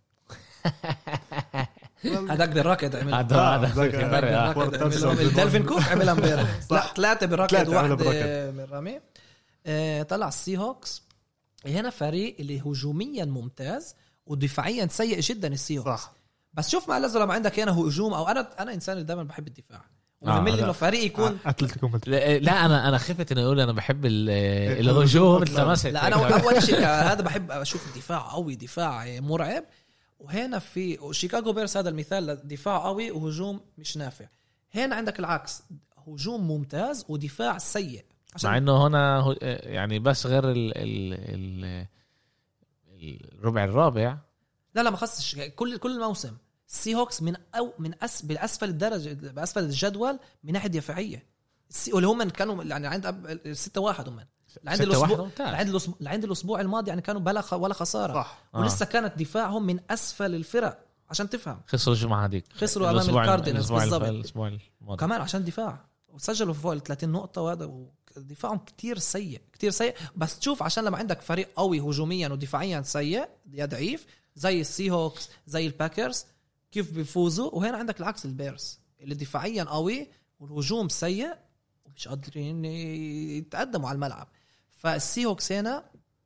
هذاك 2.08 2.50
بالراكد 2.50 2.96
عمل 2.96 3.14
هذا 3.14 3.36
آه، 3.36 3.56
هذا 3.56 3.66
ذاك- 3.68 3.92
فرق، 3.92 4.10
ذاك- 4.12 4.24
آه. 4.24 4.54
كوارتر 4.54 4.84
عملهم. 4.84 4.92
ساعة. 5.00 5.12
الدلفين 5.14 5.64
كوب 5.64 5.80
عملها 5.92 6.14
امبارح. 6.14 6.60
لا 6.72 6.84
ثلاثة 6.96 7.26
بالراكد. 7.26 7.70
من 8.58 8.66
رامي 8.72 9.00
آه، 9.66 10.04
طلع 10.04 10.28
ال 10.28 10.58
Seahawks 10.58 11.04
هنا 11.66 11.90
فريق 11.90 12.36
اللي 12.40 12.62
هجوميا 12.62 13.26
ممتاز 13.26 13.96
ودفاعيا 14.26 14.88
سيء 14.92 15.20
جدا 15.20 15.48
ال 15.48 15.78
Seahawks 15.78 15.88
صح 15.90 16.14
بس 16.54 16.70
شوف 16.70 16.90
مع 16.90 16.98
الازرق 16.98 17.24
لما 17.24 17.34
عندك 17.34 17.60
هنا 17.60 17.72
هجوم 17.80 18.14
أو 18.14 18.28
أنا 18.28 18.48
أنا 18.60 18.74
إنسان 18.74 18.94
اللي 18.94 19.06
دائما 19.08 19.24
بحب 19.24 19.48
الدفاع 19.48 19.82
ومهم 20.22 20.48
لا. 20.48 20.64
إنه 20.64 20.72
فريق 20.72 21.04
يكون 21.04 21.38
أتلتيكو 21.46 21.90
لا 22.08 22.38
لا، 22.40 22.66
أنا 22.66 22.88
أنا 22.90 22.98
خفت 22.98 23.32
انه 23.32 23.42
يقول 23.42 23.60
أنا 23.60 23.72
بحب 23.74 24.06
ال- 24.06 24.30
الهجوم 24.90 25.44
لا 25.44 26.08
أنا 26.08 26.16
اول 26.44 26.64
شيء 26.64 26.80
هذا 26.86 27.22
بحب 27.22 27.52
أشوف 27.52 27.88
الدفاع 27.88 28.20
قوي 28.34 28.56
دفاع 28.56 29.20
مرعب 29.20 29.64
وهنا 30.20 30.60
في 30.60 31.00
شيكاغو 31.12 31.54
Bears 31.54 31.78
هذا 31.78 31.90
المثال 31.90 32.48
دفاع 32.48 32.86
قوي 32.86 33.12
وهجوم 33.12 33.62
مش 33.78 33.98
نافع. 33.98 34.26
هنا 34.76 34.96
عندك 34.96 35.20
العكس 35.20 35.64
هجوم 36.08 36.48
ممتاز 36.48 37.06
ودفاع 37.10 37.58
سيء. 37.58 38.06
مع 38.44 38.58
إنه 38.58 38.88
هنا 38.88 39.36
يعني 39.42 40.00
بس 40.00 40.26
غير 40.26 40.52
ال 40.52 40.78
ال 40.78 41.14
ال 41.24 41.86
الربع 43.34 43.64
الرابع. 43.64 44.18
لا 44.76 44.82
لا 44.82 44.90
ما 44.90 44.98
خصش. 44.98 45.36
كل 45.56 45.78
كل 45.78 45.92
الموسم 45.96 46.38
ال 46.70 46.96
Seahawks 46.96 47.22
من 47.22 47.36
أو 47.56 47.74
من 47.80 48.04
أس 48.04 48.22
باسفل 48.22 48.70
الدرجه 48.70 49.14
بأسفل 49.32 49.64
الجدول 49.64 50.20
من 50.44 50.54
ناحية 50.54 50.70
دفاعية. 50.70 51.24
السي 51.70 51.94
واللي 51.94 52.08
هم 52.08 52.24
كانوا 52.24 52.64
يعني 52.64 52.88
عند 52.88 53.08
أب- 53.48 53.52
6 53.52 53.82
1 53.82 54.08
هم. 54.10 54.20
لعند 54.64 54.82
الأسبوع. 54.82 55.30
لعند 55.40 55.70
الأسبوع 55.70 55.96
لعند 56.02 56.24
الأسبوع 56.24 56.62
الماضي 56.62 56.90
يعني 56.90 57.02
كانوا 57.02 57.22
بلا 57.22 57.42
خ- 57.42 57.54
ولا 57.54 57.74
خسارة. 57.74 58.14
صح. 58.14 58.44
آه. 58.56 58.60
ولسه 58.60 58.86
كانت 58.86 59.20
دفاعهم 59.20 59.64
من 59.66 59.80
أسفل 59.90 60.36
الفرق 60.36 60.86
عشان 61.10 61.30
تفهم. 61.30 61.62
خسروا 61.68 61.96
الجمعة 61.96 62.26
هذيك. 62.26 62.46
خسروا 62.54 62.90
أمام 62.90 63.02
الأسبوع- 63.06 63.10
ال 63.18 63.23
Cardinals 63.23 63.72
بالضبط. 63.72 64.04
الأسبوع 64.04 64.48
الماضي. 64.48 64.64
وكمان 64.82 65.22
عشان 65.22 65.44
دفاع. 65.44 65.86
وسجلوا 66.08 66.54
فوق 66.54 66.72
ال 66.72 66.84
30 66.84 67.10
نقطة 67.10 67.42
وهذا 67.42 67.72
دفاعهم 68.18 68.58
كتير 68.58 68.98
سيء 69.00 69.42
كتير 69.54 69.72
سيء. 69.72 69.96
بس 70.16 70.40
تشوف 70.40 70.64
عشان 70.64 70.84
لما 70.84 70.98
عندك 70.98 71.22
فريق 71.22 71.50
قوي 71.56 71.80
هجوميا 71.80 72.30
ودفاعيا 72.30 72.82
سيء 72.82 73.28
يا 73.54 73.66
ضعيف 73.66 74.06
زي 74.36 74.62
ال 74.62 74.92
Seahawks 74.92 75.30
زي 75.48 75.68
ال 75.68 75.75
Packers 75.75 76.26
كيف 76.72 76.92
بيفوزوا؟ 76.92 77.50
وهنا 77.56 77.78
عندك 77.78 78.00
العكس 78.00 78.26
ال 78.26 78.35
Bears 78.35 78.80
اللي 79.02 79.16
دفاعيا 79.16 79.64
قوي 79.64 80.08
والهجوم 80.40 80.90
سيء 80.90 81.34
ومش 81.86 82.08
قادرين 82.08 82.66
يتقدموا 82.66 83.90
على 83.90 83.96
الملعب. 83.96 84.28
فال 84.86 85.26
Seahawks 85.26 85.52
هنا 85.52 85.84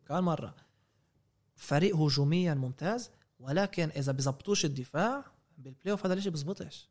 كمان 0.07 0.23
مرة 0.23 0.55
فريق 1.55 1.95
هجوميا 1.95 2.53
ممتاز 2.53 3.09
ولكن 3.39 3.89
إذا 3.95 4.11
بزبطوش 4.11 4.65
الدفاع 4.65 5.25
بال 5.57 5.91
playoff 5.91 6.05
هذا 6.05 6.13
الشيء 6.13 6.31
بزبطش. 6.31 6.89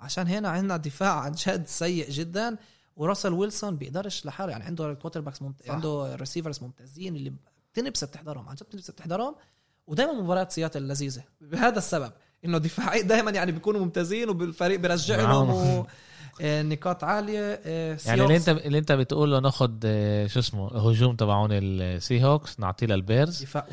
عشان 0.00 0.26
هنا 0.26 0.48
عندنا 0.48 0.76
دفاع 0.76 1.20
عن 1.20 1.32
جد 1.32 1.66
سيء 1.66 2.10
جدا 2.10 2.56
وراسل 2.96 3.32
ويلسون 3.32 3.76
بيقدرش 3.76 4.26
لحاله. 4.26 4.52
يعني 4.52 4.64
عنده 4.64 4.90
ال 4.90 5.20
quarterbacks 5.20 5.42
ممت... 5.42 5.70
عنده 5.70 6.16
receivers 6.16 6.62
ممتازين 6.62 7.16
اللي 7.16 7.32
بتنبسط 7.72 8.08
تحضرهم 8.08 8.48
عن 8.48 8.54
جد 8.54 8.62
بتنبسط 8.62 8.94
تحضرهم 8.94 9.34
ودائما 9.86 10.12
مباريات 10.12 10.52
سياتل 10.52 10.88
لذيذة. 10.88 11.24
بهذا 11.40 11.78
السبب 11.78 12.12
إنه 12.44 12.58
دفاعي 12.58 13.02
دائما 13.02 13.30
يعني 13.30 13.52
بيكونوا 13.52 13.80
ممتازين 13.80 14.28
وبالفريق 14.28 14.80
بيرجع 14.80 15.16
لهم 15.16 15.50
و... 15.50 15.86
آه، 16.40 16.62
نقاط 16.62 17.04
عالية 17.04 17.60
آه، 17.64 17.98
يعني 18.06 18.22
اللي 18.22 18.36
انت 18.36 18.48
اللي 18.48 18.78
انت 18.78 18.92
بتقوله 18.92 19.40
ناخد 19.40 19.82
آه، 19.86 20.26
شو 20.26 20.38
اسمه 20.38 20.90
هجوم 20.90 21.16
تبعون 21.16 21.48
ال 21.52 22.24
Seahawks 22.24 22.60
نعطيه 22.60 22.86
لل 22.86 23.02
Bears 23.02 23.42
دفاع 23.42 23.66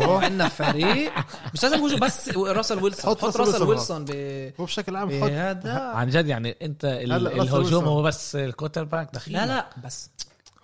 wow 0.00 0.16
عندنا 0.16 0.48
فريق 0.48 1.12
مش 1.54 1.62
لازم 1.62 1.84
هجوم 1.84 2.00
بس 2.00 2.28
راسل 2.36 2.82
ويلسون 2.82 3.10
حط 3.10 3.24
حط 3.24 3.36
راسل 3.36 3.62
ويلسون. 3.62 4.04
ب... 4.04 4.10
هو 4.60 4.64
بشكل 4.64 4.96
عام 4.96 5.08
حط 5.08 5.14
بهذا 5.14 5.72
عن 5.72 6.08
جد 6.08 6.26
يعني 6.26 6.56
انت 6.62 6.84
الهجوم. 6.84 7.84
هو 7.84 8.02
بس 8.02 8.36
ال 8.36 8.84
quarterback 8.84 9.14
دخيل 9.14 9.34
لا 9.34 9.46
لا 9.46 9.66
بس 9.84 10.10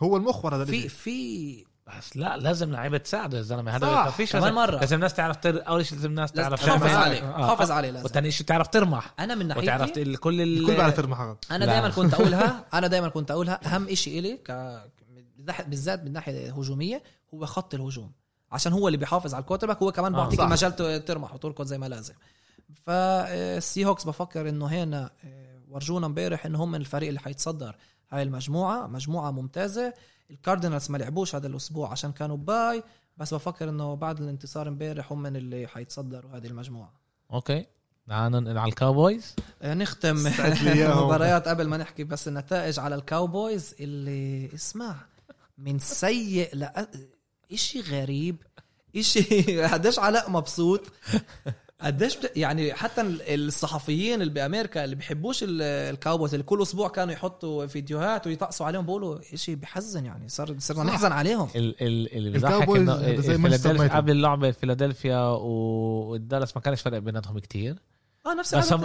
هو 0.02 0.16
المحور 0.16 0.56
هذا 0.56 0.64
في. 0.64 0.88
في 0.88 1.67
بس 1.98 2.16
لا 2.16 2.36
لازم 2.36 2.70
لعيبة 2.72 2.98
تساعده 2.98 3.38
يا 3.38 3.42
زلمة. 3.42 3.76
هذا. 3.76 3.86
ما 3.86 4.10
فيش 4.10 4.32
كمان 4.32 4.42
لازم, 4.44 4.54
مرة. 4.56 4.76
لازم 4.80 4.96
الناس 4.96 5.14
تعرف 5.14 5.36
تر... 5.36 5.68
أول 5.68 5.86
شيء 5.86 5.96
لازم 5.98 6.10
الناس 6.10 6.36
لازم 6.36 6.48
تعرف 6.48 6.64
تحافظ 6.64 6.86
عليه. 6.96 7.20
آه. 7.34 7.46
حافظ 7.46 7.70
عليه 7.70 7.90
لازم. 7.90 8.04
وثاني 8.04 8.30
شيء 8.30 8.46
تعرف 8.46 8.68
ترمح 8.68 9.14
أنا 9.18 9.34
من 9.34 9.50
وتعرف 9.50 9.66
ناحيتي 9.80 10.02
ال- 10.02 10.16
كل 10.16 10.40
ال... 10.40 10.58
الكل 10.60 10.74
بيعرف 10.76 10.98
يرمح 10.98 11.20
هذا 11.20 11.36
أنا. 11.50 11.66
دائما 11.66 11.88
كنت 11.88 12.14
أقولها. 12.14 12.64
أنا 12.74 12.86
دائما 12.86 13.08
كنت 13.08 13.30
أقولها. 13.30 13.60
أهم 13.74 13.94
شيء 13.94 14.18
إلي 14.18 14.36
ك 14.36 14.80
بالذات 15.66 16.04
من 16.04 16.12
ناحية 16.12 16.52
هجوميه 16.52 17.02
هو 17.34 17.46
خط 17.46 17.74
الهجوم. 17.74 18.12
عشان 18.52 18.72
هو 18.72 18.88
اللي 18.88 18.98
بيحافظ 18.98 19.34
على 19.34 19.40
ال 19.42 19.66
quarterback 19.66 19.82
هو 19.82 19.92
كمان 19.92 20.14
آه، 20.14 20.18
بيعطيك. 20.18 20.40
المجال 20.40 21.04
ترمح 21.04 21.34
وتركض 21.34 21.64
زي 21.66 21.78
ما 21.78 21.86
لازم. 21.88 22.14
فال 22.86 23.84
Seahawks 23.84 24.04
بفكر 24.04 24.48
إنه 24.48 24.66
هنا 24.66 25.10
آه، 25.24 25.58
ورجونا 25.68 26.06
امبارح 26.06 26.46
إنه 26.46 26.64
هم 26.64 26.70
من 26.70 26.80
الفريق 26.80 27.08
اللي 27.08 27.20
حيتصدر 27.20 27.76
هاي 28.10 28.22
المجموعة. 28.22 28.86
مجموعة 28.86 29.30
ممتازة. 29.30 29.94
ال 30.30 30.36
Cardinals 30.36 30.90
ما 30.90 30.98
لعبوش 30.98 31.34
هذا 31.34 31.46
الأسبوع 31.46 31.90
عشان 31.90 32.12
كانوا 32.12 32.36
bye 32.36 32.82
بس 33.16 33.34
بفكر 33.34 33.68
إنه 33.68 33.94
بعد 33.94 34.20
الانتصار 34.20 34.68
امبارح 34.68 35.12
هم 35.12 35.22
من 35.22 35.36
اللي 35.36 35.66
حيتصدروا 35.66 36.36
هذه 36.36 36.46
المجموعة. 36.46 36.92
okay. 37.32 37.66
تعال 38.08 38.32
ننقل 38.32 38.58
على 38.58 38.68
ال 38.68 38.77
Cowboys 38.77 39.36
آه، 39.62 39.74
نختم 39.74 40.26
استعد 40.26 40.58
لي 40.58 40.72
إياهم. 40.72 40.98
مباريات 41.04 41.48
قبل 41.48 41.68
ما 41.68 41.76
نحكي 41.76 42.04
بس 42.04 42.28
النتائج 42.28 42.78
على 42.78 42.94
ال 42.94 43.04
Cowboys 43.04 43.74
اللي 43.80 44.54
اسمع 44.54 44.96
من 45.58 45.78
سيء 45.78 46.56
ل 46.56 46.66
إشي 47.52 47.80
غريب 47.80 48.36
إشي 48.96 49.62
قديش 49.72 49.98
علاء 49.98 50.30
مبسوط. 50.30 50.80
قديش 51.80 52.16
بت... 52.16 52.32
يعني 52.36 52.74
حتى 52.74 53.00
ال- 53.00 53.22
الصحفيين 53.48 54.22
اللي 54.22 54.32
بأمريكا 54.32 54.84
اللي 54.84 54.96
بيحبوش 54.96 55.42
ال- 55.42 55.62
ال 55.62 55.71
Cowboys 55.71 56.34
اللي 56.34 56.44
كل 56.44 56.62
أسبوع 56.62 56.88
كانوا 56.88 57.12
يحطوا 57.14 57.66
فيديوهات 57.66 58.26
ويطقسوا 58.26 58.66
عليهم 58.66 58.84
بيقولوا 58.86 59.18
إشي 59.34 59.54
بحزن 59.54 60.04
يعني 60.04 60.28
صار 60.28 60.54
صرنا. 60.58 60.82
نحزن 60.84 61.12
عليهم 61.12 61.48
ال 61.56 61.82
ال 61.82 62.12
اللي 62.16 62.30
بيضحك 62.30 62.68
إنه 62.68 62.96
فيلادلفيا 63.20 63.70
يونايتد. 63.72 63.94
قبل 63.96 64.10
اللعبة 64.10 64.50
فيلادلفيا 64.50 65.18
و- 65.28 66.08
والدالاس 66.10 66.56
ما 66.56 66.62
كانش 66.62 66.80
فرق 66.82 66.98
بيناتهم 66.98 67.38
كتير 67.38 67.76
آه 68.26 68.34
نفس 68.34 68.54
بس 68.54 68.72
هم 68.72 68.80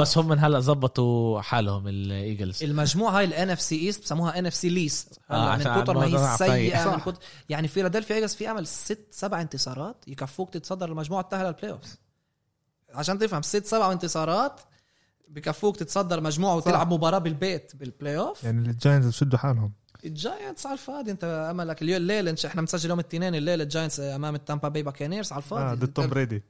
بس, 0.00 0.18
هم 0.18 0.28
من 0.28 0.38
هلأ 0.38 0.60
زبطوا 0.60 1.40
حالهم 1.40 1.88
ال 1.88 1.99
Eagles 1.99 2.62
المجموعة 2.64 3.18
هاي 3.18 3.24
ال 3.24 3.50
NFC 3.50 3.60
East 3.60 4.02
بسموها 4.02 4.38
NFC 4.38 4.68
Least 4.68 5.20
آه، 5.30 5.56
من 5.56 5.82
كتر 5.82 5.94
ما 5.98 6.04
هي. 6.32 6.36
سيئة 6.38 6.84
من 6.90 6.98
صح. 6.98 7.04
كتر 7.08 7.20
يعني 7.48 7.68
فيلادلفيا 7.68 8.16
Eagles 8.16 8.34
في 8.34 8.50
أمل 8.50 8.66
ست 8.66 9.06
سبع 9.10 9.40
انتصارات 9.40 10.04
يكفوك 10.06 10.50
تتصدر 10.50 10.88
المجموعة 10.88 11.22
تاهل 11.30 11.46
ال 11.46 11.70
playoff 11.72 11.80
عشان 12.94 13.18
تفهم 13.18 13.42
ست 13.42 13.66
سبع 13.66 13.92
انتصارات 13.92 14.60
بكفوك 15.28 15.76
تتصدر 15.76 16.20
مجموعة 16.20 16.60
صح. 16.60 16.66
وتلعب 16.66 16.92
مباراة 16.92 17.18
بالبيت 17.18 17.76
بال 17.76 18.18
playoff 18.18 18.44
يعني 18.44 18.68
ال 18.70 18.75
Giants 18.75 19.06
بشدوا 19.08 19.38
حالهم. 19.38 19.72
ال 20.04 20.13
Giants 20.13 20.66
على 20.66 20.72
الفاضي 20.72 21.10
انت 21.10 21.48
أملك 21.50 21.82
اليوم 21.82 21.96
الليلة 21.96 22.36
إحنا 22.46 22.60
بنسجل 22.60 22.90
يوم 22.90 23.00
الاثنين 23.00 23.34
الليلة 23.34 23.62
ال 23.64 23.69
Giants 23.69 24.00
أمام 24.00 24.34
ال 24.34 24.40
Tampa 24.40 24.68
Bay 24.68 24.82
Buccaneers 24.82 25.32
على 25.32 25.42
الفاضي. 25.42 25.62
آه 25.62 25.74
ضد 25.74 25.92
توم 25.92 26.06
بريدي. 26.06 26.42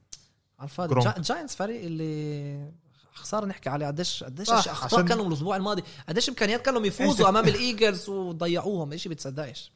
على 0.59 0.69
الفاضي. 0.69 0.89
Gronk. 0.89 1.15
جا- 1.15 1.21
Giants 1.21 1.55
فريق 1.55 1.83
اللي 1.85 2.71
خسارة 3.13 3.45
نحكي 3.45 3.69
عليه. 3.69 3.87
قديش 3.87 4.23
قديش 4.23 4.49
أخطاء 4.49 4.85
عشان- 4.99 5.07
كانوا 5.07 5.27
الأسبوع 5.27 5.55
الماضي. 5.55 5.83
قديش 6.09 6.29
إمكانيات 6.29 6.61
كانوا 6.61 6.85
يفوزوا 6.85 7.29
أمام 7.29 7.47
ال 7.47 7.56
Eagles 7.56 8.09
وضيعوهم؟ 8.09 8.97
شيء 8.97 9.11
بتصدقش. 9.11 9.71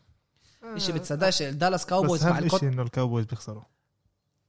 شيء 0.78 0.96
بتصدقش. 0.96 1.42
الدالاس 1.42 1.82
بس 1.84 1.90
Cowboys 1.90 2.26
مع 2.26 2.38
اهم 2.38 2.44
الكوت 2.44 2.60
شيء 2.60 2.70
إنه 2.70 2.82
ال 2.82 2.87
Cowboys 2.87 3.26
بيخسروا. 3.26 3.64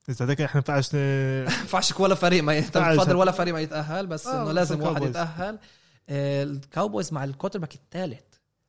إذا 0.09 0.31
هيك 0.31 0.41
إحنا 0.41 0.63
ما 0.69 0.75
ينفعش 0.77 0.95
ينفعش 1.63 2.01
ولا 2.01 2.15
فريق 2.15 2.43
ما 2.43 2.55
يت- 2.55 2.75
تعال 2.75 2.97
بفضل 2.97 3.11
شد. 3.11 3.17
ولا 3.17 3.33
فريق 3.33 3.55
ما 3.55 3.61
يتأهل 3.61 4.07
بس 4.07 4.27
آه، 4.27 4.43
إنه 4.43 4.53
لازم 4.53 4.83
واحد. 4.83 5.03
يتأهل 5.03 5.59
آه، 6.09 6.43
ال 6.43 6.51
Cowboys 6.51 7.13
مع 7.13 7.25
ال 7.25 7.59
quarterback 7.59 7.75
الثالث 7.75 8.21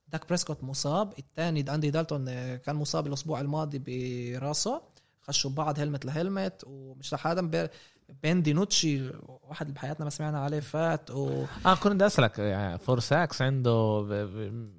داك 0.07 0.27
بريسكوت 0.27 0.63
مصاب 0.63 1.13
الثاني 1.19 1.73
اندي 1.73 1.91
دالتون 1.91 2.25
آه، 2.29 2.55
كان 2.55 2.75
مصاب 2.75 3.07
الأسبوع 3.07 3.41
الماضي 3.41 3.79
براسه 4.39 4.81
خشوا 5.21 5.51
بعض 5.51 5.79
هلمت 5.79 6.05
لهلمت 6.05 6.63
ومش 6.67 7.13
رح 7.13 7.27
هذا 7.27 7.41
ب- 7.41 7.69
بين 8.23 8.41
دينوتشي 8.41 9.11
واحد 9.27 9.73
بحياتنا 9.73 10.03
ما 10.03 10.09
سمعنا 10.09 10.39
عليه 10.39 10.59
فات 10.59 11.11
و 11.11 11.45
آه 11.65 11.75
كنت 11.75 11.93
بدي 11.93 12.05
أسألك 12.05 12.39
يعني 12.39 12.77
فور 12.77 12.99
ساكس 12.99 13.41
عنده 13.41 14.01
ب... 14.01 14.13
ب... 14.13 14.69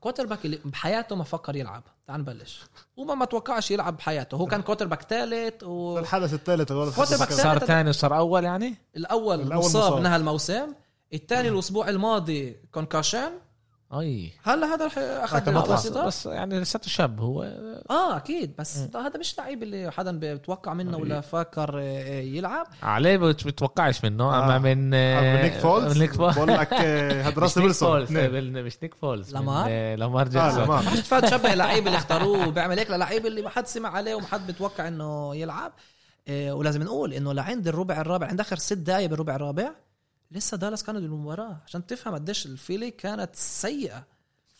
كوتر 0.00 0.26
باك 0.26 0.44
اللي 0.44 0.58
بحياته 0.64 1.16
ما 1.16 1.24
فكر 1.24 1.56
يلعب. 1.56 1.82
تعال 2.06 2.20
نبلش. 2.20 2.60
وما 2.96 3.14
ما 3.14 3.24
توقعش 3.24 3.70
يلعب 3.70 3.96
بحياته. 3.96 4.36
هو 4.36 4.46
كان 4.46 4.62
كوتر 4.62 4.86
باك 4.86 5.02
ثالث 5.02 5.62
و... 5.62 5.98
الحدث 5.98 6.34
الثالث 6.34 6.70
الولد 6.72 6.94
كوتر 6.94 7.16
باك 7.16 7.32
صار 7.32 7.58
ثاني 7.58 7.88
وصار 7.88 8.16
أول 8.16 8.44
يعني؟ 8.44 8.74
الأول, 8.96 9.40
الأول 9.40 9.64
مصاب 9.64 9.92
مصاب. 9.92 10.02
نهى 10.02 10.16
الموسم. 10.16 10.72
الثاني 11.14 11.48
الأسبوع 11.48 11.88
الماضي 11.88 12.56
كونكاشن 12.72 13.30
أي. 13.92 14.32
هلا 14.44 14.66
هذا 14.74 14.86
رح 14.86 14.98
أخذ 14.98 15.72
بس, 15.72 15.88
بس 15.88 16.26
يعني 16.26 16.60
لساته 16.60 16.88
شاب 16.88 17.20
هو. 17.20 17.42
آه 17.90 18.16
أكيد. 18.16 18.54
بس. 18.58 18.78
هذا 18.96 19.18
مش 19.18 19.38
لعيب 19.38 19.62
اللي 19.62 19.90
حدا 19.92 20.18
بيتوقع 20.18 20.74
منه 20.74 20.96
ولا 20.96 21.20
فاكر 21.20 21.78
آه، 21.82 22.20
يلعب. 22.20 22.66
عليه 22.82 23.16
بت- 23.16 23.46
بتوقعش 23.46 24.04
منه. 24.04 24.24
آه. 24.24 24.44
أما 24.44 24.58
من 24.58 24.94
آه، 24.94 25.42
نيك 25.42 25.52
فولز؟ 25.52 25.98
نيك 25.98 26.12
فولز. 26.12 26.36
بقول 26.36 26.48
لك 26.48 26.72
آه، 26.72 27.22
هذا 27.22 27.40
نيك 27.40 27.56
ويلسون. 27.56 28.04
بال- 28.04 28.64
مش 28.64 28.78
نيك 28.82 28.94
فولز. 28.94 29.32
لامار؟ 29.34 29.66
آه، 29.68 29.94
لامار 29.94 30.28
جاكسون 30.28 30.60
لامار. 30.60 30.82
مش 30.92 31.00
تفاد 31.00 31.22
تشبه 31.22 31.52
اللعيب 31.52 31.86
اللي 31.86 31.98
اختاروه. 31.98 32.48
وبيعمل 32.48 32.78
هيك 32.78 32.90
للعيب 32.90 33.26
اللي 33.26 33.42
ما 33.42 33.48
حد 33.50 33.66
سمع 33.66 33.88
عليه 33.88 34.14
وما 34.14 34.26
حد 34.26 34.46
بيتوقع 34.46 34.88
إنه 34.88 35.36
يلعب. 35.36 35.72
ولازم 36.30 36.82
نقول 36.82 37.12
إنه 37.12 37.32
لعند 37.32 37.68
الربع 37.68 38.00
الرابع 38.00 38.26
عند 38.26 38.40
آخر 38.40 38.56
ست 38.56 38.72
دقائق 38.72 39.10
بالربع 39.10 39.36
الرابع 39.36 39.70
لسه 40.30 40.56
دالاس 40.56 40.84
كانوا 40.84 41.00
بالمباراه 41.00 41.60
عشان 41.66 41.86
تفهم 41.86 42.14
قديش 42.14 42.46
ال 42.46 42.52
Philly 42.52 42.90
كانت 42.90 43.36
سيئة. 43.36 44.04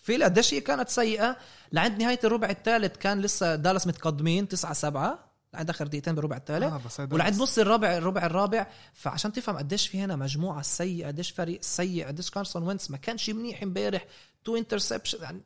فيلي 0.02 0.24
قديش 0.24 0.54
هي 0.54 0.60
كانت 0.60 0.88
سيئة. 0.88 1.36
لعند 1.72 2.02
نهاية 2.02 2.20
الربع 2.24 2.50
الثالث 2.50 2.96
كان 2.96 3.20
لسه 3.20 3.54
دالاس 3.54 3.86
متقدمين 3.86 4.48
9 4.48 4.72
7 4.72 5.30
لعند 5.54 5.70
آخر 5.70 5.86
دقيقتين 5.86 6.14
بالربع 6.14 6.36
الثالث. 6.36 6.64
آه، 7.00 7.08
ولعند. 7.12 7.42
نص 7.42 7.58
الرابع 7.58 7.96
الربع 7.96 8.26
الرابع. 8.26 8.66
فعشان 8.94 9.32
تفهم 9.32 9.56
قديش 9.56 9.88
في 9.88 10.00
هنا 10.00 10.16
مجموعة 10.16 10.62
سيئة 10.62 11.06
قديش 11.06 11.30
فريق 11.30 11.62
سيء 11.62 12.06
قديش 12.06 12.30
كارسون 12.30 12.62
وينس 12.62 12.90
ما 12.90 12.96
كانش 12.96 13.30
منيح 13.30 13.62
امبارح. 13.62 14.06
two 14.44 14.56
interception 14.56 15.22
يعني 15.22 15.42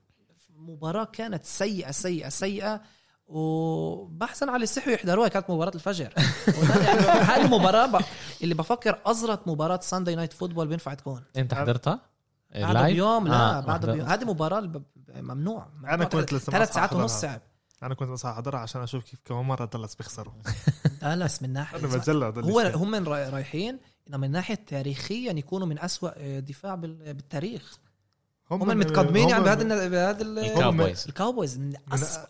مباراة 0.57 1.05
كانت 1.05 1.45
سيئة 1.45 1.91
سيئة 1.91 2.29
سيئة. 2.29 2.81
وبحزن 3.31 4.49
على 4.49 4.63
اللي 4.63 4.79
صحي 4.79 4.95
يحضرها 4.95 5.29
كانت 5.29 5.51
مباراة 5.51 5.73
الفجر 5.75 6.13
يعني 6.13 7.01
هذه 7.01 7.45
المباراه 7.45 7.87
ب... 7.87 8.01
اللي 8.43 8.55
بفكر 8.55 8.99
أزرت 9.07 9.49
مباراة 9.49 9.81
Sunday 9.83 10.15
Night 10.15 10.33
Football 10.33 10.67
بينفع 10.69 10.95
تكون 10.95 11.23
أنت 11.37 11.55
حضرتها؟ 11.55 12.01
بعد؟ 12.55 12.87
بيوم 12.93 13.29
لا 13.29 13.59
آه، 13.59 13.61
بعد. 13.61 13.87
بيوم 13.91 14.07
هذه 14.09 14.25
مباراة 14.25 14.59
الب- 14.59 14.83
ممنوع 15.17 15.67
أنا 15.85 16.05
كنت 16.05 16.33
لسه 16.33 16.53
ثلاث 16.53 16.75
ساعات 16.75 16.93
ونص. 16.93 17.21
صعب 17.21 17.41
أنا 17.83 17.95
كنت 17.95 18.09
بس 18.09 18.25
أحضرها 18.25 18.59
عشان 18.61 18.83
أشوف 18.83 19.05
كيف 19.05 19.21
كمان 19.25 19.45
مرة 19.45 19.65
دلس 19.65 19.95
بيخسروا 19.95 20.33
دالاس 21.03 21.43
من 21.43 21.53
ناحية 21.53 21.79
أنا 21.79 21.89
بتجلى 21.89 22.27
هو 22.53 22.61
هم 22.61 23.09
رايحين 23.09 23.79
إنه 24.09 24.17
من 24.17 24.31
ناحية 24.31 24.55
تاريخيا 24.55 25.33
يكونوا 25.33 25.67
من 25.67 25.79
أسوأ 25.79 26.39
دفاع 26.41 26.75
بال- 26.75 27.15
بالتاريخ 27.15 27.79
هم 28.51 28.71
المتقدمين 28.71 29.29
يعني 29.29 29.45
بهذا 29.45 29.63
الن- 29.63 29.89
بهذا 29.91 30.23
ال- 30.23 30.39
الكاوبويز 30.39 31.05
الكاوبويز 31.09 31.59
من 31.59 31.73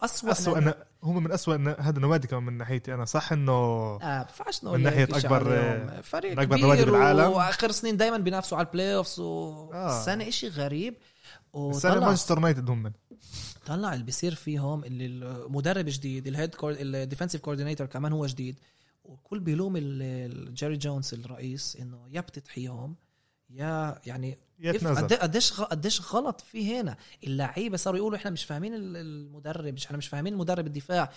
اسوء 0.03 0.31
اسوء 0.33 0.59
أنا 0.59 0.75
هم 1.03 1.23
من 1.25 1.33
اسوء 1.33 1.57
هذا 1.79 1.97
النوادي 1.97 2.29
كمان 2.29 2.43
من 2.43 2.59
ناحيتي 2.59 2.95
أنا 2.95 3.05
صح 3.05 3.33
إنه 3.33 3.53
آه 3.53 4.23
بفعش 4.23 4.65
نقول 4.65 4.81
من 4.81 4.91
شيء 4.91 5.07
أكبر- 5.07 5.33
عليهم. 5.33 6.03
فريق 6.03 6.33
من 6.33 6.39
أكبر 6.39 6.57
نوادي 6.57 6.85
بالعالم. 6.85 7.31
وآخر 7.33 7.71
سنين 7.71 7.97
دائما 7.97 8.19
بينافسوا 8.19 8.59
على 8.59 8.67
ال 8.67 8.95
playoffs 8.95 9.21
والسنة 9.21 10.25
آه. 10.25 10.29
إشي 10.29 10.49
غريب 10.49 10.95
السنة 11.57 12.01
مانشستر 12.01 12.35
يونايتد 12.37 12.71
هم 12.71 12.83
من 12.83 12.93
طلع 13.67 13.93
اللي 13.95 14.05
بيصير 14.05 14.35
فيهم 14.35 14.85
اللي 14.85 15.07
المدرب 15.07 15.85
جديد 15.89 16.27
ال 16.27 16.33
head 16.33 16.55
ال 16.65 16.73
defensive 16.73 17.41
coordinator 17.41 17.87
كمان 17.87 18.13
هو 18.13 18.27
جديد 18.27 18.59
والكل 19.05 19.41
بيلوم 19.41 19.77
جيري 20.55 20.77
جونز 20.77 21.15
الرئيس 21.15 21.77
إنه 21.81 21.99
يا 22.11 22.21
بتضحيهم 22.21 22.97
يا 23.51 23.99
يعني 24.07 24.39
قديش 25.21 25.53
قديش 25.53 26.15
غلط 26.15 26.41
في 26.41 26.81
هنا. 26.81 26.97
اللعيبة 27.27 27.77
صاروا 27.77 27.99
يقولوا 27.99 28.19
إحنا 28.19 28.31
مش 28.31 28.45
فاهمين 28.45 28.75
ال- 28.75 28.97
المدرب 28.97 29.75
مش 29.75 29.87
إحنا 29.87 29.97
مش 29.99 30.09
فاهمين 30.09 30.37
مدرب 30.37 30.67
الدفاع. 30.67 31.11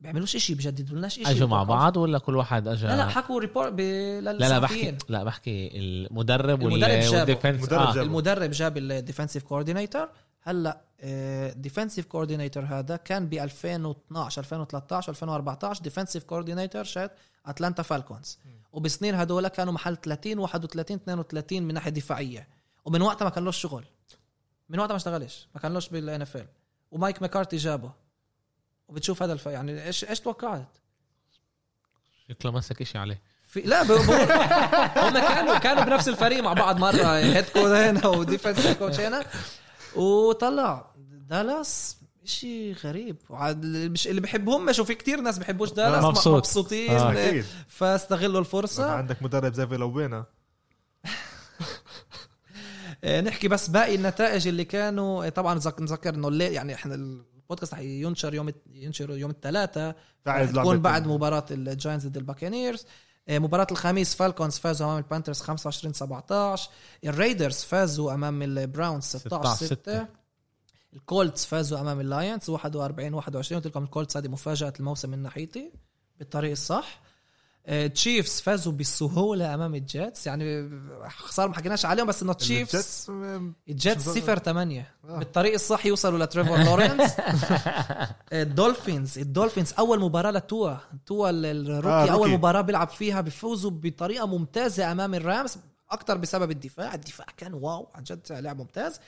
بيعملوش 0.00 0.36
إشي 0.36 0.54
بيجددوا 0.54 0.98
لناش 0.98 1.18
إشي. 1.18 1.30
أجوا 1.30 1.48
مع 1.48 1.62
بعض 1.62 1.96
ولا 1.96 2.18
كل 2.18 2.36
واحد 2.36 2.68
اجى 2.68 2.86
لا 2.86 2.96
لا 2.96 3.08
حكوا 3.08 3.40
report 3.40 3.72
ب... 3.72 3.80
لا 3.80 4.32
لا 4.32 4.58
بحكي 4.58 4.96
لا 5.08 5.24
بحكي 5.24 5.70
المدرب 5.78 6.62
المدرب. 6.62 7.12
وال 7.12 7.18
defense. 7.18 7.44
المدرب 7.44 7.96
آه. 7.98 8.02
المدرب 8.02 8.50
جاب 8.50 8.76
ال 8.78 8.84
defensive 8.84 9.42
coordinator 9.42 10.08
هلا 10.46 10.80
defensive 11.56 12.06
coordinator 12.06 12.64
هذا 12.64 12.96
كان 12.96 13.26
ب 13.28 13.34
2012 13.34 14.42
2013 14.42 15.10
2014 15.10 15.82
defensive 15.82 16.24
coordinator 16.24 16.84
شات 16.84 17.12
اتلانتا 17.46 17.82
فالكونز 17.82 18.38
وبسنين 18.72 19.14
هدول 19.14 19.48
كانوا 19.48 19.72
محل 19.72 19.96
30 19.96 20.38
31 20.38 20.96
32 20.96 21.62
من 21.62 21.74
ناحية 21.74 21.90
دفاعية. 21.90 22.48
ومن 22.84 23.02
وقتها 23.02 23.24
ما 23.24 23.30
كان 23.30 23.44
له 23.44 23.50
شغل. 23.50 23.84
من 24.68 24.78
وقتها 24.78 24.92
ما 24.92 24.96
اشتغلش. 24.96 25.48
ما 25.54 25.60
كان 25.60 25.74
لهش 25.74 25.88
بال 25.88 26.22
NFL 26.22 26.46
ومايك 26.90 27.22
ماكارتي 27.22 27.56
جابه. 27.56 27.92
وبتشوف 28.88 29.22
هذا 29.22 29.32
الف... 29.32 29.46
يعني 29.46 29.86
إيش 29.86 30.04
إيش 30.04 30.20
توقعت؟ 30.20 30.68
شكله 32.28 32.52
مسك 32.52 32.80
اشي 32.80 32.98
عليه. 32.98 33.22
في 33.48 33.60
لا 33.60 33.82
ب... 33.82 33.86
ب... 33.86 34.10
هم 34.96 35.18
كانوا 35.18 35.58
كانوا 35.58 35.84
بنفس 35.84 36.08
الفريق 36.08 36.42
مع 36.42 36.52
بعض 36.52 36.78
مرة. 36.78 37.16
هيد 37.16 37.44
كوتش 37.44 37.66
هنا 37.66 38.06
وديفنس 38.06 38.66
كوتش 38.66 39.00
هنا. 39.00 39.24
وطلع 39.96 40.90
دالاس 41.28 41.96
شيء 42.24 42.74
غريب. 42.84 43.16
وعاد 43.30 43.66
مش 43.66 44.08
اللي 44.08 44.20
بحبهم 44.20 44.66
مش 44.66 44.78
وفي 44.78 44.94
كتير 44.94 45.20
ناس 45.20 45.38
بحبوش 45.38 45.72
دالاس 45.72 46.04
م- 46.04 46.08
مبسوط. 46.08 46.36
مبسوطين. 46.36 46.90
آه. 46.90 47.44
فاستغلوا 47.68 48.40
الفرصة. 48.40 48.90
عندك 48.90 49.22
مدرب 49.22 49.54
زي 49.54 49.66
فيلوبينا 49.66 50.24
آه، 53.04 53.20
نحكي 53.20 53.48
بس 53.48 53.68
باقي 53.68 53.94
النتائج 53.94 54.48
اللي 54.48 54.64
كانوا 54.64 55.26
آه، 55.26 55.28
طبعا 55.28 55.54
نذك- 55.54 55.80
نذكر 55.80 56.14
إنه 56.14 56.28
الليل 56.28 56.52
يعني 56.52 56.74
إحنا 56.74 56.94
البودكاست 56.94 57.74
رح 57.74 57.80
ينشر 57.80 58.34
يوم 58.34 58.50
ينشر 58.72 59.16
يوم 59.16 59.30
الثلاثاء 59.30 59.96
تكون 60.24 60.78
بعد 60.82 61.06
مباراة 61.06 61.46
الجاينتس 61.50 62.06
ضد 62.06 62.16
الباكينيرز. 62.16 62.80
آه، 62.80 62.86
مباراة 63.28 63.66
الخميس 63.70 64.14
فالكونز 64.14 64.58
فازوا 64.58 64.86
أمام 64.86 64.98
البانترز 64.98 65.40
25 65.40 65.92
17 65.92 66.70
الريدرز 67.04 67.62
فازوا 67.62 68.14
أمام 68.14 68.42
البراونز 68.42 69.04
16 69.04 69.54
16 69.54 69.66
6 69.66 70.06
الكولتس 70.94 71.44
فازوا 71.46 71.80
أمام 71.80 72.00
اللاينز 72.00 72.50
41 72.50 73.14
21 73.14 73.60
قلت 73.60 73.66
لكم 73.66 73.84
الكولتس 73.84 74.16
هذه 74.16 74.28
مفاجأة 74.28 74.72
الموسم 74.80 75.10
من 75.10 75.18
ناحيتي 75.18 75.72
بالطريق 76.18 76.50
الصح. 76.50 77.00
تشيفز 77.94 78.40
فازوا 78.40 78.72
بسهولة 78.72 79.54
أمام 79.54 79.74
الجيتس. 79.74 80.26
يعني 80.26 80.70
خسارة 81.08 81.48
ما 81.48 81.54
حكيناش 81.54 81.84
عليهم 81.86 82.06
بس 82.06 82.22
إنه 82.22 82.32
تشيفز 82.32 82.74
الجيتس 82.74 83.10
الجيتس 83.68 84.04
شو- 84.04 84.14
صفر 84.14 84.38
ثمانية 84.38 84.94
آه. 85.08 85.18
بالطريق 85.18 85.54
الصح 85.54 85.86
يوصلوا 85.86 86.18
لتريفور 86.18 86.58
لورنس 86.58 87.12
الدولفينز 88.32 89.18
الدولفينز 89.18 89.72
أول 89.78 90.00
مباراة 90.00 90.30
لتوا. 90.30 90.74
توا 91.06 91.30
ال 91.30 91.38
rookie 91.38 91.88
آه، 91.88 92.08
آه 92.08 92.12
أول. 92.12 92.30
مباراة 92.30 92.60
بيلعب 92.60 92.88
فيها 92.88 93.20
بيفوزوا 93.20 93.70
بطريقة 93.70 94.26
ممتازة 94.26 94.92
أمام 94.92 95.14
الرامز. 95.14 95.56
أكثر 95.90 96.16
بسبب 96.16 96.50
الدفاع. 96.50 96.94
الدفاع 96.94 97.26
كان 97.36 97.54
wow 97.54 97.88
عن 97.94 98.02
جد 98.02 98.20
لعب 98.30 98.58
ممتاز. 98.58 98.94
آه، 98.94 99.00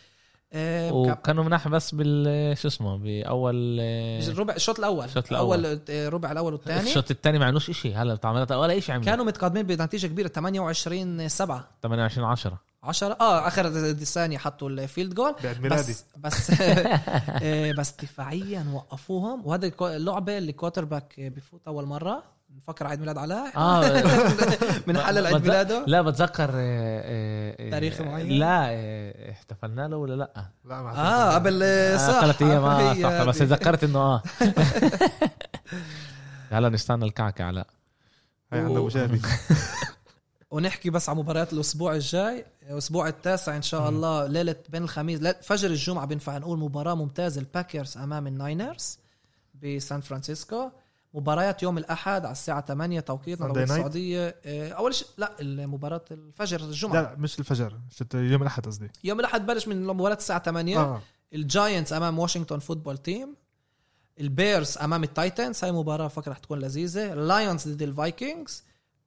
وكانوا 0.54 1.44
مناح 1.44 1.68
بس 1.68 1.94
بال 1.94 2.58
شو 2.58 2.68
اسمه 2.68 2.96
بأول 2.98 3.80
الربع 3.80 4.54
الشوط 4.54 4.78
الأول. 4.78 5.04
الشوط 5.04 5.30
الأول. 5.30 5.66
أول 5.66 5.80
آه، 5.90 6.08
ربع 6.08 6.32
الأول 6.32 6.52
والثاني. 6.52 6.80
الشوط 6.88 7.10
الثاني 7.10 7.38
ما 7.38 7.46
عملوش 7.46 7.70
شيء 7.70 7.96
هلا 7.96 8.14
بتعملها 8.14 8.56
ولا 8.56 8.80
شيء 8.80 8.94
عملوا. 8.94 9.06
كانوا 9.10 9.24
متقدمين 9.24 9.66
بنتيجة 9.66 10.06
كبيرة 10.06 10.28
28 10.28 11.28
7 11.28 11.68
28 11.82 12.28
10 12.28 12.58
10 12.82 13.16
آه 13.20 13.46
آخر 13.48 13.92
ثانية 13.92 14.38
حطوا 14.38 14.68
ال 14.68 14.76
field 14.76 15.14
goal 15.14 15.34
بعد 15.44 15.60
ميلادي. 15.60 15.92
بس 15.92 16.04
بس 16.16 16.50
آه، 16.60 17.72
بس 17.72 17.94
دفاعيا 18.02 18.66
وقفوهم. 18.74 19.46
وهذا 19.46 19.70
اللعبة 19.80 20.38
اللي 20.38 20.52
quarterback 20.52 21.14
بفوت 21.20 21.60
أول 21.66 21.84
مرة. 21.86 22.22
نفكر 22.56 22.86
عيد 22.86 23.00
ميلاد 23.00 23.18
علاء. 23.18 23.56
آه. 23.56 24.02
بنحلل 24.86 25.26
عيد 25.26 25.36
بتذ- 25.36 25.40
ميلاده. 25.42 25.84
لا 25.86 26.02
بتذكر 26.02 26.50
آه، 26.50 26.52
آه، 26.54 27.66
آه، 27.66 27.70
تاريخ 27.70 28.00
معين؟ 28.00 28.28
لا 28.38 28.70
احتفلنا 29.30 29.88
له 29.88 29.96
ولا 29.96 30.14
لا؟ 30.14 30.50
لا 30.64 30.82
ما 30.82 30.90
آه 30.96 31.34
قبل 31.34 31.60
آه، 31.62 31.96
صح 31.96 32.20
ثلاث 32.20 32.42
أيام 32.42 32.64
آه 32.64 32.94
صح 33.02 33.24
بس. 33.24 33.38
تذكرت 33.38 33.84
إنه 33.84 33.98
آه. 33.98 34.22
هلا 36.50 36.68
نستنى 36.68 37.04
الكعكة 37.04 37.44
علاء. 37.44 37.66
هي 38.52 38.58
عندنا 38.60 38.78
أبو 38.78 38.88
جابي 38.88 39.20
ونحكي 40.50 40.90
بس 40.90 41.08
على 41.08 41.18
مباريات 41.18 41.52
الأسبوع 41.52 41.94
الجاي. 41.94 42.44
الأسبوع 42.70 43.08
التاسع 43.08 43.56
إن 43.56 43.62
شاء 43.62 43.88
الله 43.88 44.26
ليلة 44.26 44.56
بين 44.68 44.82
الخميس 44.82 45.20
فجر 45.26 45.70
الجمعة 45.70 46.06
بينفع 46.06 46.38
نقول 46.38 46.58
مباراة 46.58 46.94
ممتازة 46.94 47.40
الباكرز 47.40 47.96
أمام 47.98 48.26
الناينرز 48.26 48.98
بسان 49.62 50.00
فرانسيسكو. 50.00 50.70
مباريات 51.14 51.62
يوم 51.62 51.78
الأحد 51.78 52.24
على 52.24 52.32
الساعة 52.32 52.60
8 52.66 53.00
توقيتنا 53.00 53.46
توقيت؟ 53.46 53.70
السعوديه 53.70 54.36
آه، 54.44 54.70
أول 54.72 54.94
شيء 54.94 55.08
لا 55.18 55.32
المباراه 55.40 56.04
الفجر 56.10 56.60
الجمعة. 56.60 57.02
لا 57.02 57.14
مش 57.18 57.38
الفجر 57.38 57.80
يوم 58.14 58.42
الأحد 58.42 58.66
قصدي. 58.66 58.90
يوم 59.04 59.20
الأحد 59.20 59.46
بلش 59.46 59.68
من 59.68 59.86
مباراة 59.86 60.16
الساعة 60.16 60.42
8 60.42 60.78
آه. 60.78 61.02
الجاينتس 61.34 61.92
أمام 61.92 62.18
واشنطن 62.18 62.58
فوتبول 62.58 62.98
تيم. 62.98 63.36
البيرز 64.20 64.78
أمام 64.78 65.04
التايتنز 65.04 65.64
هاي 65.64 65.72
مباراة 65.72 66.08
فكرة 66.08 66.32
رح 66.32 66.38
تكون 66.38 66.58
لذيذة. 66.58 67.12
اللايونز 67.12 67.68
ضد 67.68 67.82
الفايكنجز. 67.82 68.64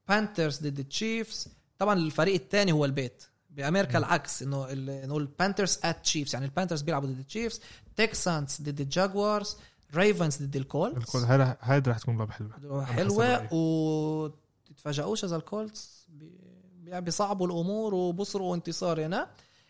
بانثرز 0.09 0.59
ضد 0.59 0.79
التشيفز. 0.79 1.47
طبعا 1.77 1.93
الفريق 1.93 2.33
الثاني 2.33 2.71
هو 2.71 2.85
البيت. 2.85 3.23
بأمريكا 3.49 3.97
العكس 3.97 4.43
إنه 4.43 4.67
نقول 5.05 5.21
البانثرز 5.21 5.79
at 5.83 6.03
تشيفز 6.03 6.33
يعني 6.33 6.45
البانثرز 6.45 6.81
بيلعبوا 6.81 7.09
ضد 7.09 7.19
التشيفز. 7.19 7.61
تكسانز 7.95 8.57
ضد 8.61 8.81
الجاكوارز. 8.81 9.57
ريفنز 9.95 10.37
ضد 10.43 10.55
الكولتس 10.55 11.15
الكل 11.15 11.19
هاي 11.27 11.57
هاي 11.61 11.79
رح 11.79 11.97
تكون 11.99 12.17
لعبة 12.17 12.31
حلوة. 12.31 12.85
حلوة 12.85 13.53
وتتفاجئوش 13.53 15.23
إذا 15.23 15.35
الكولتس 15.35 16.07
بي- 16.09 17.01
بيصعبوا 17.01 17.47
الأمور 17.47 17.93
وبيصيروا 17.93 18.55
انتصار 18.55 19.05
هنا 19.05 19.27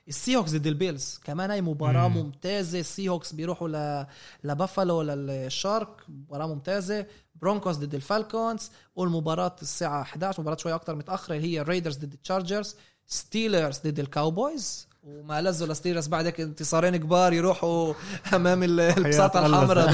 السي 0.07 0.36
هوكس 0.36 0.51
ضد 0.51 0.67
البيلز 0.67 1.19
كمان 1.24 1.51
هاي 1.51 1.61
مباراة 1.61 2.07
مم. 2.07 2.17
ممتازة. 2.17 2.80
السي 2.80 3.09
هوكس 3.09 3.34
بيروحوا 3.34 3.67
ل... 3.67 4.05
لبافالو 4.43 5.01
للشارك. 5.01 5.89
مباراة 6.09 6.47
ممتازة. 6.47 7.05
برونكوس 7.36 7.76
ضد 7.76 7.95
الفالكونز. 7.95 8.72
والمباراة 8.95 9.55
الساعة 9.61 10.01
11 10.01 10.41
مباراة 10.41 10.57
شوي 10.57 10.74
أكتر 10.74 10.95
متأخرة 10.95 11.36
اللي 11.36 11.47
هي 11.47 11.61
الريدرز 11.61 11.97
ضد 11.97 12.13
التشارجرز 12.13 12.76
ستيلرز 13.07 13.80
ضد 13.80 13.99
الكاوبويز 13.99 14.88
وما 15.04 15.41
لزوا 15.41 15.68
لستيلرز 15.68 16.08
بعد 16.08 16.26
هيك 16.26 16.41
انتصارين 16.41 16.97
كبار 16.97 17.34
يروحوا 17.34 17.93
أمام 18.34 18.64
ال- 18.64 18.80
البساطة. 18.80 19.45
الحمراء. 19.45 19.91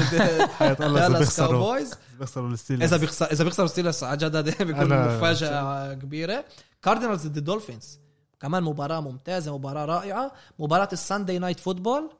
ضد 0.74 0.94
دالاس 0.94 1.36
كاوبويز 1.40 1.94
بيخسروا. 2.18 2.48
الستيلرز 2.50 2.82
إذا 2.82 2.96
بيخسر 2.96 3.26
إذا 3.32 3.44
بيخسروا 3.44 3.68
ستيلرز 3.68 4.04
عن 4.04 4.16
جد 4.16 4.36
هذا 4.36 4.64
بيكون 4.64 4.84
مفاجأة 4.84 5.94
كبيرة. 5.94 6.44
كاردينالز 6.82 7.26
ضد 7.26 7.36
الدولفينز 7.36 7.98
كمان 8.40 8.62
مباراة 8.62 9.00
ممتازة 9.00 9.58
مباراة 9.58 9.84
رائعة. 9.84 10.32
مباراة 10.58 10.88
ال 10.92 10.99
Sunday 10.99 11.38
Night 11.38 11.60
Football 11.60 12.10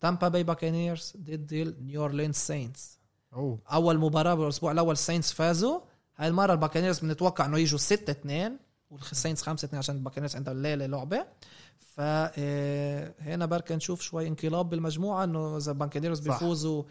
تامبا 0.00 0.28
باي 0.28 0.42
باكانيرز 0.42 1.12
ضد 1.16 1.52
النيو 1.52 2.00
اورلينز 2.02 2.34
ساينتس 2.34 2.98
أول 3.72 3.98
مباراة 3.98 4.34
بالأسبوع 4.34 4.72
الأول 4.72 4.92
الساينتس 4.92 5.32
فازوا. 5.32 5.80
هاي 6.16 6.28
المرة 6.28 6.52
الباكانيرز 6.52 6.98
بنتوقع 6.98 7.46
إنه 7.46 7.58
يجوا 7.58 7.78
6 7.78 8.10
2 8.10 8.56
والساينتس 8.90 9.42
5 9.42 9.64
2 9.66 9.78
عشان 9.78 9.96
الباكانيرز 9.96 10.36
عندها 10.36 10.52
الليلة 10.52 10.86
لعبة. 10.86 11.26
فهنا 11.96 13.46
بركة 13.46 13.74
نشوف 13.74 14.00
شوي 14.00 14.26
انقلاب 14.28 14.70
بالمجموعة 14.70 15.24
إنه 15.24 15.56
إذا 15.56 15.72
صح. 16.14 16.22
بيفوزوا 16.24 16.82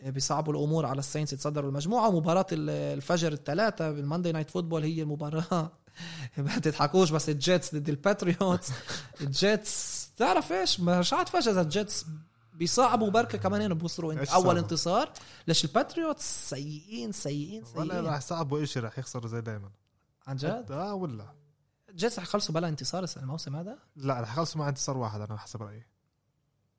آه، 0.00 0.10
بيصعبوا 0.10 0.52
الأمور 0.52 0.86
على 0.86 0.98
ال 0.98 1.03
Saints 1.03 1.32
يتصدروا 1.32 1.68
المجموعة 1.70 2.10
مباراة 2.10 2.46
ال- 2.52 2.70
الفجر 2.70 3.32
الثلاثة 3.32 3.90
بال 3.92 4.02
Monday 4.02 4.32
Night 4.32 4.50
Football 4.50 4.82
هي 4.82 5.02
المباراة 5.02 5.72
ما 6.36 6.58
تضحكوش 6.58 7.10
بس 7.10 7.28
ال 7.28 7.37
Jets 7.37 7.74
ضد 7.74 7.88
ال 7.88 7.96
Patriots. 7.96 8.68
ال 9.20 9.38
Jets 9.38 10.08
تعرف 10.16 10.52
إيش؟ 10.52 10.80
مش 10.80 11.12
عارف 11.12 11.36
إذا 11.36 11.60
ال 11.60 11.69
Jets 11.69 12.06
بيصعبوا 12.54 13.10
بركة 13.10 13.38
كمان 13.38 13.60
هنا 13.60 13.74
بوصلوا 13.74 14.12
انت 14.12 14.18
أول 14.20 14.28
صعبوا؟ 14.44 14.52
انتصار. 14.58 15.12
ليش 15.48 15.64
ال 15.64 15.73
Patriots 15.73 16.48
سيئين 16.50 17.12
سيئين 17.12 17.64
ولا 17.74 17.92
سيئين. 17.94 18.06
راح 18.06 18.16
يصعبوا 18.16 18.64
شيء 18.64 18.82
راح 18.82 18.98
يخسروا 18.98 19.28
زي 19.28 19.40
دائما 19.40 19.70
عن 20.26 20.36
جد؟ 20.36 20.66
آه 20.70 20.94
ولا. 20.94 21.24
ال 21.98 22.02
Jets 22.02 22.18
رح 22.18 22.24
يخلصوا 22.24 22.54
بلا 22.54 22.68
انتصار 22.68 23.06
الموسم 23.16 23.56
هذا؟ 23.56 23.78
لا 23.96 24.20
راح 24.20 24.32
يخلصوا 24.32 24.60
مع 24.60 24.68
انتصار 24.68 24.98
واحد 24.98 25.20
أنا 25.20 25.36
حسب 25.36 25.62
رأيي. 25.62 25.86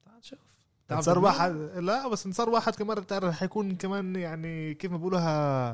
تعال 0.05 0.17
نشوف. 0.17 0.39
تعرف 0.87 0.99
انتصار؟ 0.99 1.19
واحد 1.19 1.51
لا 1.55 2.07
بس 2.07 2.25
انتصار 2.25 2.49
واحد 2.49 2.75
كمان 2.75 2.99
بتعرف 2.99 3.23
رح 3.23 3.43
يكون 3.43 3.75
كمان 3.75 4.15
يعني 4.15 4.73
كيف 4.73 4.91
ما 4.91 4.97
بقولوها 4.97 5.69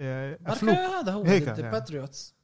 آه، 0.00 0.38
a 0.46 0.51
fluke 0.51 0.74
بركة 0.74 1.00
هذا 1.00 1.12
هو 1.12 1.22
هيك 1.22 1.42
ضد 1.42 1.48
يعني. 1.48 1.66
ال 1.66 1.73
Patriots. 1.73 2.34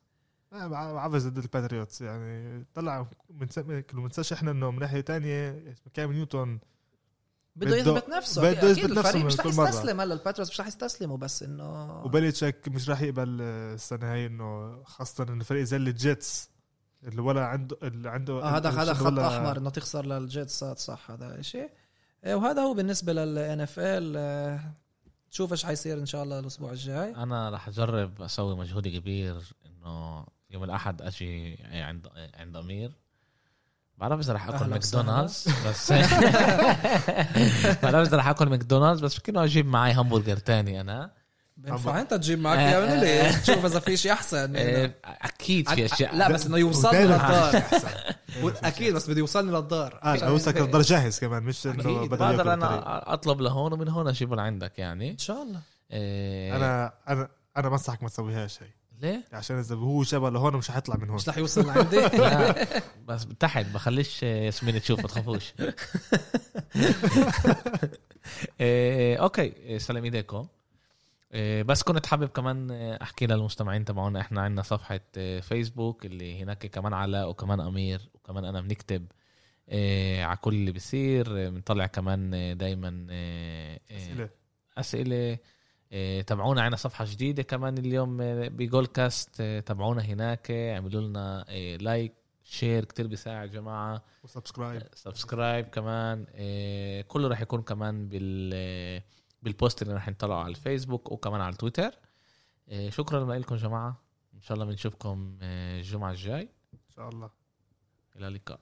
آه، 0.52 0.66
بعرف 0.66 1.14
ضد 1.14 1.38
ال 1.38 1.45
Patriots 1.45 2.00
يعني. 2.00 2.64
طلع 2.74 3.06
من 3.30 3.48
منساش 3.92 4.32
إحنا 4.32 4.50
إنه 4.50 4.70
من 4.70 4.78
ناحية 4.78 5.00
تانية 5.00 5.74
كام 5.94 6.12
نيوتن 6.12 6.58
بده 7.58 7.76
يثبت 7.76 8.08
نفسه. 8.08 8.42
بده 8.42 8.50
بده 8.52 8.68
يثبت 8.68 8.84
يثبت 8.84 8.98
الفريق 8.98 9.24
نفسه 9.24 9.44
مش 9.48 9.58
رح. 9.58 9.68
يستسلم 9.68 10.00
هلا 10.00 10.14
ال 10.14 10.18
Patriots 10.18 10.50
مش 10.52 10.60
رح 10.60 10.66
يستسلموا 10.66 11.16
بس 11.16 11.42
إنه 11.42 12.02
وبليتشك 12.04 12.68
مش 12.68 12.90
راح 12.90 13.02
يقبل 13.02 13.38
آه، 13.42 13.74
السنة 13.74 14.12
هاي 14.12 14.26
إنه 14.26 14.82
خاصة 14.84 15.24
إنه 15.24 15.44
فريق 15.44 15.62
زي 15.64 15.76
ال 15.76 15.91
Jets 15.91 16.50
اللي 17.04 17.22
ولا 17.22 17.46
عنده 17.46 17.76
اللي 17.82 18.10
عنده 18.10 18.42
آه 18.42 18.56
هذا 18.56 18.70
هذا 18.70 18.94
خط 18.94 19.18
أحمر 19.18 19.58
إنه 19.58 19.70
تخسر 19.70 20.06
لل 20.06 20.26
Jets 20.26 20.64
صح 20.64 21.10
هذا 21.10 21.42
شيء 21.42 21.70
وهذا 22.26 22.62
هو 22.62 22.74
بالنسبة 22.74 23.12
لل 23.12 23.60
NFL 23.60 24.60
نشوف 25.32 25.52
إيش 25.52 25.64
حيصير 25.64 25.98
إن 25.98 26.06
شاء 26.06 26.22
الله 26.22 26.38
الأسبوع 26.38 26.70
الجاي. 26.70 27.14
أنا 27.16 27.50
رح 27.50 27.68
أجرب 27.68 28.22
أسوي 28.22 28.56
مجهود 28.56 28.88
كبير 28.88 29.42
إنه 29.66 30.26
يوم 30.50 30.64
الأحد 30.64 31.02
أجي 31.02 31.58
عند 31.62 32.08
عند 32.34 32.56
أمير. 32.56 32.92
بعرف 33.98 34.20
إذا 34.24 34.32
رح 34.32 34.48
آكل. 34.48 34.66
ماكدونالدز 34.66 35.48
بس 35.66 35.92
بعرف 37.82 38.08
إذا 38.08 38.16
رح 38.16 38.28
آكل 38.28 38.48
ماكدونالدز 38.48 39.00
بس 39.00 39.14
فكرة 39.14 39.44
أجيب 39.44 39.66
معي 39.66 39.94
همبرجر 39.94 40.36
تاني 40.36 40.80
أنا. 40.80 41.18
بينفع 41.56 42.00
أنت 42.00 42.14
تجيب 42.14 42.38
معك 42.38 42.58
اياه 42.58 42.80
من 42.80 43.00
لي. 43.00 43.32
تشوف 43.42 43.64
إذا 43.64 43.80
في 43.80 43.96
شيء 43.96 44.12
أحسن 44.12 44.56
إيه، 44.56 45.00
أكيد 45.04 45.68
في 45.68 45.84
أشياء. 45.84 46.16
لا 46.16 46.32
بس 46.32 46.46
إنه 46.46 46.58
يوصلني 46.58 47.04
للدار. 47.04 47.62
أكيد 48.64 48.94
بس 48.94 49.10
بده 49.10 49.18
يوصلني 49.18 49.52
للدار. 49.52 50.00
آه 50.02 50.16
اوسك 50.16 50.56
الدار 50.56 50.82
جاهز 50.82 51.18
كمان 51.18 51.42
مش 51.42 51.66
إنه 51.66 52.06
بقدر. 52.06 52.52
أنا 52.52 53.12
أطلب 53.14 53.40
لهون 53.40 53.72
ومن 53.72 53.88
هون 53.88 54.08
اجيبه 54.08 54.36
لعندك 54.36 54.78
يعني. 54.78 55.10
إن 55.10 55.18
شاء 55.18 55.42
الله. 55.42 55.60
إيه، 55.90 56.56
أنا 56.56 56.92
أنا 57.08 57.28
أنا 57.56 57.68
بنصحك 57.68 58.02
ما 58.02 58.08
تسويهاش 58.08 58.62
هي. 58.62 58.77
ليه؟ 59.00 59.24
عشان 59.32 59.58
إذا 59.58 59.76
هو 59.76 60.02
جبل 60.02 60.32
لهون 60.32 60.56
مش 60.56 60.70
حيطلع 60.70 60.96
من 60.96 61.04
هون. 61.08 61.14
مش 61.14 61.28
رح 61.28 61.38
يوصل 61.38 61.66
لعندي؟ 61.66 61.96
لا. 62.18 62.66
بس 63.06 63.26
تحت 63.40 63.66
بخليش 63.66 64.22
ياسمين 64.22 64.80
تشوف 64.80 65.00
ما 65.00 65.08
تخافوش. 65.08 65.52
إيه، 68.60 69.16
أوكي 69.16 69.42
إيه، 69.42 69.78
سلام 69.78 70.04
ايديكم 70.04 70.46
بس 71.64 71.82
كنت 71.82 72.06
حابب 72.06 72.28
كمان 72.28 72.70
أحكي 73.02 73.26
للمستمعين 73.26 73.84
تبعونا 73.84 74.20
إحنا 74.20 74.40
عندنا 74.40 74.62
صفحة 74.62 75.00
فيسبوك 75.40 76.06
اللي 76.06 76.42
هناك 76.42 76.66
كمان 76.66 76.92
علاء 76.92 77.28
وكمان 77.30 77.60
أمير 77.60 78.00
وكمان 78.14 78.44
أنا 78.44 78.60
بنكتب 78.60 79.06
على 80.22 80.36
كل 80.36 80.54
اللي 80.54 80.72
بيصير. 80.72 81.50
بنطلع 81.50 81.86
كمان 81.86 82.30
دايما 82.58 83.06
أسئلة. 83.90 84.28
أسئلة. 84.78 85.16
إيه، 85.16 85.40
تابعونا 86.26 86.62
عنا 86.62 86.76
صفحة 86.76 87.04
جديدة 87.04 87.42
كمان 87.42 87.78
اليوم 87.78 88.20
إيه، 88.20 88.48
ب 88.48 88.86
Goalcast 88.86 89.40
إيه، 89.40 89.60
تابعونا 89.60 90.02
هناك 90.02 90.50
اعملوا 90.50 91.00
لنا 91.00 91.44
like 91.80 92.12
share 92.44 92.84
كتير 92.84 93.06
بيساعد 93.06 93.50
جماعة. 93.50 94.02
و 94.24 94.30
subscribe. 94.30 94.82
subscribe 94.94 95.66
كمان 95.66 96.24
كله 97.02 97.28
راح 97.28 97.40
يكون 97.40 97.62
كمان 97.62 98.08
بال 98.08 99.02
بال 99.42 99.55
post 99.55 99.82
اللي 99.82 99.94
راح 99.94 100.08
نطلعه 100.08 100.38
على 100.38 100.48
الفيسبوك 100.50 101.12
وكمان 101.12 101.40
على 101.40 101.52
التويتر 101.52 101.90
إيه، 102.68 102.90
شكرا 102.90 103.34
لكم 103.34 103.56
جماعة. 103.56 104.02
إن 104.34 104.40
شاء 104.40 104.54
الله 104.54 104.66
بنشوفكم 104.66 105.38
الجمعة 105.42 106.10
الجاي. 106.10 106.48
إن 106.74 106.94
شاء 106.96 107.08
الله. 107.08 107.30
إلى 108.16 108.28
اللقاء. 108.28 108.60